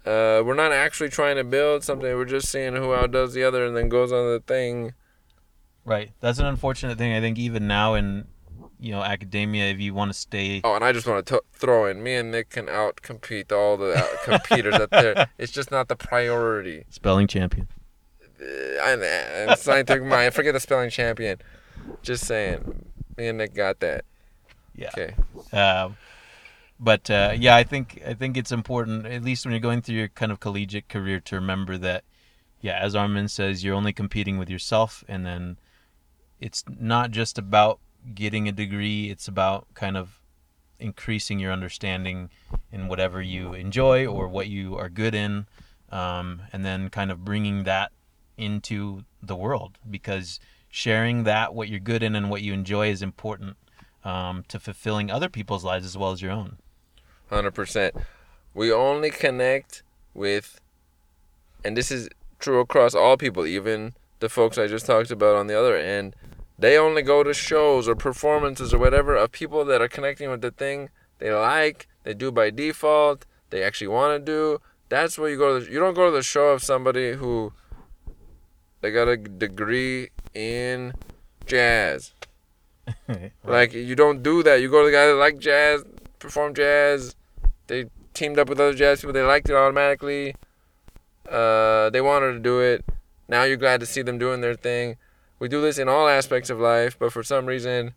Uh, 0.09 0.43
we're 0.43 0.55
not 0.55 0.73
actually 0.73 1.09
trying 1.11 1.37
to 1.37 1.45
build 1.45 1.85
something. 1.85 2.15
We're 2.17 2.25
just 2.25 2.49
seeing 2.49 2.75
who 2.75 2.95
outdoes 2.95 3.35
the 3.35 3.45
other, 3.45 3.67
and 3.67 3.77
then 3.77 3.89
goes 3.89 4.11
on 4.13 4.25
the 4.33 4.41
thing. 4.47 4.95
Right. 5.85 6.13
That's 6.21 6.39
an 6.39 6.47
unfortunate 6.47 6.97
thing. 6.99 7.13
I 7.13 7.21
think 7.21 7.39
even 7.39 7.67
now 7.67 7.95
in, 7.95 8.27
you 8.81 8.91
know, 8.93 9.03
academia, 9.03 9.67
if 9.67 9.81
you 9.81 9.93
want 9.95 10.13
to 10.13 10.19
stay, 10.19 10.61
Oh, 10.65 10.75
and 10.75 10.85
I 10.85 10.93
just 10.93 11.07
want 11.07 11.27
to 11.27 11.43
throw 11.53 11.87
in. 11.87 12.03
Me 12.03 12.15
and 12.15 12.31
Nick 12.31 12.51
can 12.51 12.69
out 12.69 13.03
compete 13.03 13.53
all 13.53 13.77
the 13.77 13.97
out- 13.97 14.17
competitors 14.25 14.75
out 14.75 14.91
there. 14.91 15.29
It's 15.39 15.53
just 15.53 15.71
not 15.71 15.89
the 15.89 15.97
priority. 15.97 16.85
spelling 16.91 17.27
champion. 17.27 17.69
Uh, 18.41 18.45
I, 18.83 18.93
and 18.93 19.59
scientific 19.59 20.05
mind. 20.05 20.33
Forget 20.33 20.55
the 20.55 20.61
spelling 20.61 20.91
champion. 20.91 21.39
Just 22.03 22.25
saying. 22.25 22.85
Me 23.17 23.27
and 23.29 23.39
Nick 23.39 23.53
got 23.55 23.81
that. 23.81 24.05
Yeah. 24.75 24.91
Okay. 24.97 25.15
Uh, 25.53 25.91
but 26.81 27.11
uh, 27.11 27.35
yeah, 27.37 27.57
I 27.57 27.65
think 27.65 28.01
I 28.07 28.15
think 28.15 28.37
it's 28.37 28.53
important, 28.53 29.07
at 29.07 29.23
least 29.23 29.45
when 29.45 29.53
you're 29.53 29.61
going 29.61 29.83
through 29.83 29.97
your 29.97 30.09
kind 30.09 30.31
of 30.31 30.41
collegiate 30.41 30.89
career, 30.89 31.21
to 31.21 31.35
remember 31.35 31.77
that, 31.79 32.05
yeah, 32.61 32.79
as 32.81 32.95
Armin 32.95 33.29
says, 33.29 33.65
you're 33.65 33.75
only 33.75 33.93
competing 33.93 34.39
with 34.39 34.49
yourself, 34.49 35.05
and 35.09 35.27
then 35.27 35.59
it's 36.41 36.65
not 36.69 37.11
just 37.11 37.39
about 37.39 37.81
getting 38.15 38.49
a 38.49 38.53
degree; 38.53 39.11
it's 39.11 39.27
about 39.27 39.67
kind 39.75 39.97
of 39.97 40.21
increasing 40.79 41.41
your 41.41 41.53
understanding 41.53 42.31
in 42.71 42.87
whatever 42.87 43.21
you 43.21 43.55
enjoy 43.55 44.07
or 44.07 44.29
what 44.29 44.47
you 44.47 44.77
are 44.77 44.89
good 44.89 45.15
in, 45.15 45.47
um, 45.91 46.43
and 46.53 46.65
then 46.65 46.89
kind 46.91 47.11
of 47.11 47.25
bringing 47.25 47.65
that 47.65 47.91
into 48.37 49.05
the 49.21 49.35
world 49.35 49.79
because 49.91 50.39
sharing 50.71 51.25
that 51.25 51.55
what 51.55 51.69
you're 51.69 51.81
good 51.81 52.05
in 52.05 52.15
and 52.15 52.31
what 52.31 52.43
you 52.43 52.53
enjoy 52.53 52.89
is 52.89 53.03
important 53.03 53.57
um, 54.05 54.45
to 54.47 54.61
fulfilling 54.61 55.11
other 55.11 55.29
people's 55.29 55.65
lives 55.65 55.85
as 55.85 55.97
well 55.97 56.13
as 56.13 56.23
your 56.23 56.31
own. 56.31 56.57
Hundred 57.31 57.53
percent. 57.53 57.95
We 58.55 58.73
only 58.73 59.11
connect 59.11 59.83
with, 60.15 60.61
and 61.65 61.77
this 61.77 61.91
is 61.91 62.09
true 62.39 62.61
across 62.61 62.95
all 62.95 63.17
people, 63.17 63.47
even 63.47 63.95
the 64.21 64.29
folks 64.29 64.59
I 64.59 64.67
just 64.67 64.87
talked 64.87 65.11
about 65.11 65.37
on 65.37 65.47
the 65.47 65.59
other 65.59 65.77
end. 65.77 66.17
They 66.59 66.77
only 66.77 67.03
go 67.03 67.23
to 67.23 67.33
shows 67.33 67.87
or 67.87 67.95
performances 67.95 68.75
or 68.75 68.79
whatever 68.79 69.15
of 69.15 69.31
people 69.31 69.65
that 69.67 69.81
are 69.81 69.89
connecting 69.89 70.29
with 70.31 70.41
the 70.41 70.51
thing 70.51 70.89
they 71.19 71.33
like, 71.33 71.87
they 72.05 72.15
do 72.15 72.33
by 72.33 72.51
default, 72.51 73.27
they 73.51 73.63
actually 73.63 73.89
want 73.89 74.19
to 74.19 74.33
do. 74.33 74.61
That's 74.89 75.19
where 75.19 75.29
you 75.29 75.37
go. 75.37 75.59
To 75.59 75.65
the, 75.65 75.71
you 75.71 75.79
don't 75.79 75.95
go 75.95 76.07
to 76.07 76.17
the 76.17 76.23
show 76.23 76.49
of 76.49 76.63
somebody 76.63 77.13
who 77.13 77.53
they 78.81 78.91
got 78.91 79.09
a 79.09 79.17
degree 79.17 80.11
in 80.35 80.95
jazz. 81.47 82.13
Like 83.45 83.75
you 83.75 83.95
don't 83.95 84.23
do 84.23 84.43
that. 84.43 84.63
You 84.63 84.71
go 84.71 84.81
to 84.81 84.87
the 84.87 84.93
guy 84.93 85.07
that 85.07 85.15
like 85.15 85.39
jazz, 85.39 85.85
perform 86.19 86.55
jazz. 86.55 87.15
They 87.69 87.87
teamed 88.15 88.39
up 88.39 88.49
with 88.49 88.59
other 88.61 88.75
jazz 88.75 89.01
people. 89.01 89.13
They 89.13 89.23
liked 89.23 89.49
it 89.49 89.55
automatically. 89.55 90.35
Uh, 91.31 91.91
they 91.91 92.01
wanted 92.01 92.33
to 92.33 92.41
do 92.41 92.61
it. 92.61 92.85
Now 93.29 93.45
you're 93.45 93.57
glad 93.57 93.81
to 93.81 93.87
see 93.87 94.03
them 94.03 94.19
doing 94.19 94.41
their 94.41 94.55
thing. 94.55 94.97
We 95.39 95.49
do 95.49 95.61
this 95.61 95.79
in 95.79 95.89
all 95.89 96.09
aspects 96.09 96.51
of 96.51 96.59
life, 96.59 96.99
but 96.99 97.13
for 97.13 97.23
some 97.23 97.47
reason, 97.47 97.95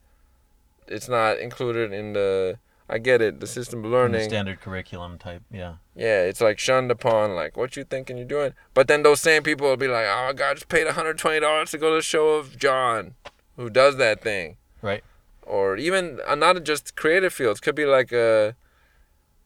it's 0.88 1.10
not 1.10 1.40
included 1.40 1.92
in 1.92 2.14
the. 2.14 2.60
I 2.90 2.98
get 2.98 3.22
it. 3.22 3.40
The 3.40 3.48
system 3.48 3.86
of 3.86 3.92
learning. 3.92 4.28
standard 4.28 4.60
curriculum 4.60 5.18
type, 5.18 5.44
yeah. 5.50 5.76
Yeah, 5.96 6.24
it's 6.24 6.42
like 6.42 6.60
shunned 6.60 6.92
upon. 6.92 7.36
Like, 7.36 7.56
what 7.56 7.78
you 7.78 7.86
thinking 7.86 8.18
you're 8.18 8.26
doing? 8.26 8.54
But 8.74 8.90
then 8.90 9.02
those 9.02 9.22
same 9.22 9.44
people 9.44 9.68
will 9.68 9.78
be 9.78 9.88
like, 9.88 10.06
"Oh 10.08 10.34
God, 10.36 10.52
I 10.52 10.54
just 10.56 10.68
paid 10.68 10.86
120 10.86 11.40
dollars 11.40 11.72
to 11.72 11.78
go 11.78 11.92
to 11.92 11.96
the 11.96 12.02
show 12.02 12.32
of 12.32 12.58
John, 12.58 13.16
who 13.56 13.70
does 13.70 13.96
that 13.96 14.22
thing." 14.22 14.58
Right. 14.82 15.04
Or 15.44 15.78
even 15.78 16.20
uh, 16.28 16.36
not 16.36 16.62
just 16.64 16.98
creative 16.98 17.34
fields. 17.34 17.62
Could 17.62 17.76
be 17.76 17.86
like 17.86 18.12
uh, 18.12 18.52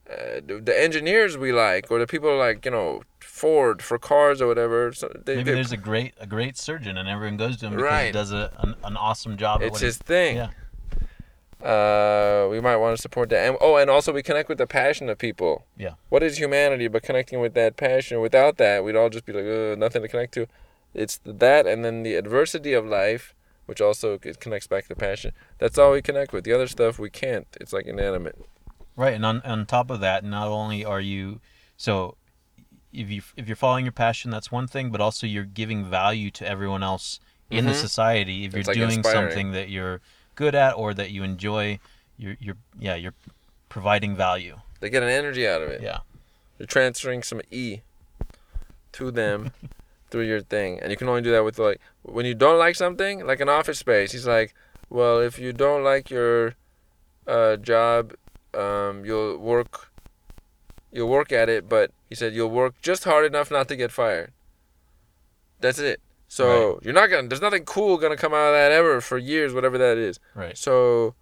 uh, 0.09 0.39
the 0.45 0.61
the 0.63 0.79
engineers 0.87 1.37
we 1.37 1.51
like, 1.51 1.89
or 1.91 1.99
the 1.99 2.07
people 2.07 2.35
like 2.37 2.63
you 2.65 2.71
know 2.71 3.01
Ford 3.19 3.81
for 3.81 3.97
cars 3.97 4.41
or 4.41 4.47
whatever. 4.47 4.93
So 4.93 5.07
they, 5.25 5.35
Maybe 5.37 5.49
they- 5.51 5.55
there's 5.55 5.71
a 5.71 5.77
great 5.77 6.13
a 6.19 6.27
great 6.27 6.57
surgeon 6.57 6.97
and 6.97 7.07
everyone 7.09 7.37
goes 7.37 7.57
to 7.57 7.65
him 7.67 7.71
because 7.73 7.83
Right. 7.91 8.05
he 8.07 8.11
does 8.11 8.31
a, 8.31 8.51
an, 8.59 8.75
an 8.83 8.95
awesome 8.97 9.35
job. 9.37 9.61
it's 9.61 9.79
his 9.79 9.97
thing. 9.97 10.37
Yeah. 10.37 10.49
Uh, 11.63 12.47
we 12.51 12.59
might 12.61 12.75
want 12.75 12.95
to 12.95 13.01
support 13.01 13.29
that. 13.29 13.47
And, 13.47 13.57
oh, 13.59 13.77
and 13.77 13.89
also 13.89 14.13
we 14.13 14.21
connect 14.21 14.49
with 14.49 14.57
the 14.59 14.67
passion 14.67 15.09
of 15.09 15.17
people. 15.17 15.65
Yeah. 15.77 15.93
What 16.09 16.21
is 16.21 16.37
humanity 16.37 16.87
but 16.87 17.01
connecting 17.01 17.39
with 17.39 17.53
that 17.55 17.75
passion? 17.75 18.19
Without 18.21 18.57
that, 18.57 18.83
we'd 18.83 18.95
all 18.95 19.09
just 19.09 19.25
be 19.25 19.33
like, 19.33 19.77
nothing 19.79 20.01
to 20.03 20.07
connect 20.07 20.33
to. 20.35 20.47
It's 20.93 21.19
that 21.25 21.65
and 21.65 21.83
then 21.83 22.03
the 22.03 22.15
adversity 22.15 22.73
of 22.73 22.85
life 22.85 23.33
which 23.65 23.81
also 23.81 24.19
it 24.21 24.39
connects 24.39 24.67
back 24.67 24.87
to 24.87 24.95
passion. 24.95 25.31
That's 25.57 25.79
all 25.79 25.91
we 25.93 26.01
connect 26.03 26.31
with. 26.33 26.43
The 26.43 26.53
other 26.53 26.67
stuff 26.67 26.99
we 26.99 27.09
can't. 27.09 27.47
It's 27.59 27.73
like 27.73 27.87
inanimate. 27.87 28.37
Right, 28.95 29.13
and 29.13 29.25
on 29.25 29.41
on 29.41 29.65
top 29.65 29.89
of 29.89 29.99
that, 29.99 30.23
not 30.23 30.47
only 30.47 30.85
are 30.85 31.01
you 31.01 31.41
so 31.77 32.15
if 32.93 33.09
you 33.09 33.21
if 33.35 33.47
you're 33.47 33.55
following 33.57 33.83
your 33.85 33.91
passion, 33.91 34.31
that's 34.31 34.51
one 34.51 34.67
thing, 34.67 34.89
but 34.89 35.01
also 35.01 35.27
you're 35.27 35.43
giving 35.43 35.83
value 35.83 36.31
to 36.31 36.47
everyone 36.47 36.81
else 36.83 37.19
in 37.49 37.65
the 37.65 37.73
Mhm. 37.73 37.81
society. 37.81 38.45
If 38.45 38.53
you're 38.53 38.63
like, 38.63 38.73
doing 38.75 38.91
inspiring. 38.99 39.29
something 39.29 39.51
that 39.51 39.69
you're 39.69 39.99
good 40.35 40.55
at 40.55 40.73
or 40.77 40.93
that 40.93 41.11
you 41.11 41.23
enjoy, 41.23 41.79
you're 42.17 42.37
you're 42.39 42.57
yeah 42.79 42.95
you're 42.95 43.13
providing 43.67 44.15
value. 44.15 44.61
They 44.79 44.89
get 44.89 45.03
an 45.03 45.09
energy 45.09 45.45
out 45.47 45.61
of 45.61 45.69
it. 45.69 45.81
Yeah, 45.81 45.99
You're 46.57 46.67
transferring 46.67 47.23
some 47.23 47.41
E 47.51 47.81
to 48.93 49.11
them 49.11 49.51
through 50.09 50.23
your 50.27 50.41
thing. 50.41 50.79
And 50.79 50.89
you 50.91 50.95
can 50.97 51.09
only 51.09 51.21
do 51.21 51.31
that 51.31 51.43
with 51.43 51.59
like 51.59 51.81
when 52.03 52.25
you 52.25 52.33
don't 52.33 52.57
like 52.57 52.75
something, 52.75 53.25
like 53.25 53.41
an 53.41 53.49
office 53.49 53.79
space. 53.79 54.13
He's 54.13 54.25
like, 54.27 54.53
Well, 54.89 55.19
if 55.19 55.37
you 55.37 55.51
don't 55.51 55.83
like 55.83 56.09
your 56.09 56.55
uh, 57.27 57.57
job, 57.57 58.13
um, 58.55 59.05
you'll 59.05 59.37
work 59.37 59.91
you'll 60.91 61.09
work 61.09 61.31
at 61.31 61.49
it, 61.49 61.67
but 61.67 61.91
he 62.09 62.15
said 62.15 62.33
you'll 62.33 62.49
work 62.49 62.81
just 62.81 63.03
hard 63.03 63.25
enough 63.25 63.51
not 63.51 63.67
to 63.67 63.75
get 63.75 63.91
fired. 63.91 64.31
That's 65.59 65.79
it. 65.79 66.01
So 66.27 66.79
you're 66.83 66.93
not 66.93 67.09
gonna 67.09 67.27
there's 67.27 67.41
nothing 67.41 67.65
cool 67.65 67.97
gonna 67.97 68.17
come 68.17 68.33
out 68.33 68.47
of 68.47 68.53
that 68.53 68.71
ever 68.71 69.01
for 69.01 69.17
years, 69.17 69.53
whatever 69.53 69.77
that 69.77 69.97
is. 69.97 70.19
right. 70.33 70.57
So 70.57 71.15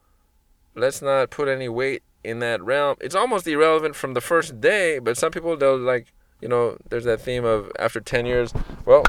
let's 0.76 1.02
not 1.02 1.30
put 1.30 1.48
any 1.48 1.70
weight 1.70 2.04
in 2.24 2.40
that 2.40 2.62
realm. 2.64 2.96
It's 3.02 3.16
almost 3.16 3.48
irrelevant 3.48 3.96
from 3.96 4.14
the 4.14 4.22
first 4.22 4.62
day, 4.62 5.00
but 5.00 5.18
some 5.18 5.32
people 5.32 5.56
they'll 5.58 5.78
like, 5.78 6.14
you 6.42 6.48
know, 6.48 6.78
there's 6.90 7.04
that 7.06 7.22
theme 7.22 7.46
of 7.46 7.72
after 7.78 8.00
10 8.00 8.26
years, 8.26 8.54
well, 8.86 9.04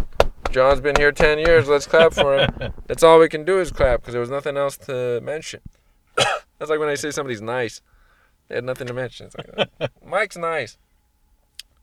John's 0.50 0.80
been 0.80 0.96
here 0.96 1.12
10 1.12 1.38
years, 1.38 1.68
let's 1.68 1.86
clap 1.86 2.12
for 2.12 2.38
him. 2.38 2.72
That's 2.86 3.02
all 3.02 3.18
we 3.18 3.28
can 3.28 3.44
do 3.44 3.58
is 3.60 3.70
clap 3.70 4.00
because 4.00 4.12
there 4.12 4.20
was 4.20 4.30
nothing 4.30 4.56
else 4.56 4.76
to 4.78 5.20
mention. 5.22 5.60
That's 6.16 6.70
like 6.70 6.80
when 6.80 6.88
I 6.88 6.94
say 6.94 7.10
somebody's 7.10 7.42
nice. 7.42 7.80
They 8.48 8.56
had 8.56 8.64
nothing 8.64 8.86
to 8.86 8.92
mention. 8.94 9.26
It's 9.26 9.36
like, 9.36 9.68
uh, 9.80 9.88
Mike's 10.06 10.36
nice. 10.36 10.76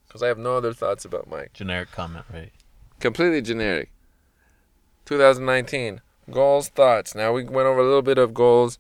Because 0.08 0.22
I 0.22 0.28
have 0.28 0.38
no 0.38 0.58
other 0.58 0.74
thoughts 0.74 1.06
about 1.06 1.30
Mike. 1.30 1.54
Generic 1.54 1.92
comment, 1.92 2.26
right? 2.32 2.52
Completely 3.00 3.42
generic. 3.42 3.90
2019 5.06 6.02
goals, 6.30 6.70
thoughts. 6.70 7.16
Now 7.16 7.34
we 7.34 7.44
went 7.44 7.68
over 7.68 7.80
a 7.80 7.84
little 7.84 8.02
bit 8.02 8.18
of 8.18 8.34
goals. 8.34 8.78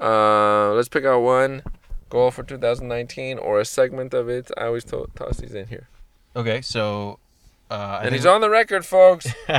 Uh, 0.00 0.72
let's 0.72 0.88
pick 0.88 1.04
out 1.04 1.20
one 1.20 1.62
goal 2.08 2.30
for 2.30 2.42
2019 2.42 3.38
or 3.38 3.60
a 3.60 3.64
segment 3.64 4.12
of 4.12 4.28
it. 4.28 4.50
I 4.56 4.66
always 4.66 4.84
to- 4.84 5.08
toss 5.14 5.38
these 5.38 5.54
in 5.54 5.68
here, 5.68 5.88
Okay, 6.34 6.60
so 6.60 7.18
uh, 7.70 8.00
and 8.02 8.14
he's 8.14 8.26
on 8.26 8.40
the 8.40 8.50
record, 8.50 8.84
folks. 8.84 9.32
we 9.48 9.54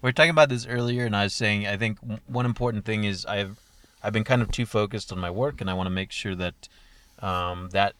were 0.00 0.12
talking 0.12 0.30
about 0.30 0.48
this 0.48 0.66
earlier, 0.66 1.04
and 1.04 1.14
I 1.14 1.24
was 1.24 1.34
saying 1.34 1.66
I 1.66 1.76
think 1.76 1.98
one 2.26 2.46
important 2.46 2.84
thing 2.84 3.04
is 3.04 3.26
I've 3.26 3.58
I've 4.02 4.12
been 4.12 4.24
kind 4.24 4.42
of 4.42 4.50
too 4.50 4.66
focused 4.66 5.12
on 5.12 5.18
my 5.18 5.30
work, 5.30 5.60
and 5.60 5.70
I 5.70 5.74
want 5.74 5.86
to 5.86 5.90
make 5.90 6.10
sure 6.10 6.34
that 6.34 6.68
um, 7.20 7.68
that 7.72 7.94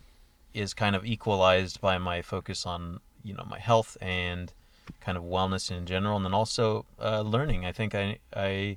is 0.53 0.75
kind 0.75 0.97
of 0.97 1.07
equalized 1.07 1.81
by 1.81 1.99
my 1.99 2.23
focus 2.23 2.67
on 2.67 3.01
you 3.23 3.35
know 3.35 3.45
my 3.49 3.59
health 3.59 3.97
and 4.01 4.53
kind 5.01 5.17
of 5.17 5.25
wellness 5.25 5.71
in 5.71 5.87
general, 5.87 6.17
and 6.17 6.25
then 6.25 6.35
also 6.35 6.85
uh, 7.01 7.21
learning. 7.21 7.65
I 7.65 7.73
think 7.73 7.95
I 7.95 8.19
I 8.35 8.77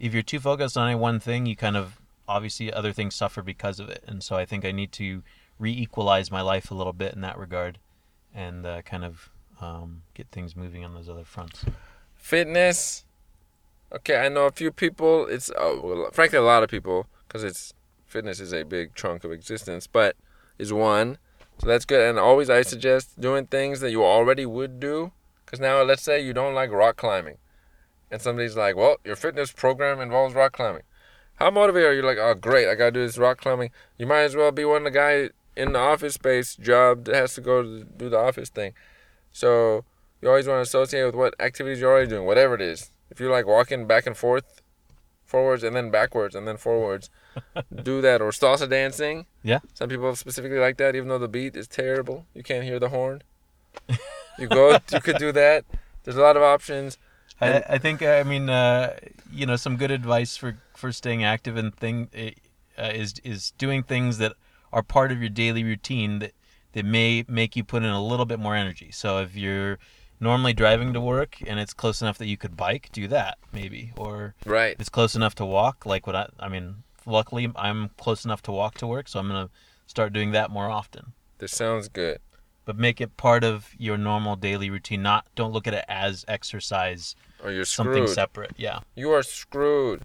if 0.00 0.12
you're 0.12 0.22
too 0.22 0.40
focused 0.40 0.76
on 0.76 0.88
any 0.88 0.98
one 0.98 1.20
thing, 1.20 1.46
you 1.46 1.56
kind 1.56 1.76
of 1.76 2.00
obviously 2.26 2.72
other 2.72 2.92
things 2.92 3.14
suffer 3.14 3.42
because 3.42 3.78
of 3.78 3.88
it, 3.88 4.02
and 4.06 4.22
so 4.22 4.36
I 4.36 4.44
think 4.44 4.64
I 4.64 4.72
need 4.72 4.92
to 4.92 5.22
re-equalize 5.58 6.30
my 6.30 6.40
life 6.40 6.70
a 6.70 6.74
little 6.74 6.92
bit 6.92 7.14
in 7.14 7.20
that 7.20 7.38
regard, 7.38 7.78
and 8.34 8.66
uh, 8.66 8.82
kind 8.82 9.04
of 9.04 9.30
um, 9.60 10.02
get 10.14 10.26
things 10.28 10.56
moving 10.56 10.84
on 10.84 10.94
those 10.94 11.08
other 11.08 11.24
fronts. 11.24 11.64
Fitness. 12.16 13.03
Okay, 13.94 14.16
I 14.16 14.28
know 14.28 14.46
a 14.46 14.50
few 14.50 14.72
people. 14.72 15.26
It's 15.26 15.50
uh, 15.50 15.76
well, 15.80 16.08
frankly 16.12 16.38
a 16.38 16.42
lot 16.42 16.64
of 16.64 16.70
people 16.70 17.06
because 17.28 17.44
it's 17.44 17.74
fitness 18.06 18.40
is 18.40 18.52
a 18.52 18.64
big 18.64 18.94
chunk 18.94 19.22
of 19.22 19.30
existence, 19.30 19.86
but 19.86 20.16
is 20.58 20.72
one. 20.72 21.18
So 21.58 21.68
that's 21.68 21.84
good. 21.84 22.08
And 22.08 22.18
always 22.18 22.50
I 22.50 22.62
suggest 22.62 23.20
doing 23.20 23.46
things 23.46 23.78
that 23.80 23.92
you 23.92 24.02
already 24.04 24.46
would 24.46 24.80
do. 24.80 25.12
Because 25.44 25.60
now 25.60 25.80
let's 25.82 26.02
say 26.02 26.20
you 26.20 26.32
don't 26.32 26.54
like 26.54 26.72
rock 26.72 26.96
climbing, 26.96 27.36
and 28.10 28.20
somebody's 28.20 28.56
like, 28.56 28.74
"Well, 28.74 28.96
your 29.04 29.14
fitness 29.14 29.52
program 29.52 30.00
involves 30.00 30.34
rock 30.34 30.52
climbing." 30.52 30.82
How 31.36 31.50
motivated 31.50 31.90
are 31.90 31.94
you? 31.94 32.02
Like, 32.02 32.18
oh 32.18 32.34
great, 32.34 32.68
I 32.68 32.74
gotta 32.74 32.90
do 32.90 33.06
this 33.06 33.18
rock 33.18 33.40
climbing. 33.40 33.70
You 33.96 34.06
might 34.06 34.22
as 34.22 34.34
well 34.34 34.50
be 34.50 34.64
one 34.64 34.78
of 34.78 34.84
the 34.84 34.98
guy 34.98 35.30
in 35.56 35.72
the 35.72 35.78
office 35.78 36.14
space 36.14 36.56
job 36.56 37.04
that 37.04 37.14
has 37.14 37.34
to 37.34 37.40
go 37.40 37.62
to 37.62 37.84
do 37.84 38.08
the 38.08 38.18
office 38.18 38.48
thing. 38.48 38.72
So 39.32 39.84
you 40.20 40.28
always 40.28 40.48
want 40.48 40.58
to 40.58 40.62
associate 40.62 41.04
with 41.04 41.14
what 41.14 41.34
activities 41.38 41.80
you're 41.80 41.92
already 41.92 42.08
doing, 42.08 42.26
whatever 42.26 42.54
it 42.56 42.62
is. 42.62 42.90
If 43.14 43.20
you're 43.20 43.30
like 43.30 43.46
walking 43.46 43.86
back 43.86 44.06
and 44.08 44.16
forth, 44.16 44.60
forwards 45.24 45.62
and 45.62 45.76
then 45.76 45.92
backwards 45.92 46.34
and 46.34 46.48
then 46.48 46.56
forwards, 46.56 47.10
do 47.82 48.00
that. 48.00 48.20
Or 48.20 48.30
salsa 48.30 48.68
dancing. 48.68 49.26
Yeah. 49.44 49.60
Some 49.72 49.88
people 49.88 50.16
specifically 50.16 50.58
like 50.58 50.78
that, 50.78 50.96
even 50.96 51.08
though 51.08 51.20
the 51.20 51.28
beat 51.28 51.54
is 51.54 51.68
terrible. 51.68 52.26
You 52.34 52.42
can't 52.42 52.64
hear 52.64 52.78
the 52.78 52.88
horn. 52.88 53.22
You 54.36 54.48
go, 54.48 54.76
you 54.92 55.00
could 55.00 55.18
do 55.18 55.30
that. 55.30 55.64
There's 56.02 56.16
a 56.16 56.20
lot 56.20 56.36
of 56.36 56.42
options. 56.42 56.98
I, 57.40 57.62
I 57.68 57.78
think 57.78 58.02
I 58.02 58.24
mean 58.24 58.50
uh, 58.50 58.96
you 59.32 59.46
know 59.46 59.54
some 59.54 59.76
good 59.76 59.92
advice 59.92 60.36
for 60.36 60.58
for 60.74 60.90
staying 60.90 61.22
active 61.22 61.56
and 61.56 61.72
thing 61.72 62.08
uh, 62.76 62.82
is 62.82 63.14
is 63.22 63.52
doing 63.58 63.84
things 63.84 64.18
that 64.18 64.32
are 64.72 64.82
part 64.82 65.12
of 65.12 65.20
your 65.20 65.28
daily 65.28 65.62
routine 65.62 66.18
that 66.18 66.32
that 66.72 66.84
may 66.84 67.24
make 67.28 67.54
you 67.54 67.62
put 67.62 67.84
in 67.84 67.90
a 67.90 68.04
little 68.04 68.26
bit 68.26 68.40
more 68.40 68.56
energy. 68.56 68.90
So 68.90 69.18
if 69.18 69.36
you're 69.36 69.78
normally 70.24 70.52
driving 70.54 70.92
to 70.94 71.00
work 71.00 71.36
and 71.46 71.60
it's 71.60 71.72
close 71.74 72.02
enough 72.02 72.18
that 72.18 72.26
you 72.26 72.36
could 72.36 72.56
bike, 72.56 72.88
do 72.92 73.06
that 73.08 73.38
maybe, 73.52 73.92
or 73.96 74.34
Right. 74.44 74.74
it's 74.80 74.88
close 74.88 75.14
enough 75.14 75.34
to 75.36 75.44
walk. 75.44 75.86
Like 75.86 76.06
what 76.08 76.16
I 76.16 76.28
I 76.40 76.48
mean, 76.48 76.82
luckily 77.06 77.52
I'm 77.54 77.90
close 77.98 78.24
enough 78.24 78.42
to 78.42 78.50
walk 78.52 78.74
to 78.78 78.86
work, 78.86 79.06
so 79.08 79.20
I'm 79.20 79.28
gonna 79.28 79.50
start 79.86 80.12
doing 80.12 80.32
that 80.32 80.50
more 80.50 80.68
often. 80.68 81.12
This 81.38 81.52
sounds 81.52 81.88
good. 81.88 82.18
But 82.64 82.78
make 82.78 82.98
it 83.00 83.16
part 83.18 83.44
of 83.44 83.68
your 83.78 83.98
normal 83.98 84.36
daily 84.36 84.70
routine. 84.70 85.02
Not 85.02 85.26
don't 85.36 85.52
look 85.52 85.66
at 85.66 85.74
it 85.74 85.84
as 85.86 86.24
exercise, 86.26 87.14
Or 87.44 87.52
you're 87.52 87.66
something 87.66 88.06
separate. 88.08 88.52
Yeah. 88.56 88.78
you 88.96 89.10
are 89.12 89.22
screwed. 89.22 90.02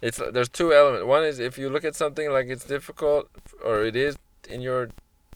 It's 0.00 0.16
there's 0.32 0.48
two 0.48 0.72
elements. 0.72 1.04
One 1.04 1.24
is 1.24 1.38
if 1.38 1.58
you 1.58 1.68
look 1.68 1.84
at 1.84 1.94
something 1.94 2.30
like 2.32 2.46
it's 2.48 2.64
difficult 2.64 3.28
or 3.62 3.84
it 3.84 3.94
is 3.94 4.16
in 4.48 4.62
your 4.62 4.88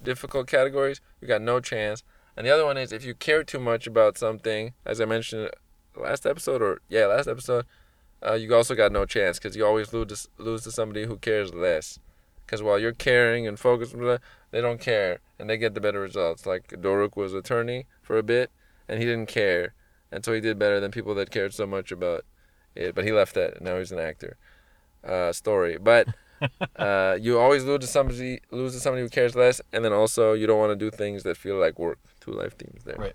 difficult 0.03 0.47
categories, 0.47 1.03
you 1.21 1.29
got 1.29 1.43
no 1.43 1.61
chance. 1.61 2.03
And 2.37 2.47
the 2.47 2.51
other 2.51 2.65
one 2.65 2.77
is 2.77 2.93
if 2.93 3.05
you 3.05 3.15
care 3.15 3.45
too 3.45 3.61
much 3.61 3.87
about 3.87 4.19
something, 4.19 4.75
as 4.85 5.01
I 5.01 5.05
mentioned 5.05 5.51
last 5.97 6.27
episode 6.27 6.63
or 6.63 6.81
yeah, 6.89 7.07
last 7.07 7.29
episode, 7.29 7.67
uh, 8.27 8.35
you 8.35 8.55
also 8.55 8.75
got 8.75 8.93
no 8.93 9.05
chance 9.05 9.39
because 9.39 9.57
you 9.57 9.65
always 9.65 9.93
lose 9.93 10.29
to, 10.39 10.43
lose 10.43 10.63
to 10.63 10.73
somebody 10.73 11.05
who 11.07 11.17
cares 11.17 11.55
less. 11.55 11.99
Because 12.45 12.63
while 12.63 12.79
you're 12.79 12.93
caring 12.93 13.47
and 13.47 13.59
focused, 13.59 13.95
they 14.51 14.61
don't 14.61 14.81
care 14.81 15.21
and 15.39 15.49
they 15.49 15.57
get 15.57 15.75
the 15.75 15.81
better 15.81 16.01
results. 16.01 16.47
Like 16.47 16.69
Doruk 16.69 17.17
was 17.17 17.35
attorney 17.35 17.87
for 18.03 18.19
a 18.19 18.23
bit 18.23 18.51
and 18.89 18.99
he 18.99 19.05
didn't 19.05 19.29
care, 19.29 19.73
and 20.13 20.25
so 20.25 20.33
he 20.33 20.41
did 20.41 20.59
better 20.59 20.79
than 20.79 20.91
people 20.91 21.15
that 21.15 21.31
cared 21.31 21.55
so 21.55 21.67
much 21.67 21.91
about 21.91 22.25
it. 22.75 22.95
But 22.95 23.05
he 23.05 23.13
left 23.13 23.35
that. 23.35 23.57
And 23.57 23.63
now 23.63 23.79
he's 23.79 23.93
an 23.93 23.99
actor. 23.99 24.37
Uh, 25.03 25.33
story, 25.33 25.77
but 25.77 26.09
uh, 26.77 27.19
you 27.21 27.39
always 27.39 27.65
lose 27.65 27.81
to 27.81 27.87
somebody 27.87 28.41
lose 28.51 28.73
to 28.73 28.81
somebody 28.81 29.03
who 29.03 29.09
cares 29.11 29.37
less, 29.37 29.61
and 29.71 29.85
then 29.85 29.93
also 29.93 30.33
you 30.33 30.47
don't 30.47 30.59
want 30.59 30.71
to 30.71 30.77
do 30.77 30.91
things 30.91 31.25
that 31.25 31.37
feel 31.37 31.57
like 31.57 31.79
work. 31.79 31.99
Two 32.25 32.33
life 32.33 32.57
themes 32.57 32.85
there. 32.85 32.97
Right. 32.97 33.13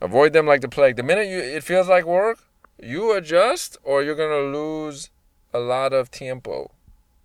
Avoid 0.00 0.32
them 0.32 0.46
like 0.46 0.60
the 0.60 0.68
plague. 0.68 0.96
The 0.96 1.02
minute 1.02 1.26
you 1.26 1.38
it 1.38 1.64
feels 1.64 1.88
like 1.88 2.04
work, 2.04 2.38
you 2.80 3.12
adjust, 3.16 3.78
or 3.82 4.02
you're 4.02 4.14
gonna 4.14 4.56
lose 4.56 5.10
a 5.52 5.58
lot 5.58 5.92
of 5.92 6.10
tempo, 6.10 6.70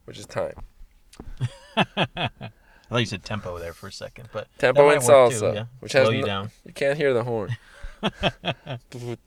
which 0.06 0.17
is 0.17 0.25
time. 0.25 0.56
I 1.78 2.49
thought 2.89 2.97
you 2.97 3.06
said 3.06 3.23
tempo 3.23 3.60
there 3.60 3.73
for 3.73 3.88
a 3.88 3.91
second, 3.91 4.30
but 4.34 4.48
Tempo 4.58 4.89
and 4.89 5.02
salsa, 5.02 5.39
too, 5.52 5.56
yeah. 5.56 5.65
which 5.79 5.92
slow 5.92 6.06
has 6.06 6.13
you 6.13 6.21
no- 6.21 6.27
down. 6.27 6.52
You 6.65 6.73
can't 6.73 6.98
hear 6.98 7.13
the 7.13 7.23
horn. 7.23 7.56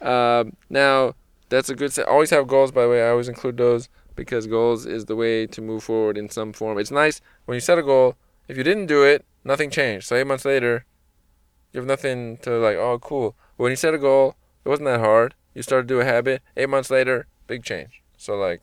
um, 0.00 0.56
now, 0.70 1.14
that's 1.50 1.68
a 1.68 1.74
good. 1.74 1.92
Se- 1.92 2.02
always 2.04 2.30
have 2.30 2.46
goals. 2.46 2.72
By 2.72 2.82
the 2.84 2.88
way, 2.88 3.06
I 3.06 3.10
always 3.10 3.28
include 3.28 3.58
those 3.58 3.88
because 4.14 4.46
goals 4.46 4.86
is 4.86 5.04
the 5.04 5.16
way 5.16 5.46
to 5.46 5.60
move 5.60 5.84
forward 5.84 6.16
in 6.16 6.30
some 6.30 6.54
form. 6.54 6.78
It's 6.78 6.90
nice 6.90 7.20
when 7.44 7.56
you 7.56 7.60
set 7.60 7.78
a 7.78 7.82
goal. 7.82 8.16
If 8.48 8.56
you 8.56 8.62
didn't 8.62 8.86
do 8.86 9.02
it, 9.04 9.24
nothing 9.44 9.70
changed. 9.70 10.06
So 10.06 10.16
eight 10.16 10.26
months 10.26 10.44
later, 10.44 10.84
you 11.76 11.82
have 11.82 11.86
nothing 11.86 12.38
to 12.38 12.52
like. 12.58 12.76
Oh, 12.76 12.98
cool. 12.98 13.36
When 13.56 13.70
you 13.70 13.76
set 13.76 13.92
a 13.92 13.98
goal, 13.98 14.34
it 14.64 14.68
wasn't 14.68 14.86
that 14.86 15.00
hard. 15.00 15.34
You 15.54 15.62
start 15.62 15.86
to 15.86 15.94
do 15.94 16.00
a 16.00 16.04
habit. 16.04 16.42
Eight 16.56 16.70
months 16.70 16.90
later, 16.90 17.26
big 17.46 17.64
change. 17.64 18.02
So 18.16 18.34
like, 18.36 18.62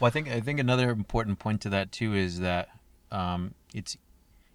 Well, 0.00 0.08
I 0.08 0.10
think 0.10 0.28
I 0.28 0.40
think 0.40 0.58
another 0.58 0.90
important 0.90 1.38
point 1.38 1.60
to 1.62 1.68
that 1.70 1.92
too 1.92 2.14
is 2.14 2.40
that 2.40 2.68
um, 3.12 3.54
it's 3.72 3.96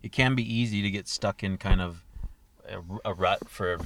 it 0.04 0.12
can 0.12 0.36
be 0.36 0.44
easy 0.44 0.82
to 0.82 0.92
get 0.92 1.08
stuck 1.08 1.44
in 1.44 1.58
kind 1.58 1.82
of 1.82 2.04
a, 2.70 3.10
a 3.10 3.14
rut 3.14 3.48
for 3.50 3.80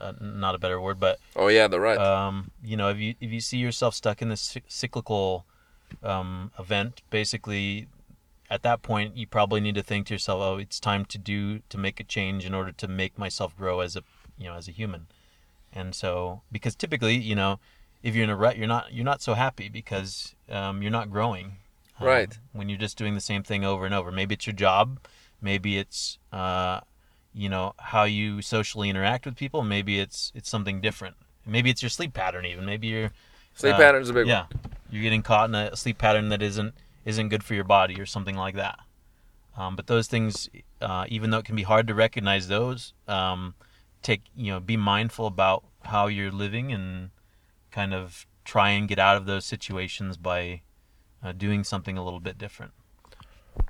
uh, 0.00 0.12
not 0.20 0.56
a 0.56 0.58
better 0.58 0.80
word, 0.80 0.98
but 0.98 1.20
oh 1.36 1.46
yeah, 1.46 1.68
the 1.68 1.78
right. 1.78 1.98
um, 1.98 2.50
you 2.64 2.76
know 2.76 2.88
if 2.88 2.98
you 2.98 3.14
if 3.20 3.30
you 3.30 3.40
see 3.40 3.58
yourself 3.58 3.94
stuck 3.94 4.22
in 4.22 4.28
this 4.28 4.40
cy- 4.40 4.62
cyclical 4.66 5.46
um, 6.02 6.50
event, 6.58 7.02
basically 7.10 7.86
at 8.50 8.62
that 8.62 8.82
point 8.82 9.16
you 9.16 9.26
probably 9.26 9.60
need 9.60 9.74
to 9.74 9.82
think 9.82 10.06
to 10.06 10.14
yourself, 10.14 10.40
oh, 10.40 10.56
it's 10.58 10.80
time 10.80 11.04
to 11.06 11.18
do 11.18 11.60
to 11.68 11.78
make 11.78 12.00
a 12.00 12.04
change 12.04 12.44
in 12.44 12.54
order 12.54 12.72
to 12.72 12.88
make 12.88 13.18
myself 13.18 13.56
grow 13.56 13.80
as 13.80 13.96
a 13.96 14.02
you 14.38 14.46
know 14.46 14.54
as 14.54 14.68
a 14.68 14.72
human. 14.72 15.06
And 15.72 15.94
so 15.94 16.42
because 16.50 16.74
typically 16.74 17.16
you 17.16 17.34
know 17.34 17.58
if 18.02 18.14
you're 18.14 18.24
in 18.24 18.30
a 18.30 18.36
rut, 18.36 18.56
you're 18.56 18.68
not 18.68 18.92
you're 18.92 19.04
not 19.04 19.22
so 19.22 19.34
happy 19.34 19.68
because 19.68 20.34
um, 20.50 20.82
you're 20.82 20.92
not 20.92 21.10
growing. 21.10 21.56
Um, 22.00 22.06
Right. 22.06 22.38
When 22.52 22.68
you're 22.68 22.78
just 22.78 22.98
doing 22.98 23.14
the 23.14 23.20
same 23.20 23.42
thing 23.42 23.64
over 23.64 23.84
and 23.86 23.94
over. 23.94 24.12
Maybe 24.12 24.34
it's 24.34 24.46
your 24.46 24.54
job. 24.54 25.00
Maybe 25.40 25.78
it's 25.78 26.18
uh, 26.32 26.80
you 27.34 27.48
know 27.48 27.74
how 27.78 28.04
you 28.04 28.42
socially 28.42 28.88
interact 28.90 29.26
with 29.26 29.36
people. 29.36 29.62
Maybe 29.62 29.98
it's 29.98 30.32
it's 30.34 30.48
something 30.48 30.80
different. 30.80 31.16
Maybe 31.46 31.70
it's 31.70 31.82
your 31.82 31.90
sleep 31.90 32.12
pattern. 32.14 32.44
Even 32.46 32.64
maybe 32.64 32.88
you're 32.88 33.10
Sleep 33.54 33.74
uh, 33.74 33.78
pattern's 33.78 34.10
a 34.10 34.12
big 34.12 34.26
one. 34.26 34.28
yeah 34.28 34.46
you're 34.90 35.02
getting 35.02 35.22
caught 35.22 35.48
in 35.48 35.54
a 35.54 35.74
sleep 35.74 35.98
pattern 35.98 36.28
that 36.28 36.42
isn't 36.42 36.74
isn't 37.06 37.30
good 37.30 37.42
for 37.42 37.54
your 37.54 37.64
body 37.64 37.98
or 37.98 38.04
something 38.04 38.36
like 38.36 38.56
that. 38.56 38.78
Um, 39.56 39.76
but 39.76 39.86
those 39.86 40.06
things, 40.06 40.50
uh, 40.82 41.06
even 41.08 41.30
though 41.30 41.38
it 41.38 41.46
can 41.46 41.56
be 41.56 41.62
hard 41.62 41.86
to 41.86 41.94
recognize 41.94 42.48
those, 42.48 42.92
um, 43.08 43.54
take 44.02 44.20
you 44.36 44.52
know 44.52 44.60
be 44.60 44.76
mindful 44.76 45.26
about 45.26 45.64
how 45.84 46.08
you're 46.08 46.30
living 46.30 46.72
and 46.72 47.10
kind 47.70 47.94
of 47.94 48.26
try 48.44 48.70
and 48.70 48.86
get 48.86 48.98
out 48.98 49.16
of 49.16 49.24
those 49.24 49.46
situations 49.46 50.18
by 50.18 50.60
uh, 51.22 51.32
doing 51.32 51.64
something 51.64 51.96
a 51.96 52.04
little 52.04 52.20
bit 52.20 52.36
different. 52.36 52.72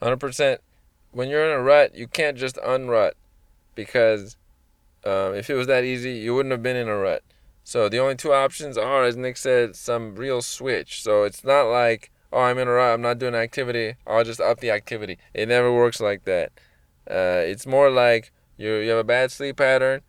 Hundred 0.03 0.19
percent. 0.19 0.61
When 1.13 1.29
you're 1.29 1.47
in 1.47 1.53
a 1.53 1.63
rut, 1.63 1.95
you 1.95 2.09
can't 2.09 2.37
just 2.37 2.57
unrut, 2.57 3.13
because 3.75 4.37
um, 5.05 5.35
if 5.35 5.49
it 5.49 5.55
was 5.55 5.67
that 5.69 5.85
easy, 5.85 6.13
you 6.13 6.35
wouldn't 6.35 6.51
have 6.53 6.63
been 6.63 6.77
in 6.77 6.89
a 6.89 6.97
rut. 6.97 7.23
So 7.65 7.89
the 7.89 7.99
only 7.99 8.17
two 8.17 8.33
options 8.33 8.77
are, 8.77 9.05
as 9.05 9.17
Nick 9.17 9.37
said, 9.37 9.77
some 9.77 10.15
real 10.15 10.43
switch. 10.43 11.03
So 11.03 11.25
it's 11.25 11.43
not 11.43 11.65
like, 11.65 12.11
oh, 12.37 12.41
I'm 12.43 12.59
in 12.59 12.69
a 12.69 12.73
rut, 12.73 12.93
I'm 12.95 13.01
not 13.03 13.19
doing 13.19 13.35
activity, 13.35 13.95
I'll 14.07 14.25
just 14.25 14.41
up 14.41 14.61
the 14.61 14.71
activity. 14.71 15.17
It 15.33 15.49
never 15.49 15.73
works 15.73 16.01
like 16.01 16.25
that. 16.25 16.53
Uh, 17.11 17.41
it's 17.53 17.67
more 17.67 17.89
like 17.91 18.33
you 18.59 18.75
you 18.75 18.91
have 18.91 18.99
a 18.99 19.05
bad 19.05 19.31
sleep 19.33 19.57
pattern, 19.57 20.03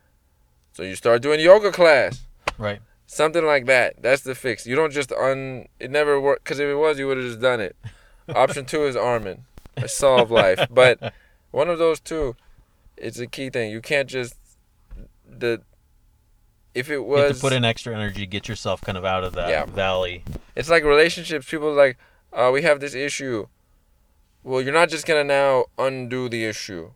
so 0.73 0.83
you 0.83 0.95
start 0.95 1.21
doing 1.21 1.39
yoga 1.39 1.71
class. 1.71 2.25
Right. 2.57 2.79
Something 3.05 3.45
like 3.45 3.65
that. 3.67 4.01
That's 4.01 4.23
the 4.23 4.35
fix. 4.35 4.65
You 4.67 4.75
don't 4.75 4.91
just 4.91 5.11
un. 5.13 5.67
It 5.79 5.89
never 5.91 6.19
worked. 6.19 6.43
Because 6.43 6.59
if 6.59 6.67
it 6.67 6.75
was, 6.75 6.99
you 6.99 7.07
would 7.07 7.17
have 7.17 7.25
just 7.25 7.39
done 7.39 7.61
it. 7.61 7.75
Option 8.35 8.65
two 8.65 8.83
is 8.85 8.95
Armin. 8.97 9.45
A 9.77 9.87
solve 9.87 10.29
life. 10.31 10.67
But 10.69 11.13
one 11.51 11.69
of 11.69 11.77
those 11.79 11.99
two, 12.01 12.35
it's 12.97 13.19
a 13.19 13.27
key 13.27 13.49
thing. 13.49 13.71
You 13.71 13.79
can't 13.81 14.09
just 14.09 14.35
the. 15.25 15.61
If 16.75 16.89
it 16.89 16.93
You 16.95 16.99
have 17.13 17.29
was, 17.29 17.37
to 17.37 17.41
put 17.41 17.53
in 17.53 17.63
extra 17.63 17.93
energy, 17.95 18.25
get 18.25 18.47
yourself 18.49 18.81
kind 18.81 18.97
of 18.97 19.05
out 19.05 19.23
of 19.23 19.33
that 19.33 19.49
Yeah. 19.49 19.65
valley. 19.65 20.23
it's 20.55 20.69
like 20.69 20.83
relationships. 20.83 21.49
People 21.49 21.69
are 21.69 21.75
like, 21.75 21.97
uh, 22.37 22.51
we 22.53 22.61
have 22.61 22.79
this 22.79 22.93
issue. 22.93 23.47
Well, 24.43 24.61
you're 24.61 24.73
not 24.73 24.89
just 24.89 25.07
gonna 25.07 25.23
now 25.23 25.65
undo 25.77 26.29
the 26.29 26.45
issue. 26.45 26.91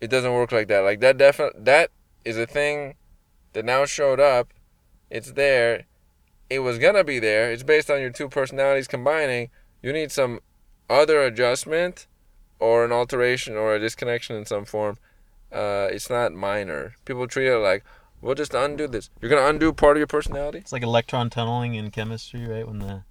It 0.00 0.08
doesn't 0.08 0.32
work 0.32 0.50
like 0.50 0.68
that. 0.68 0.80
Like 0.80 1.00
that 1.00 1.18
definitely 1.18 1.60
that 1.62 1.90
is 2.24 2.38
a 2.38 2.46
thing 2.46 2.94
that 3.52 3.64
now 3.64 3.84
showed 3.84 4.18
up. 4.18 4.52
It's 5.10 5.32
there. 5.32 5.84
It 6.48 6.60
was 6.60 6.78
gonna 6.78 7.04
be 7.04 7.18
there. 7.18 7.52
It's 7.52 7.62
based 7.62 7.90
on 7.90 8.00
your 8.00 8.10
two 8.10 8.28
personalities 8.28 8.88
combining. 8.88 9.50
You 9.82 9.92
need 9.92 10.10
some 10.10 10.40
other 10.88 11.22
adjustment, 11.22 12.06
or 12.58 12.84
an 12.84 12.92
alteration, 12.92 13.56
or 13.56 13.74
a 13.74 13.78
disconnection 13.78 14.36
in 14.36 14.46
some 14.46 14.64
form. 14.64 14.98
Uh, 15.52 15.88
it's 15.90 16.08
not 16.08 16.32
minor. 16.32 16.94
People 17.04 17.26
treat 17.26 17.48
it 17.48 17.58
like, 17.58 17.84
we'll 18.20 18.34
just 18.34 18.54
undo 18.54 18.88
this. 18.88 19.10
You're 19.20 19.30
gonna 19.30 19.46
undo 19.46 19.72
part 19.72 19.96
of 19.96 19.98
your 19.98 20.06
personality. 20.06 20.58
It's 20.58 20.72
like 20.72 20.82
electron 20.82 21.30
tunneling 21.30 21.74
in 21.74 21.90
chemistry, 21.90 22.46
right? 22.46 22.66
When 22.66 22.78
the 22.78 23.02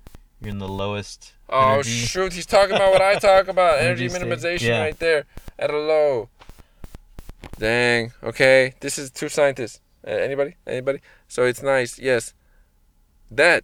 you're 0.44 0.52
in 0.52 0.60
the 0.60 0.68
lowest 0.68 1.34
Oh 1.50 1.74
energy. 1.74 1.90
shoot, 1.92 2.34
he's 2.34 2.46
talking 2.46 2.76
about 2.76 2.92
what 2.92 3.02
I 3.02 3.16
talk 3.16 3.48
about. 3.48 3.80
Energy, 3.80 4.06
Energy 4.06 4.26
minimization 4.26 4.62
Yeah. 4.68 4.80
right 4.82 4.98
there 5.00 5.26
at 5.60 5.70
a 5.72 5.78
low. 5.78 6.30
Dang. 7.60 8.12
Okay, 8.24 8.74
this 8.80 8.98
is 8.98 9.12
two 9.12 9.30
scientists. 9.30 9.80
Uh, 10.06 10.12
anybody? 10.12 10.56
Anybody? 10.66 11.00
So 11.28 11.44
it's 11.46 11.62
nice. 11.62 12.00
Yes. 12.00 12.34
That 13.32 13.64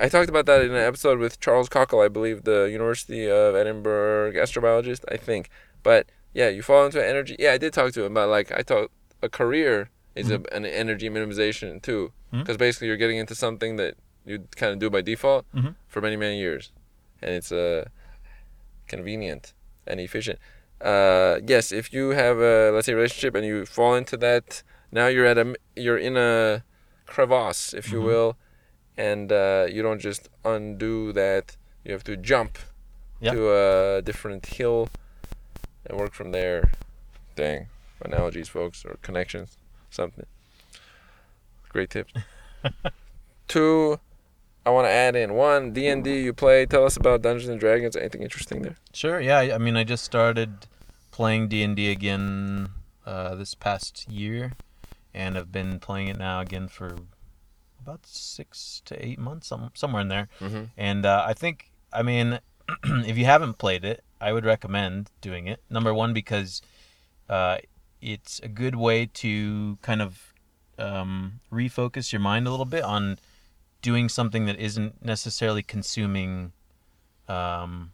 I 0.00 0.08
talked 0.08 0.28
about 0.28 0.46
that 0.46 0.62
in 0.62 0.70
an 0.70 0.76
episode 0.76 1.18
with 1.18 1.38
Charles 1.40 1.68
Cockell, 1.68 2.02
I 2.04 2.08
believe, 2.08 2.44
the 2.44 2.64
University 2.70 3.28
of 3.30 3.54
Edinburgh 3.54 4.32
astrobiologist, 4.32 5.04
I 5.10 5.16
think. 5.16 5.50
But 5.82 6.06
yeah, 6.32 6.48
you 6.48 6.62
fall 6.62 6.86
into 6.86 7.04
energy. 7.06 7.36
Yeah, 7.38 7.52
I 7.52 7.58
did 7.58 7.72
talk 7.72 7.92
to 7.92 8.04
him 8.04 8.12
about 8.12 8.28
like 8.30 8.50
I 8.52 8.62
thought 8.62 8.90
a 9.22 9.28
career 9.28 9.90
is 10.14 10.30
a, 10.30 10.42
an 10.52 10.64
energy 10.66 11.08
minimization 11.10 11.80
too, 11.82 12.12
because 12.30 12.56
basically 12.56 12.88
you're 12.88 12.96
getting 12.96 13.16
into 13.18 13.34
something 13.34 13.76
that 13.76 13.94
you 14.24 14.46
kind 14.56 14.72
of 14.72 14.78
do 14.78 14.88
by 14.90 15.02
default 15.02 15.44
Mhm. 15.54 15.74
for 15.88 16.00
many 16.00 16.16
many 16.16 16.38
years, 16.38 16.72
and 17.22 17.30
it's 17.34 17.52
uh, 17.52 17.84
convenient 18.88 19.52
and 19.86 20.00
efficient. 20.00 20.38
Uh, 20.80 21.38
yes, 21.46 21.72
if 21.72 21.92
you 21.92 22.10
have 22.10 22.38
a 22.38 22.70
let's 22.72 22.86
say 22.86 22.94
relationship 22.94 23.34
and 23.34 23.46
you 23.46 23.64
fall 23.66 23.94
into 23.94 24.16
that, 24.16 24.62
now 24.90 25.06
you're 25.06 25.26
at 25.26 25.38
a 25.38 25.54
you're 25.76 25.98
in 25.98 26.16
a 26.16 26.62
crevasse, 27.06 27.74
if 27.74 27.90
you 27.92 28.00
Mhm. 28.00 28.04
will, 28.06 28.36
and 28.96 29.32
uh, 29.32 29.66
you 29.68 29.82
don't 29.82 30.00
just 30.00 30.28
undo 30.44 31.12
that. 31.12 31.56
You 31.84 31.92
have 31.92 32.04
to 32.04 32.16
jump 32.16 32.58
Yeah. 33.20 33.32
to 33.34 33.52
a 33.52 34.02
different 34.02 34.46
hill 34.46 34.88
and 35.86 35.98
work 35.98 36.12
from 36.14 36.32
there. 36.32 36.70
Dang, 37.36 37.68
analogies, 38.00 38.48
folks, 38.48 38.84
or 38.84 38.96
connections, 39.02 39.56
something. 39.90 40.26
Great 41.68 41.90
tips. 41.90 42.12
Two, 43.48 43.98
I 44.64 44.70
want 44.70 44.86
to 44.86 44.90
add 44.90 45.16
in 45.16 45.34
one 45.34 45.72
D 45.72 45.88
and 45.88 46.04
D 46.04 46.22
you 46.22 46.32
play. 46.32 46.66
Tell 46.66 46.84
us 46.84 46.96
about 46.96 47.22
Dungeons 47.22 47.48
and 47.48 47.58
Dragons. 47.58 47.96
Anything 47.96 48.22
interesting 48.22 48.62
there? 48.62 48.76
Sure. 48.92 49.20
Yeah. 49.20 49.38
I 49.38 49.58
mean, 49.58 49.76
I 49.76 49.84
just 49.84 50.04
started 50.04 50.66
playing 51.10 51.48
D 51.48 51.62
and 51.62 51.74
D 51.74 51.90
again 51.90 52.68
uh, 53.04 53.34
this 53.34 53.54
past 53.54 54.08
year, 54.08 54.52
and 55.12 55.36
I've 55.36 55.50
been 55.50 55.80
playing 55.80 56.08
it 56.08 56.18
now 56.18 56.40
again 56.40 56.68
for 56.68 56.96
about 57.80 58.06
six 58.06 58.80
to 58.84 59.04
eight 59.04 59.18
months, 59.18 59.48
some, 59.48 59.70
somewhere 59.74 60.02
in 60.02 60.08
there. 60.08 60.28
Mm-hmm. 60.40 60.64
And 60.76 61.04
uh, 61.04 61.24
I 61.26 61.32
think, 61.34 61.72
I 61.92 62.02
mean, 62.02 62.38
if 62.84 63.18
you 63.18 63.24
haven't 63.24 63.58
played 63.58 63.84
it, 63.84 64.04
I 64.20 64.32
would 64.32 64.44
recommend 64.44 65.10
doing 65.20 65.48
it. 65.48 65.60
Number 65.68 65.92
one, 65.92 66.12
because 66.12 66.62
uh, 67.28 67.58
it's 68.00 68.40
a 68.40 68.48
good 68.48 68.76
way 68.76 69.06
to 69.06 69.78
kind 69.82 70.00
of 70.00 70.32
um, 70.78 71.40
refocus 71.52 72.12
your 72.12 72.20
mind 72.20 72.46
a 72.46 72.50
little 72.50 72.66
bit 72.66 72.84
on 72.84 73.18
doing 73.82 74.08
something 74.08 74.46
that 74.46 74.58
isn't 74.58 75.04
necessarily 75.04 75.62
consuming 75.62 76.52
um, 77.28 77.92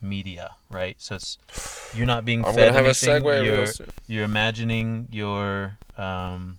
media, 0.00 0.56
right? 0.70 0.96
So 0.98 1.14
it's 1.16 1.38
you're 1.94 2.06
not 2.06 2.24
being 2.24 2.44
I'm 2.44 2.54
fed 2.54 2.68
gonna 2.68 2.72
have 2.72 2.84
a 2.84 2.88
anything. 2.88 3.22
You're, 3.44 3.66
you're 4.06 4.24
imagining 4.24 5.08
your 5.10 5.78
um, 5.96 6.58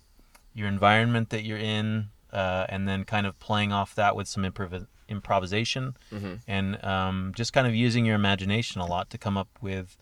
your 0.53 0.68
environment 0.68 1.30
that 1.30 1.43
you're 1.43 1.57
in, 1.57 2.09
uh, 2.32 2.66
and 2.70 2.88
then 2.88 3.03
kind 3.03 3.26
of 3.26 3.39
playing 3.39 3.72
off 3.72 3.95
that 3.95 4.16
with 4.16 4.28
some 4.28 4.43
improv- 4.43 4.88
improvisation, 5.07 5.95
Mm-hmm. 6.14 6.36
and 6.47 6.84
um, 6.84 7.32
just 7.36 7.53
kind 7.53 7.66
of 7.68 7.74
using 7.74 8.05
your 8.05 8.16
imagination 8.16 8.82
a 8.82 8.86
lot 8.86 9.09
to 9.12 9.18
come 9.18 9.38
up 9.38 9.47
with, 9.62 9.97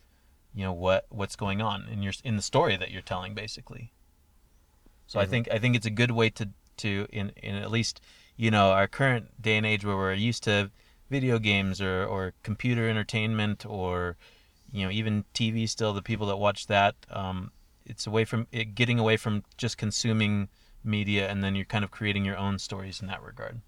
you 0.54 0.64
know, 0.64 0.74
what 0.74 1.06
what's 1.10 1.36
going 1.36 1.62
on 1.62 1.88
in 1.92 2.02
your 2.02 2.14
in 2.24 2.36
the 2.36 2.42
story 2.42 2.76
that 2.78 2.92
you're 2.92 3.02
telling, 3.02 3.34
basically. 3.34 3.92
So 5.08 5.20
I 5.20 5.26
Mhm. 5.26 5.30
think 5.30 5.48
I 5.52 5.60
think 5.60 5.76
it's 5.76 5.86
a 5.86 5.92
good 5.92 6.12
way 6.12 6.30
to 6.32 6.50
to 6.78 7.08
in 7.12 7.32
in 7.42 7.56
at 7.56 7.72
least 7.72 8.02
you 8.40 8.50
know 8.50 8.72
our 8.72 8.88
current 8.88 9.42
day 9.42 9.58
and 9.58 9.66
age 9.66 9.84
where 9.84 9.98
we're 9.98 10.14
used 10.14 10.44
to 10.44 10.72
video 11.10 11.38
games 11.40 11.82
or 11.82 12.06
or 12.06 12.34
computer 12.42 12.90
entertainment 12.90 13.66
or 13.66 14.16
you 14.72 14.86
know 14.86 14.90
even 14.90 15.26
TV 15.34 15.68
still 15.68 15.92
the 15.92 16.02
people 16.02 16.26
that 16.28 16.38
watch 16.38 16.68
that 16.68 16.96
um, 17.12 17.52
it's 17.86 18.08
away 18.08 18.24
from 18.24 18.48
it, 18.54 18.76
getting 18.76 18.98
away 18.98 19.18
from 19.18 19.44
just 19.58 19.78
consuming 19.78 20.48
media 20.86 21.28
and 21.28 21.44
then 21.44 21.54
you're 21.54 21.66
kind 21.66 21.84
of 21.84 21.92
creating 21.92 22.24
your 22.24 22.38
own 22.38 22.58
stories 22.58 23.02
in 23.02 23.08
that 23.08 23.22
regard. 23.22 23.60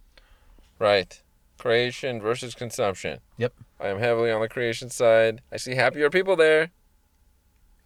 Right. 0.79 1.21
Creation 1.57 2.21
versus 2.21 2.55
consumption. 2.55 3.19
Yep. 3.37 3.53
I 3.79 3.89
am 3.89 3.99
heavily 3.99 4.31
on 4.31 4.39
the 4.39 4.47
creation 4.47 4.89
side. 4.89 5.41
I 5.51 5.57
see 5.57 5.75
happier 5.75 6.09
people 6.09 6.37
there. 6.37 6.71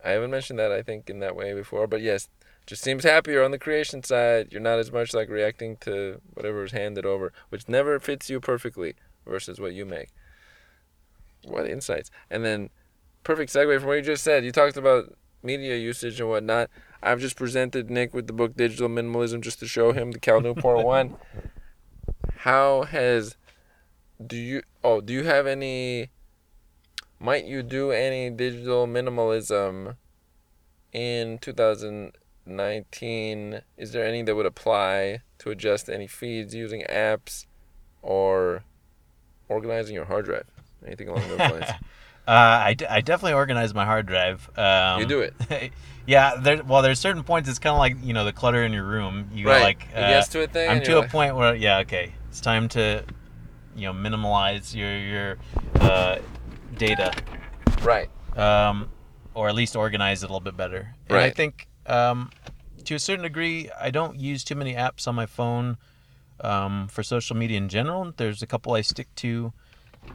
I 0.04 0.12
haven't 0.12 0.30
mentioned 0.30 0.60
that 0.60 0.72
I 0.72 0.84
think 0.84 1.10
in 1.10 1.20
that 1.20 1.36
way 1.36 1.54
before, 1.56 1.88
but 1.88 2.02
yes, 2.02 2.30
just 2.66 2.84
seems 2.84 3.03
happier 3.03 3.43
on 3.43 3.51
the 3.51 3.59
creation 3.59 4.03
side. 4.03 4.47
You're 4.51 4.61
not 4.61 4.80
as 4.80 4.91
much 4.91 5.13
like 5.13 5.30
reacting 5.30 5.78
to 5.82 6.22
whatever 6.34 6.63
is 6.63 6.72
handed 6.72 7.05
over, 7.05 7.32
which 7.49 7.70
never 7.70 7.99
fits 7.99 8.30
you 8.30 8.39
perfectly 8.39 8.95
versus 9.26 9.59
what 9.59 9.74
you 9.74 9.86
make. 9.86 10.09
What 11.43 11.70
insights. 11.70 12.09
And 12.30 12.43
then 12.43 12.70
perfect 13.24 13.53
segue 13.53 13.80
from 13.80 13.88
what 13.88 13.95
you 13.95 14.01
just 14.01 14.24
said. 14.24 14.43
You 14.43 14.51
talked 14.51 14.78
about 14.78 15.16
media 15.43 15.76
usage 15.76 16.20
and 16.20 16.30
whatnot. 16.30 16.70
I've 17.03 17.20
just 17.20 17.36
presented 17.36 17.91
Nick 17.91 18.13
with 18.13 18.26
the 18.26 18.34
book 18.34 18.55
Digital 18.55 18.89
Minimalism 18.89 19.41
just 19.41 19.59
to 19.59 19.68
show 19.68 19.91
him 19.91 20.11
the 20.11 20.20
Cal 20.20 20.41
Newport 20.41 20.84
one. 20.86 21.18
How 22.38 22.84
has 22.84 23.38
do 24.26 24.38
you 24.38 24.61
oh 24.84 25.01
do 25.01 25.11
you 25.11 25.24
have 25.24 25.45
any 25.45 26.09
might 27.20 27.45
you 27.45 27.61
do 27.61 27.91
any 27.91 28.30
digital 28.30 28.88
minimalism 28.88 29.97
in 30.93 31.38
2019 32.46 33.62
is 33.78 33.91
there 33.91 34.06
any 34.06 34.22
that 34.24 34.36
would 34.36 34.46
apply 34.46 35.22
to 35.39 35.50
adjust 35.52 35.89
any 35.89 36.08
feeds 36.08 36.54
using 36.56 36.84
apps 36.89 37.46
or 38.02 38.64
organizing 39.50 39.96
your 39.96 40.06
hard 40.06 40.26
drive 40.26 40.46
anything 40.86 41.08
along 41.10 41.28
those 41.30 41.39
lines 41.39 41.66
Uh, 42.28 42.32
I, 42.32 42.74
d- 42.74 42.88
I 42.88 43.02
definitely 43.02 43.34
organize 43.34 43.76
my 43.76 43.86
hard 43.86 44.08
drive. 44.08 44.50
Um, 44.58 45.00
You 45.00 45.06
do 45.06 45.20
it. 45.20 45.36
yeah, 46.08 46.36
there. 46.38 46.64
Well, 46.64 46.82
there's 46.82 47.00
certain 47.00 47.22
points. 47.22 47.48
It's 47.48 47.60
kind 47.60 47.74
of 47.76 47.78
like 47.78 47.98
you 48.04 48.14
know 48.14 48.26
the 48.26 48.34
clutter 48.34 48.64
in 48.64 48.74
your 48.74 48.84
room. 48.84 49.30
You 49.32 49.46
Right. 49.48 49.62
like 49.62 49.88
uh, 49.93 50.00
gets 50.10 50.30
to 50.30 50.41
a 50.41 50.48
thing 50.48 50.68
I'm 50.72 50.82
to 50.86 50.98
a 50.98 51.02
like- 51.02 51.12
point 51.12 51.36
where 51.36 51.54
yeah, 51.54 51.78
okay, 51.82 52.14
it's 52.30 52.41
time 52.41 52.68
to 52.70 53.04
you 53.76 53.84
know 53.84 53.93
minimize 53.93 54.76
your 54.76 54.98
your 54.98 55.38
uh, 55.80 56.18
data, 56.76 57.14
Right. 57.84 58.10
um, 58.36 58.89
or 59.36 59.48
at 59.48 59.54
least 59.54 59.76
organize 59.76 60.24
it 60.24 60.26
a 60.26 60.30
little 60.30 60.39
bit 60.39 60.58
better. 60.58 60.96
And 61.10 61.20
I 61.20 61.30
think 61.30 61.68
um, 61.88 62.32
to 62.86 62.96
a 62.96 63.00
certain 63.00 63.24
degree, 63.24 63.70
I 63.80 63.90
don't 63.90 64.20
use 64.20 64.44
too 64.44 64.56
many 64.56 64.74
apps 64.76 65.08
on 65.08 65.16
my 65.16 65.26
phone 65.26 65.78
um, 66.42 66.88
for 66.88 67.04
social 67.04 67.36
media 67.36 67.58
in 67.58 67.70
general. 67.70 68.14
There's 68.16 68.42
a 68.42 68.48
couple 68.48 68.74
I 68.74 68.82
stick 68.82 69.08
to, 69.16 69.54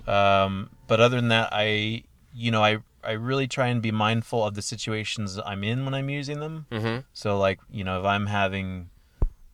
um, 0.06 0.70
but 0.86 1.00
other 1.00 1.16
than 1.16 1.28
that, 1.28 1.48
I 1.52 2.04
you 2.34 2.50
know 2.50 2.62
I 2.62 2.78
I 3.02 3.12
really 3.12 3.48
try 3.48 3.68
and 3.68 3.80
be 3.80 3.90
mindful 3.90 4.44
of 4.44 4.54
the 4.54 4.62
situations 4.62 5.38
I'm 5.44 5.64
in 5.64 5.84
when 5.84 5.94
I'm 5.94 6.10
using 6.10 6.40
them. 6.40 6.66
Mm-hmm. 6.70 7.00
So 7.12 7.38
like 7.38 7.60
you 7.70 7.84
know 7.84 7.98
if 8.00 8.06
I'm 8.06 8.26
having, 8.26 8.90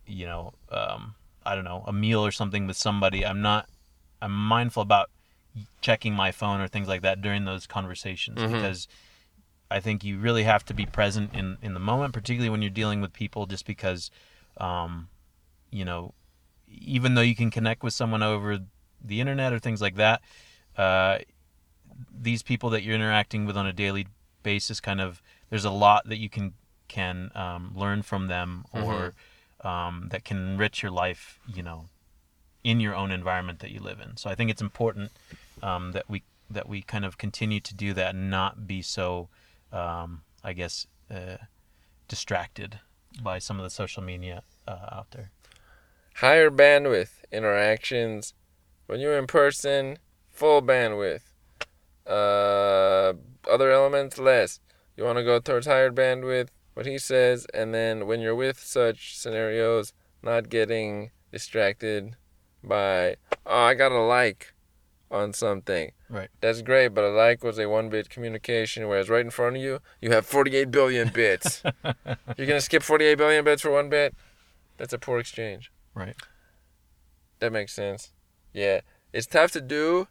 you 0.06 0.26
know, 0.26 0.52
um, 0.70 1.14
I 1.44 1.54
don't 1.54 1.64
know 1.64 1.84
a 1.86 1.92
meal 1.92 2.24
or 2.24 2.32
something 2.32 2.66
with 2.66 2.76
somebody, 2.76 3.24
I'm 3.24 3.40
not 3.42 3.68
I'm 4.20 4.32
mindful 4.32 4.82
about 4.82 5.10
checking 5.80 6.12
my 6.14 6.32
phone 6.32 6.60
or 6.60 6.68
things 6.68 6.88
like 6.88 7.02
that 7.02 7.22
during 7.22 7.44
those 7.44 7.66
conversations 7.66 8.38
Mhm. 8.38 8.52
because 8.52 8.88
I 9.70 9.80
think 9.80 10.04
you 10.04 10.18
really 10.18 10.44
have 10.44 10.64
to 10.66 10.74
be 10.74 10.86
present 10.86 11.34
in 11.34 11.58
in 11.62 11.74
the 11.74 11.80
moment, 11.80 12.14
particularly 12.14 12.50
when 12.50 12.62
you're 12.62 12.70
dealing 12.70 13.00
with 13.00 13.12
people, 13.12 13.46
just 13.46 13.66
because, 13.66 14.10
um, 14.58 15.08
you 15.70 15.84
know, 15.84 16.14
even 16.68 17.14
though 17.14 17.22
you 17.22 17.34
can 17.34 17.50
connect 17.50 17.82
with 17.82 17.94
someone 17.94 18.22
over 18.22 18.58
the 19.04 19.20
internet 19.20 19.52
or 19.52 19.58
things 19.58 19.80
like 19.80 19.96
that, 19.96 20.22
uh, 20.76 21.18
these 22.12 22.42
people 22.42 22.70
that 22.70 22.82
you're 22.82 22.94
interacting 22.94 23.46
with 23.46 23.56
on 23.56 23.66
a 23.66 23.72
daily 23.72 24.06
basis, 24.42 24.80
kind 24.80 25.00
of, 25.00 25.22
there's 25.50 25.64
a 25.64 25.70
lot 25.70 26.08
that 26.08 26.18
you 26.18 26.28
can 26.28 26.54
can 26.88 27.30
um, 27.34 27.72
learn 27.74 28.02
from 28.02 28.28
them 28.28 28.64
or 28.72 29.12
um, 29.62 30.08
that 30.10 30.24
can 30.24 30.36
enrich 30.36 30.82
your 30.82 30.92
life, 30.92 31.40
you 31.52 31.62
know, 31.62 31.86
in 32.62 32.80
your 32.80 32.94
own 32.94 33.10
environment 33.10 33.58
that 33.60 33.70
you 33.70 33.80
live 33.80 34.00
in. 34.00 34.16
So 34.16 34.30
I 34.30 34.34
think 34.34 34.50
it's 34.50 34.62
important 34.62 35.10
um, 35.62 35.92
that 35.92 36.08
we 36.08 36.22
that 36.48 36.68
we 36.68 36.82
kind 36.82 37.04
of 37.04 37.18
continue 37.18 37.60
to 37.60 37.74
do 37.74 37.92
that 37.94 38.14
and 38.14 38.30
not 38.30 38.66
be 38.66 38.80
so, 38.82 39.28
um, 39.72 40.22
I 40.42 40.52
guess, 40.52 40.86
uh, 41.10 41.36
distracted 42.08 42.80
by 43.22 43.38
some 43.38 43.58
of 43.58 43.64
the 43.64 43.70
social 43.70 44.02
media 44.02 44.42
uh, 44.66 44.88
out 44.92 45.10
there. 45.10 45.30
Higher 46.16 46.50
bandwidth 46.50 47.22
interactions. 47.32 48.34
When 48.86 49.00
you're 49.00 49.18
in 49.18 49.26
person, 49.26 49.98
full 50.30 50.62
bandwidth. 50.62 51.22
Uh, 52.06 53.14
other 53.50 53.70
elements, 53.70 54.18
less. 54.18 54.60
You 54.96 55.04
want 55.04 55.18
to 55.18 55.24
go 55.24 55.40
towards 55.40 55.66
higher 55.66 55.90
bandwidth, 55.90 56.48
what 56.74 56.86
he 56.86 56.98
says, 56.98 57.46
and 57.52 57.74
then 57.74 58.06
when 58.06 58.20
you're 58.20 58.34
with 58.34 58.58
such 58.60 59.18
scenarios, 59.18 59.92
not 60.22 60.48
getting 60.48 61.10
distracted 61.32 62.16
by, 62.62 63.16
oh, 63.44 63.58
I 63.58 63.74
got 63.74 63.92
a 63.92 64.00
like 64.00 64.54
on 65.10 65.32
something. 65.32 65.92
Right. 66.08 66.28
That's 66.40 66.62
great, 66.62 66.88
but 66.88 67.04
a 67.04 67.08
like 67.08 67.44
was 67.44 67.58
a 67.58 67.68
one 67.68 67.88
bit 67.88 68.10
communication, 68.10 68.88
whereas 68.88 69.08
right 69.08 69.24
in 69.24 69.30
front 69.30 69.56
of 69.56 69.62
you, 69.62 69.80
you 70.00 70.10
have 70.10 70.26
48 70.26 70.70
billion 70.70 71.08
bits. 71.08 71.62
You're 71.84 72.46
going 72.46 72.58
to 72.58 72.60
skip 72.60 72.82
48 72.82 73.16
billion 73.16 73.44
bits 73.44 73.62
for 73.62 73.70
one 73.70 73.88
bit? 73.88 74.14
That's 74.76 74.92
a 74.92 74.98
poor 74.98 75.18
exchange. 75.18 75.72
Right. 75.94 76.16
That 77.38 77.52
makes 77.52 77.72
sense. 77.72 78.12
Yeah. 78.52 78.80
It's 79.12 79.26
tough 79.26 79.52
to 79.52 79.60
do 79.60 80.08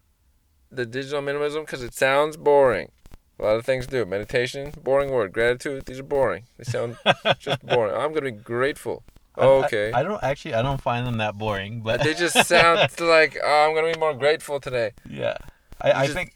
the 0.72 0.86
digital 0.86 1.22
minimalism 1.22 1.62
because 1.62 1.84
it 1.84 1.94
sounds 1.94 2.38
boring. 2.38 2.92
A 3.40 3.44
lot 3.44 3.56
of 3.58 3.66
things 3.66 3.86
do. 3.88 4.06
Meditation, 4.06 4.74
boring 4.82 5.12
word. 5.12 5.34
Gratitude, 5.34 5.86
these 5.86 6.00
are 6.00 6.04
boring. 6.04 6.46
They 6.58 6.64
sound 6.64 6.98
just 7.40 7.66
boring. 7.66 7.94
I'm 7.94 8.14
going 8.14 8.24
to 8.24 8.32
be 8.32 8.32
grateful. 8.32 9.04
Okay. 9.38 9.92
I, 9.92 10.00
I 10.00 10.04
don't 10.04 10.24
actually. 10.24 10.54
I 10.54 10.62
don't 10.62 10.82
find 10.82 11.06
them 11.06 11.18
that 11.18 11.38
boring, 11.38 11.82
but 11.82 12.04
they 12.04 12.14
just 12.14 12.46
sound 12.48 12.90
like, 13.00 13.38
oh, 13.44 13.66
I'm 13.68 13.74
going 13.74 13.92
to 13.92 13.98
be 13.98 14.00
more 14.00 14.14
grateful 14.14 14.60
today. 14.60 14.92
Yeah, 15.10 15.38
I, 15.82 15.92
I 15.92 16.04
just- 16.06 16.16
think. 16.16 16.34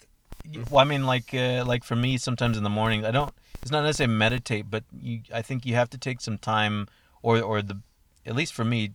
Well, 0.71 0.79
I 0.79 0.83
mean, 0.83 1.05
like, 1.05 1.31
uh, 1.33 1.63
like 1.67 1.83
for 1.83 1.95
me, 1.95 2.17
sometimes 2.17 2.57
in 2.57 2.63
the 2.63 2.69
morning, 2.69 3.05
I 3.05 3.11
don't. 3.11 3.33
It's 3.61 3.71
not 3.71 3.83
necessarily 3.83 4.15
meditate, 4.15 4.69
but 4.69 4.83
you. 4.99 5.21
I 5.33 5.41
think 5.41 5.65
you 5.65 5.75
have 5.75 5.89
to 5.91 5.97
take 5.97 6.21
some 6.21 6.37
time, 6.37 6.87
or 7.21 7.39
or 7.41 7.61
the, 7.61 7.79
at 8.25 8.35
least 8.35 8.53
for 8.53 8.65
me, 8.65 8.93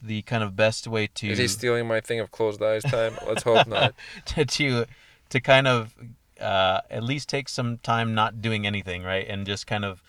the 0.00 0.22
kind 0.22 0.42
of 0.42 0.56
best 0.56 0.86
way 0.86 1.08
to 1.08 1.28
Is 1.28 1.38
he 1.38 1.48
stealing 1.48 1.86
my 1.86 2.00
thing 2.00 2.20
of 2.20 2.30
closed 2.30 2.62
eyes 2.62 2.82
time? 2.84 3.14
Let's 3.26 3.42
hope 3.42 3.66
not. 3.66 3.94
to 4.26 4.44
to, 4.44 4.86
to 5.28 5.40
kind 5.40 5.66
of 5.66 5.94
uh, 6.40 6.80
at 6.90 7.02
least 7.02 7.28
take 7.28 7.48
some 7.48 7.78
time 7.78 8.14
not 8.14 8.40
doing 8.40 8.66
anything, 8.66 9.02
right, 9.02 9.26
and 9.28 9.46
just 9.46 9.66
kind 9.66 9.84
of, 9.84 10.02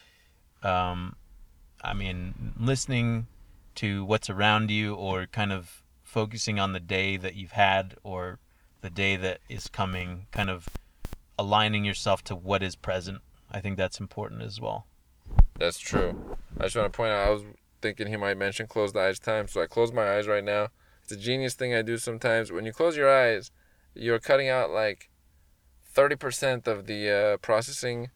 um, 0.62 1.16
I 1.84 1.94
mean, 1.94 2.54
listening 2.60 3.28
to 3.76 4.06
what's 4.06 4.30
around 4.30 4.72
you, 4.72 4.94
or 4.94 5.26
kind 5.26 5.52
of 5.52 5.84
focusing 6.04 6.60
on 6.60 6.74
the 6.74 6.80
day 6.80 7.18
that 7.18 7.36
you've 7.36 7.52
had, 7.52 7.96
or 8.04 8.40
the 8.82 8.90
day 8.90 9.16
that 9.16 9.40
is 9.50 9.68
coming, 9.68 10.28
kind 10.32 10.50
of 10.50 10.70
aligning 11.38 11.84
yourself 11.84 12.24
to 12.26 12.36
what 12.36 12.62
is 12.62 12.76
present. 12.76 13.20
I 13.52 13.60
think 13.60 13.78
that's 13.78 14.00
important 14.00 14.42
as 14.42 14.62
well. 14.62 14.86
That's 15.58 15.80
true. 15.80 16.38
I 16.60 16.64
just 16.64 16.76
want 16.76 16.92
to 16.92 16.96
point 16.96 17.12
out, 17.12 17.28
I 17.28 17.32
was 17.32 17.44
thinking 17.82 18.08
he 18.08 18.16
might 18.16 18.38
mention 18.38 18.68
close 18.68 18.94
the 18.94 19.02
eyes 19.02 19.20
time, 19.20 19.48
so 19.48 19.62
I 19.62 19.68
close 19.68 19.92
my 19.92 20.16
eyes 20.16 20.28
right 20.28 20.44
now. 20.44 20.70
It's 21.04 21.12
a 21.12 21.18
genius 21.18 21.54
thing 21.54 21.74
I 21.74 21.82
do 21.82 21.98
sometimes. 21.98 22.52
When 22.52 22.66
you 22.66 22.72
close 22.72 22.96
your 22.96 23.14
eyes, 23.14 23.52
you're 23.94 24.20
cutting 24.20 24.50
out 24.50 24.72
like 24.72 25.10
30% 25.94 26.68
of 26.68 26.88
the 26.88 27.10
uh, 27.10 27.38
processing 27.38 28.10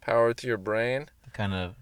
power 0.00 0.32
to 0.32 0.46
your 0.46 0.56
brain. 0.56 1.08
Kind 1.32 1.52
of 1.52 1.74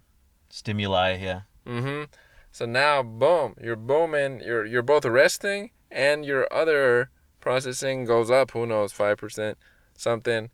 stimuli, 0.57 1.18
yeah. 1.20 1.42
Mm-hmm. 1.66 2.04
So 2.50 2.64
now, 2.64 3.02
boom, 3.02 3.54
you're 3.62 3.76
booming. 3.76 4.40
You're 4.40 4.64
you're 4.64 4.82
both 4.82 5.04
resting, 5.04 5.70
and 5.90 6.24
your 6.24 6.50
other 6.52 7.11
processing 7.40 8.04
goes 8.07 8.30
up. 8.30 8.52
Who 8.52 8.66
knows, 8.66 8.92
five 8.92 9.18
percent, 9.18 9.59
something. 9.96 10.50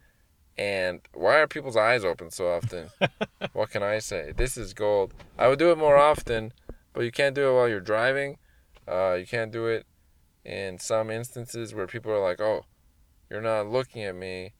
And 0.59 1.01
why 1.15 1.39
are 1.39 1.47
people's 1.47 1.77
eyes 1.77 2.05
open 2.05 2.31
so 2.31 2.53
often? 2.53 2.91
what 3.53 3.71
can 3.71 3.83
I 3.83 4.01
say? 4.01 4.33
This 4.37 4.59
is 4.59 4.75
gold. 4.75 5.15
I 5.39 5.49
would 5.49 5.59
do 5.59 5.71
it 5.71 5.79
more 5.79 5.97
often, 5.97 6.53
but 6.93 7.05
you 7.05 7.13
can't 7.13 7.35
do 7.35 7.49
it 7.49 7.55
while 7.55 7.69
you're 7.69 7.81
driving. 7.81 8.39
Uh, 8.87 9.15
you 9.15 9.27
can't 9.27 9.51
do 9.53 9.67
it 9.67 9.87
in 10.45 10.79
some 10.79 11.09
instances 11.11 11.73
where 11.73 11.87
people 11.87 12.13
are 12.13 12.21
like, 12.21 12.41
"Oh, 12.41 12.65
you're 13.31 13.41
not 13.41 13.69
looking 13.69 14.03
at 14.03 14.17
me." 14.17 14.53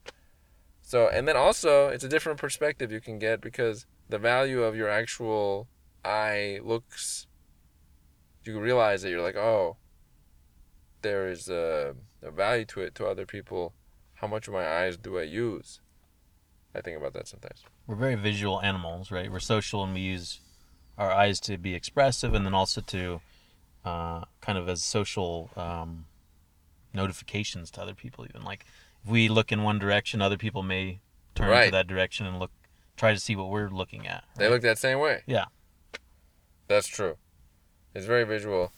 So, 0.83 1.09
and 1.09 1.27
then 1.27 1.37
also, 1.37 1.89
it's 1.89 2.05
a 2.05 2.09
different 2.09 2.39
perspective 2.39 2.93
you 2.93 3.01
can 3.01 3.19
get 3.19 3.41
because 3.41 3.87
the 4.13 4.19
value 4.19 4.63
of 4.63 4.77
your 4.77 4.91
actual 4.91 5.67
eye 6.05 6.61
looks. 6.63 7.27
You 8.45 8.61
realize 8.61 9.01
that 9.01 9.09
you're 9.11 9.23
like, 9.23 9.37
oh, 9.37 9.79
there 11.01 11.29
is 11.29 11.49
a, 11.49 11.95
a 12.21 12.31
value 12.31 12.67
to 12.67 12.83
it 12.83 12.95
to 12.97 13.07
other 13.07 13.25
people. 13.25 13.73
How 14.17 14.27
much 14.27 14.49
of 14.49 14.53
my 14.53 14.69
eyes 14.69 14.99
do 14.99 15.19
I 15.19 15.23
use? 15.23 15.81
I 16.75 16.83
think 16.83 16.99
about 16.99 17.15
that 17.15 17.27
sometimes. 17.27 17.65
we're 17.87 17.95
very 17.95 18.15
visual 18.15 18.61
animals, 18.61 19.11
right? 19.11 19.33
We're 19.33 19.41
social 19.41 19.83
and 19.83 19.95
we 19.95 20.01
use 20.01 20.41
our 20.99 21.11
eyes 21.11 21.41
to 21.41 21.57
be 21.57 21.75
expressive 21.75 22.35
and 22.35 22.45
then 22.45 22.53
also 22.53 22.83
to 22.83 23.23
uh, 23.83 24.25
kind 24.43 24.59
of 24.59 24.69
as 24.69 24.85
social 24.85 25.49
um, 25.57 26.05
notifications 26.93 27.71
to 27.73 27.81
other 27.81 27.95
people. 27.95 28.27
Even 28.29 28.45
like 28.45 28.67
if 29.03 29.11
we 29.11 29.31
look 29.31 29.53
in 29.53 29.63
one 29.63 29.79
direction, 29.79 30.21
other 30.21 30.37
people 30.37 30.63
may 30.63 31.01
turn 31.35 31.65
to 31.65 31.71
that 31.71 31.87
direction 31.87 32.27
and 32.27 32.39
look, 32.39 32.51
try 33.03 33.13
to 33.13 33.19
see 33.19 33.35
what 33.35 33.49
we're 33.51 33.69
looking 33.69 34.07
at. 34.07 34.23
They 34.37 34.49
look 34.49 34.63
that 34.63 34.79
same 34.79 35.01
way. 35.01 35.23
Yeah. 35.27 35.47
That's 36.69 36.87
true. 36.87 37.17
It's 37.97 38.07
very 38.07 38.23
visual. 38.23 38.71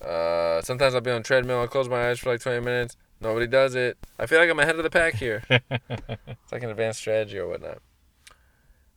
Uh, 0.00 0.60
sometimes 0.62 0.96
I'll 0.96 1.00
be 1.00 1.12
on 1.12 1.20
a 1.20 1.22
treadmill. 1.22 1.60
I'll 1.60 1.68
close 1.68 1.88
my 1.88 2.08
eyes 2.10 2.18
for 2.18 2.32
like 2.32 2.40
20 2.40 2.58
minutes. 2.58 2.96
Nobody 3.20 3.46
does 3.46 3.76
it. 3.76 3.98
I 4.18 4.26
feel 4.26 4.40
like 4.40 4.50
I'm 4.50 4.58
ahead 4.58 4.74
of 4.74 4.82
the 4.82 4.90
pack 4.90 5.14
here. 5.14 5.44
it's 5.48 6.50
like 6.50 6.64
an 6.64 6.70
advanced 6.70 6.98
strategy 6.98 7.38
or 7.38 7.46
whatnot. 7.46 7.78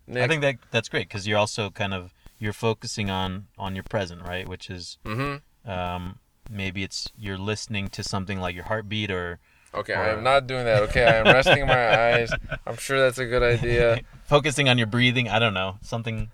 Nick, 0.08 0.24
I 0.24 0.28
think 0.28 0.42
that 0.42 0.56
that's 0.72 0.90
great 0.90 1.08
because 1.10 1.28
you're 1.28 1.38
also 1.38 1.70
kind 1.70 1.94
of 1.94 2.12
you're 2.40 2.52
focusing 2.54 3.12
on 3.12 3.46
on 3.60 3.76
your 3.76 3.84
present, 3.84 4.24
right? 4.24 4.50
Which 4.50 4.72
is 4.72 4.98
Mm-hmm. 5.06 5.70
um, 5.70 6.18
maybe 6.50 6.82
it's 6.82 7.12
you're 7.16 7.38
listening 7.38 7.90
to 7.90 8.04
something 8.04 8.40
like 8.40 8.56
your 8.56 8.66
heartbeat 8.66 9.12
or 9.12 9.38
Okay, 9.76 9.94
I 9.94 10.10
am 10.10 10.24
not 10.24 10.48
doing 10.48 10.66
that. 10.66 10.84
Okay, 10.84 11.04
I 11.04 11.16
am 11.18 11.26
resting 11.26 11.66
my 11.68 11.98
eyes. 12.16 12.32
I'm 12.66 12.78
sure 12.78 13.00
that's 13.00 13.18
a 13.18 13.26
good 13.26 13.44
idea. 13.44 14.02
focusing 14.26 14.70
on 14.70 14.78
your 14.78 14.88
breathing. 14.88 15.28
I 15.30 15.40
don't 15.40 15.54
know 15.54 15.78
something. 15.82 16.30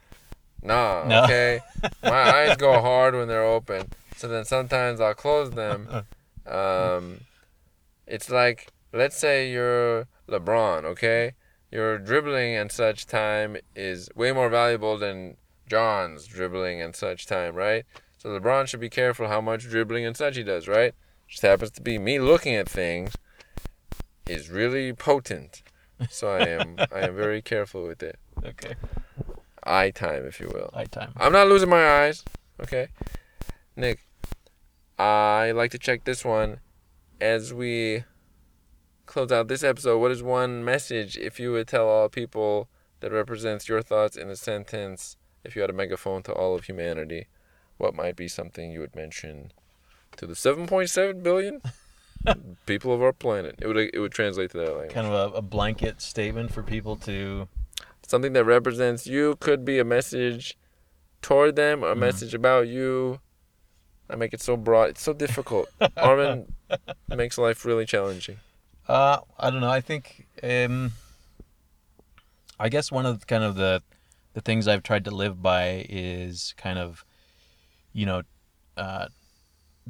No, 0.64 1.04
No. 1.06 1.24
okay. 1.24 1.62
My 2.04 2.10
eyes 2.50 2.56
go 2.58 2.80
hard 2.82 3.16
when 3.16 3.28
they're 3.28 3.44
open. 3.44 3.88
So 4.16 4.28
then 4.28 4.46
sometimes 4.46 5.02
I'll 5.02 5.14
close 5.16 5.52
them. 5.52 5.88
Um, 6.48 7.22
it's 8.08 8.30
like, 8.32 8.68
let's 8.92 9.16
say 9.16 9.52
you're 9.52 10.08
LeBron, 10.28 10.84
okay? 10.86 11.34
Your 11.72 12.00
dribbling 12.00 12.56
and 12.56 12.72
such 12.72 13.06
time 13.06 13.58
is 13.76 14.10
way 14.16 14.32
more 14.32 14.50
valuable 14.50 14.98
than 14.98 15.38
John's 15.70 16.26
dribbling 16.26 16.82
and 16.82 16.96
such 16.96 17.28
time, 17.28 17.54
right? 17.54 17.86
So 18.18 18.30
LeBron 18.30 18.68
should 18.68 18.80
be 18.80 18.90
careful 18.90 19.28
how 19.28 19.40
much 19.40 19.70
dribbling 19.70 20.04
and 20.04 20.18
such 20.18 20.36
he 20.36 20.44
does, 20.44 20.68
right? 20.68 20.94
Just 21.28 21.44
happens 21.44 21.72
to 21.72 21.82
be 21.82 22.00
me 22.00 22.20
looking 22.20 22.56
at 22.56 22.68
things 22.68 23.14
is 24.32 24.50
really 24.50 24.94
potent, 24.94 25.62
so 26.10 26.30
I 26.30 26.48
am 26.48 26.76
I 26.92 27.02
am 27.02 27.16
very 27.16 27.42
careful 27.42 27.86
with 27.88 28.02
it. 28.04 28.18
Okay. 28.44 28.74
Eye 29.64 29.92
time, 29.92 30.26
if 30.26 30.40
you 30.40 30.48
will. 30.48 30.72
Eye 30.74 30.86
time. 30.86 31.14
I'm 31.16 31.32
not 31.32 31.48
losing 31.48 31.70
my 31.70 32.02
eyes. 32.02 32.24
Okay, 32.60 32.88
Nick. 33.76 34.00
I 34.98 35.52
like 35.52 35.70
to 35.72 35.78
check 35.78 36.04
this 36.04 36.26
one 36.26 36.60
as 37.20 37.54
we 37.54 38.04
close 39.06 39.32
out 39.32 39.48
this 39.48 39.64
episode. 39.64 40.00
What 40.00 40.10
is 40.10 40.24
one 40.24 40.66
message 40.66 41.18
if 41.18 41.40
you 41.40 41.52
would 41.52 41.68
tell 41.68 41.88
all 41.88 42.10
people 42.10 42.68
that 43.02 43.12
represents 43.12 43.70
your 43.70 43.84
thoughts 43.84 44.18
in 44.18 44.30
a 44.30 44.36
sentence? 44.36 45.18
If 45.44 45.56
you 45.56 45.62
had 45.62 45.70
a 45.70 45.74
megaphone 45.74 46.24
to 46.24 46.34
all 46.34 46.56
of 46.56 46.66
humanity, 46.66 47.28
what 47.78 47.94
might 47.94 48.16
be 48.16 48.28
something 48.28 48.72
you 48.72 48.80
would 48.80 48.96
mention 48.96 49.52
to 50.18 50.28
the 50.28 50.34
7.7 50.34 51.24
billion 51.24 51.62
people 52.66 52.94
of 52.94 53.02
our 53.02 53.14
planet? 53.14 53.56
It 53.60 53.68
would 53.68 53.78
it 53.78 54.00
would 54.00 54.12
translate 54.12 54.52
to 54.52 54.58
that 54.60 54.70
language. 54.72 54.92
Kind 54.94 55.08
of 55.08 55.34
a, 55.34 55.38
a 55.38 55.42
blanket 55.42 56.02
statement 56.02 56.54
for 56.54 56.64
people 56.64 56.96
to. 56.98 57.48
something 58.08 58.34
that 58.34 58.44
represents 58.44 59.08
you 59.08 59.38
could 59.40 59.64
be 59.64 59.80
a 59.80 59.86
message 59.86 60.58
toward 61.22 61.56
them 61.56 61.84
or 61.84 61.92
a 61.92 61.96
Mhm. 61.96 62.00
message 62.00 62.34
about 62.34 62.68
you. 62.68 63.20
I 64.10 64.16
make 64.18 64.34
it 64.34 64.42
so 64.42 64.58
broad. 64.58 64.90
It's 64.90 65.02
so 65.02 65.14
difficult. 65.14 65.70
Armin 65.98 66.54
makes 67.08 67.38
life 67.38 67.64
really 67.66 67.86
challenging. 67.86 68.38
Uh, 68.88 69.20
I 69.40 69.50
don't 69.50 69.62
know. 69.62 69.70
I 69.72 69.80
think. 69.82 70.28
Um, 70.44 70.92
I 72.60 72.70
guess 72.70 72.92
one 72.92 73.06
of 73.06 73.20
the, 73.22 73.26
kind 73.26 73.44
of 73.44 73.56
the 73.56 73.82
the 74.34 74.42
things 74.42 74.68
I've 74.68 74.84
tried 74.84 75.06
to 75.06 75.12
live 75.12 75.42
by 75.42 75.86
is 75.90 76.54
kind 76.58 76.78
of, 76.80 77.04
you 77.94 78.06
know, 78.06 78.22
uh, 78.78 79.08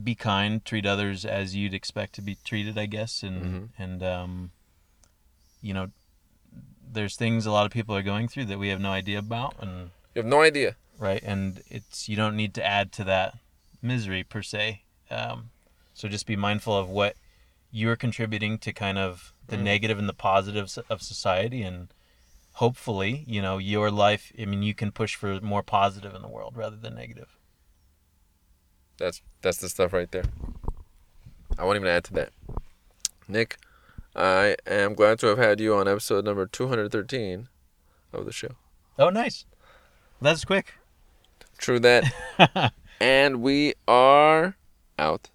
be 0.02 0.16
kind, 0.16 0.64
treat 0.64 0.86
others 0.86 1.26
as 1.26 1.56
you'd 1.56 1.74
expect 1.74 2.14
to 2.16 2.22
be 2.22 2.38
treated. 2.44 2.78
I 2.78 2.86
guess, 2.86 3.24
and 3.24 3.44
Mhm. 3.44 3.70
and 3.78 4.04
um, 4.04 4.52
you 5.62 5.74
know, 5.74 5.92
there's 6.92 7.16
things 7.16 7.46
a 7.46 7.52
lot 7.52 7.66
of 7.66 7.72
people 7.72 7.96
are 7.96 8.02
going 8.04 8.28
through 8.28 8.46
that 8.46 8.60
we 8.60 8.70
have 8.70 8.82
no 8.82 8.92
idea 8.92 9.20
about, 9.20 9.56
and 9.62 9.92
You 10.16 10.22
have 10.22 10.26
no 10.26 10.42
idea. 10.42 10.76
right 10.98 11.24
and 11.24 11.64
it's 11.68 12.08
you 12.10 12.16
don't 12.16 12.36
need 12.36 12.54
to 12.54 12.64
add 12.66 12.92
to 12.92 13.04
that 13.06 13.38
misery 13.82 14.24
per 14.24 14.42
se 14.44 14.82
um, 15.10 15.50
so 15.96 16.08
just 16.08 16.28
be 16.28 16.36
mindful 16.36 16.76
of 16.78 16.90
what 16.90 17.16
you're 17.72 17.96
contributing 17.96 18.60
to 18.60 18.72
kind 18.72 18.98
of 19.00 19.34
the 19.48 19.56
Mm. 19.58 19.64
negative 19.64 19.98
and 19.98 20.08
the 20.10 20.14
positives 20.14 20.78
of 20.78 21.02
society 21.02 21.64
and 21.64 21.88
hopefully 22.54 23.24
you 23.28 23.42
know 23.42 23.58
your 23.58 23.90
life 23.90 24.32
i 24.40 24.46
mean 24.46 24.62
you 24.62 24.76
can 24.76 24.92
push 24.92 25.16
for 25.16 25.40
more 25.42 25.64
positive 25.64 26.14
in 26.14 26.22
the 26.22 26.28
world 26.28 26.56
rather 26.56 26.76
than 26.76 26.94
negative 26.94 27.30
That's 29.02 29.22
that's 29.42 29.58
the 29.58 29.68
stuff 29.68 29.94
right 29.94 30.10
there. 30.12 30.26
I 31.58 31.66
won't 31.66 31.76
even 31.76 31.88
add 31.88 32.04
to 32.06 32.14
that. 32.14 32.30
Nick, 33.28 33.58
I 34.16 34.56
am 34.68 34.94
glad 34.94 35.20
to 35.20 35.28
have 35.28 35.38
had 35.40 35.60
you 35.60 35.74
on 35.76 35.88
episode 35.88 36.24
number 36.24 36.46
213 36.46 37.50
of 38.14 38.26
the 38.26 38.32
show. 38.32 38.56
oh 39.00 39.10
nice 39.10 39.46
that's 40.22 40.46
quick 40.46 40.74
True 41.58 41.80
that. 41.80 42.74
and 43.00 43.42
we 43.42 43.76
are 43.88 44.58
out. 44.98 45.30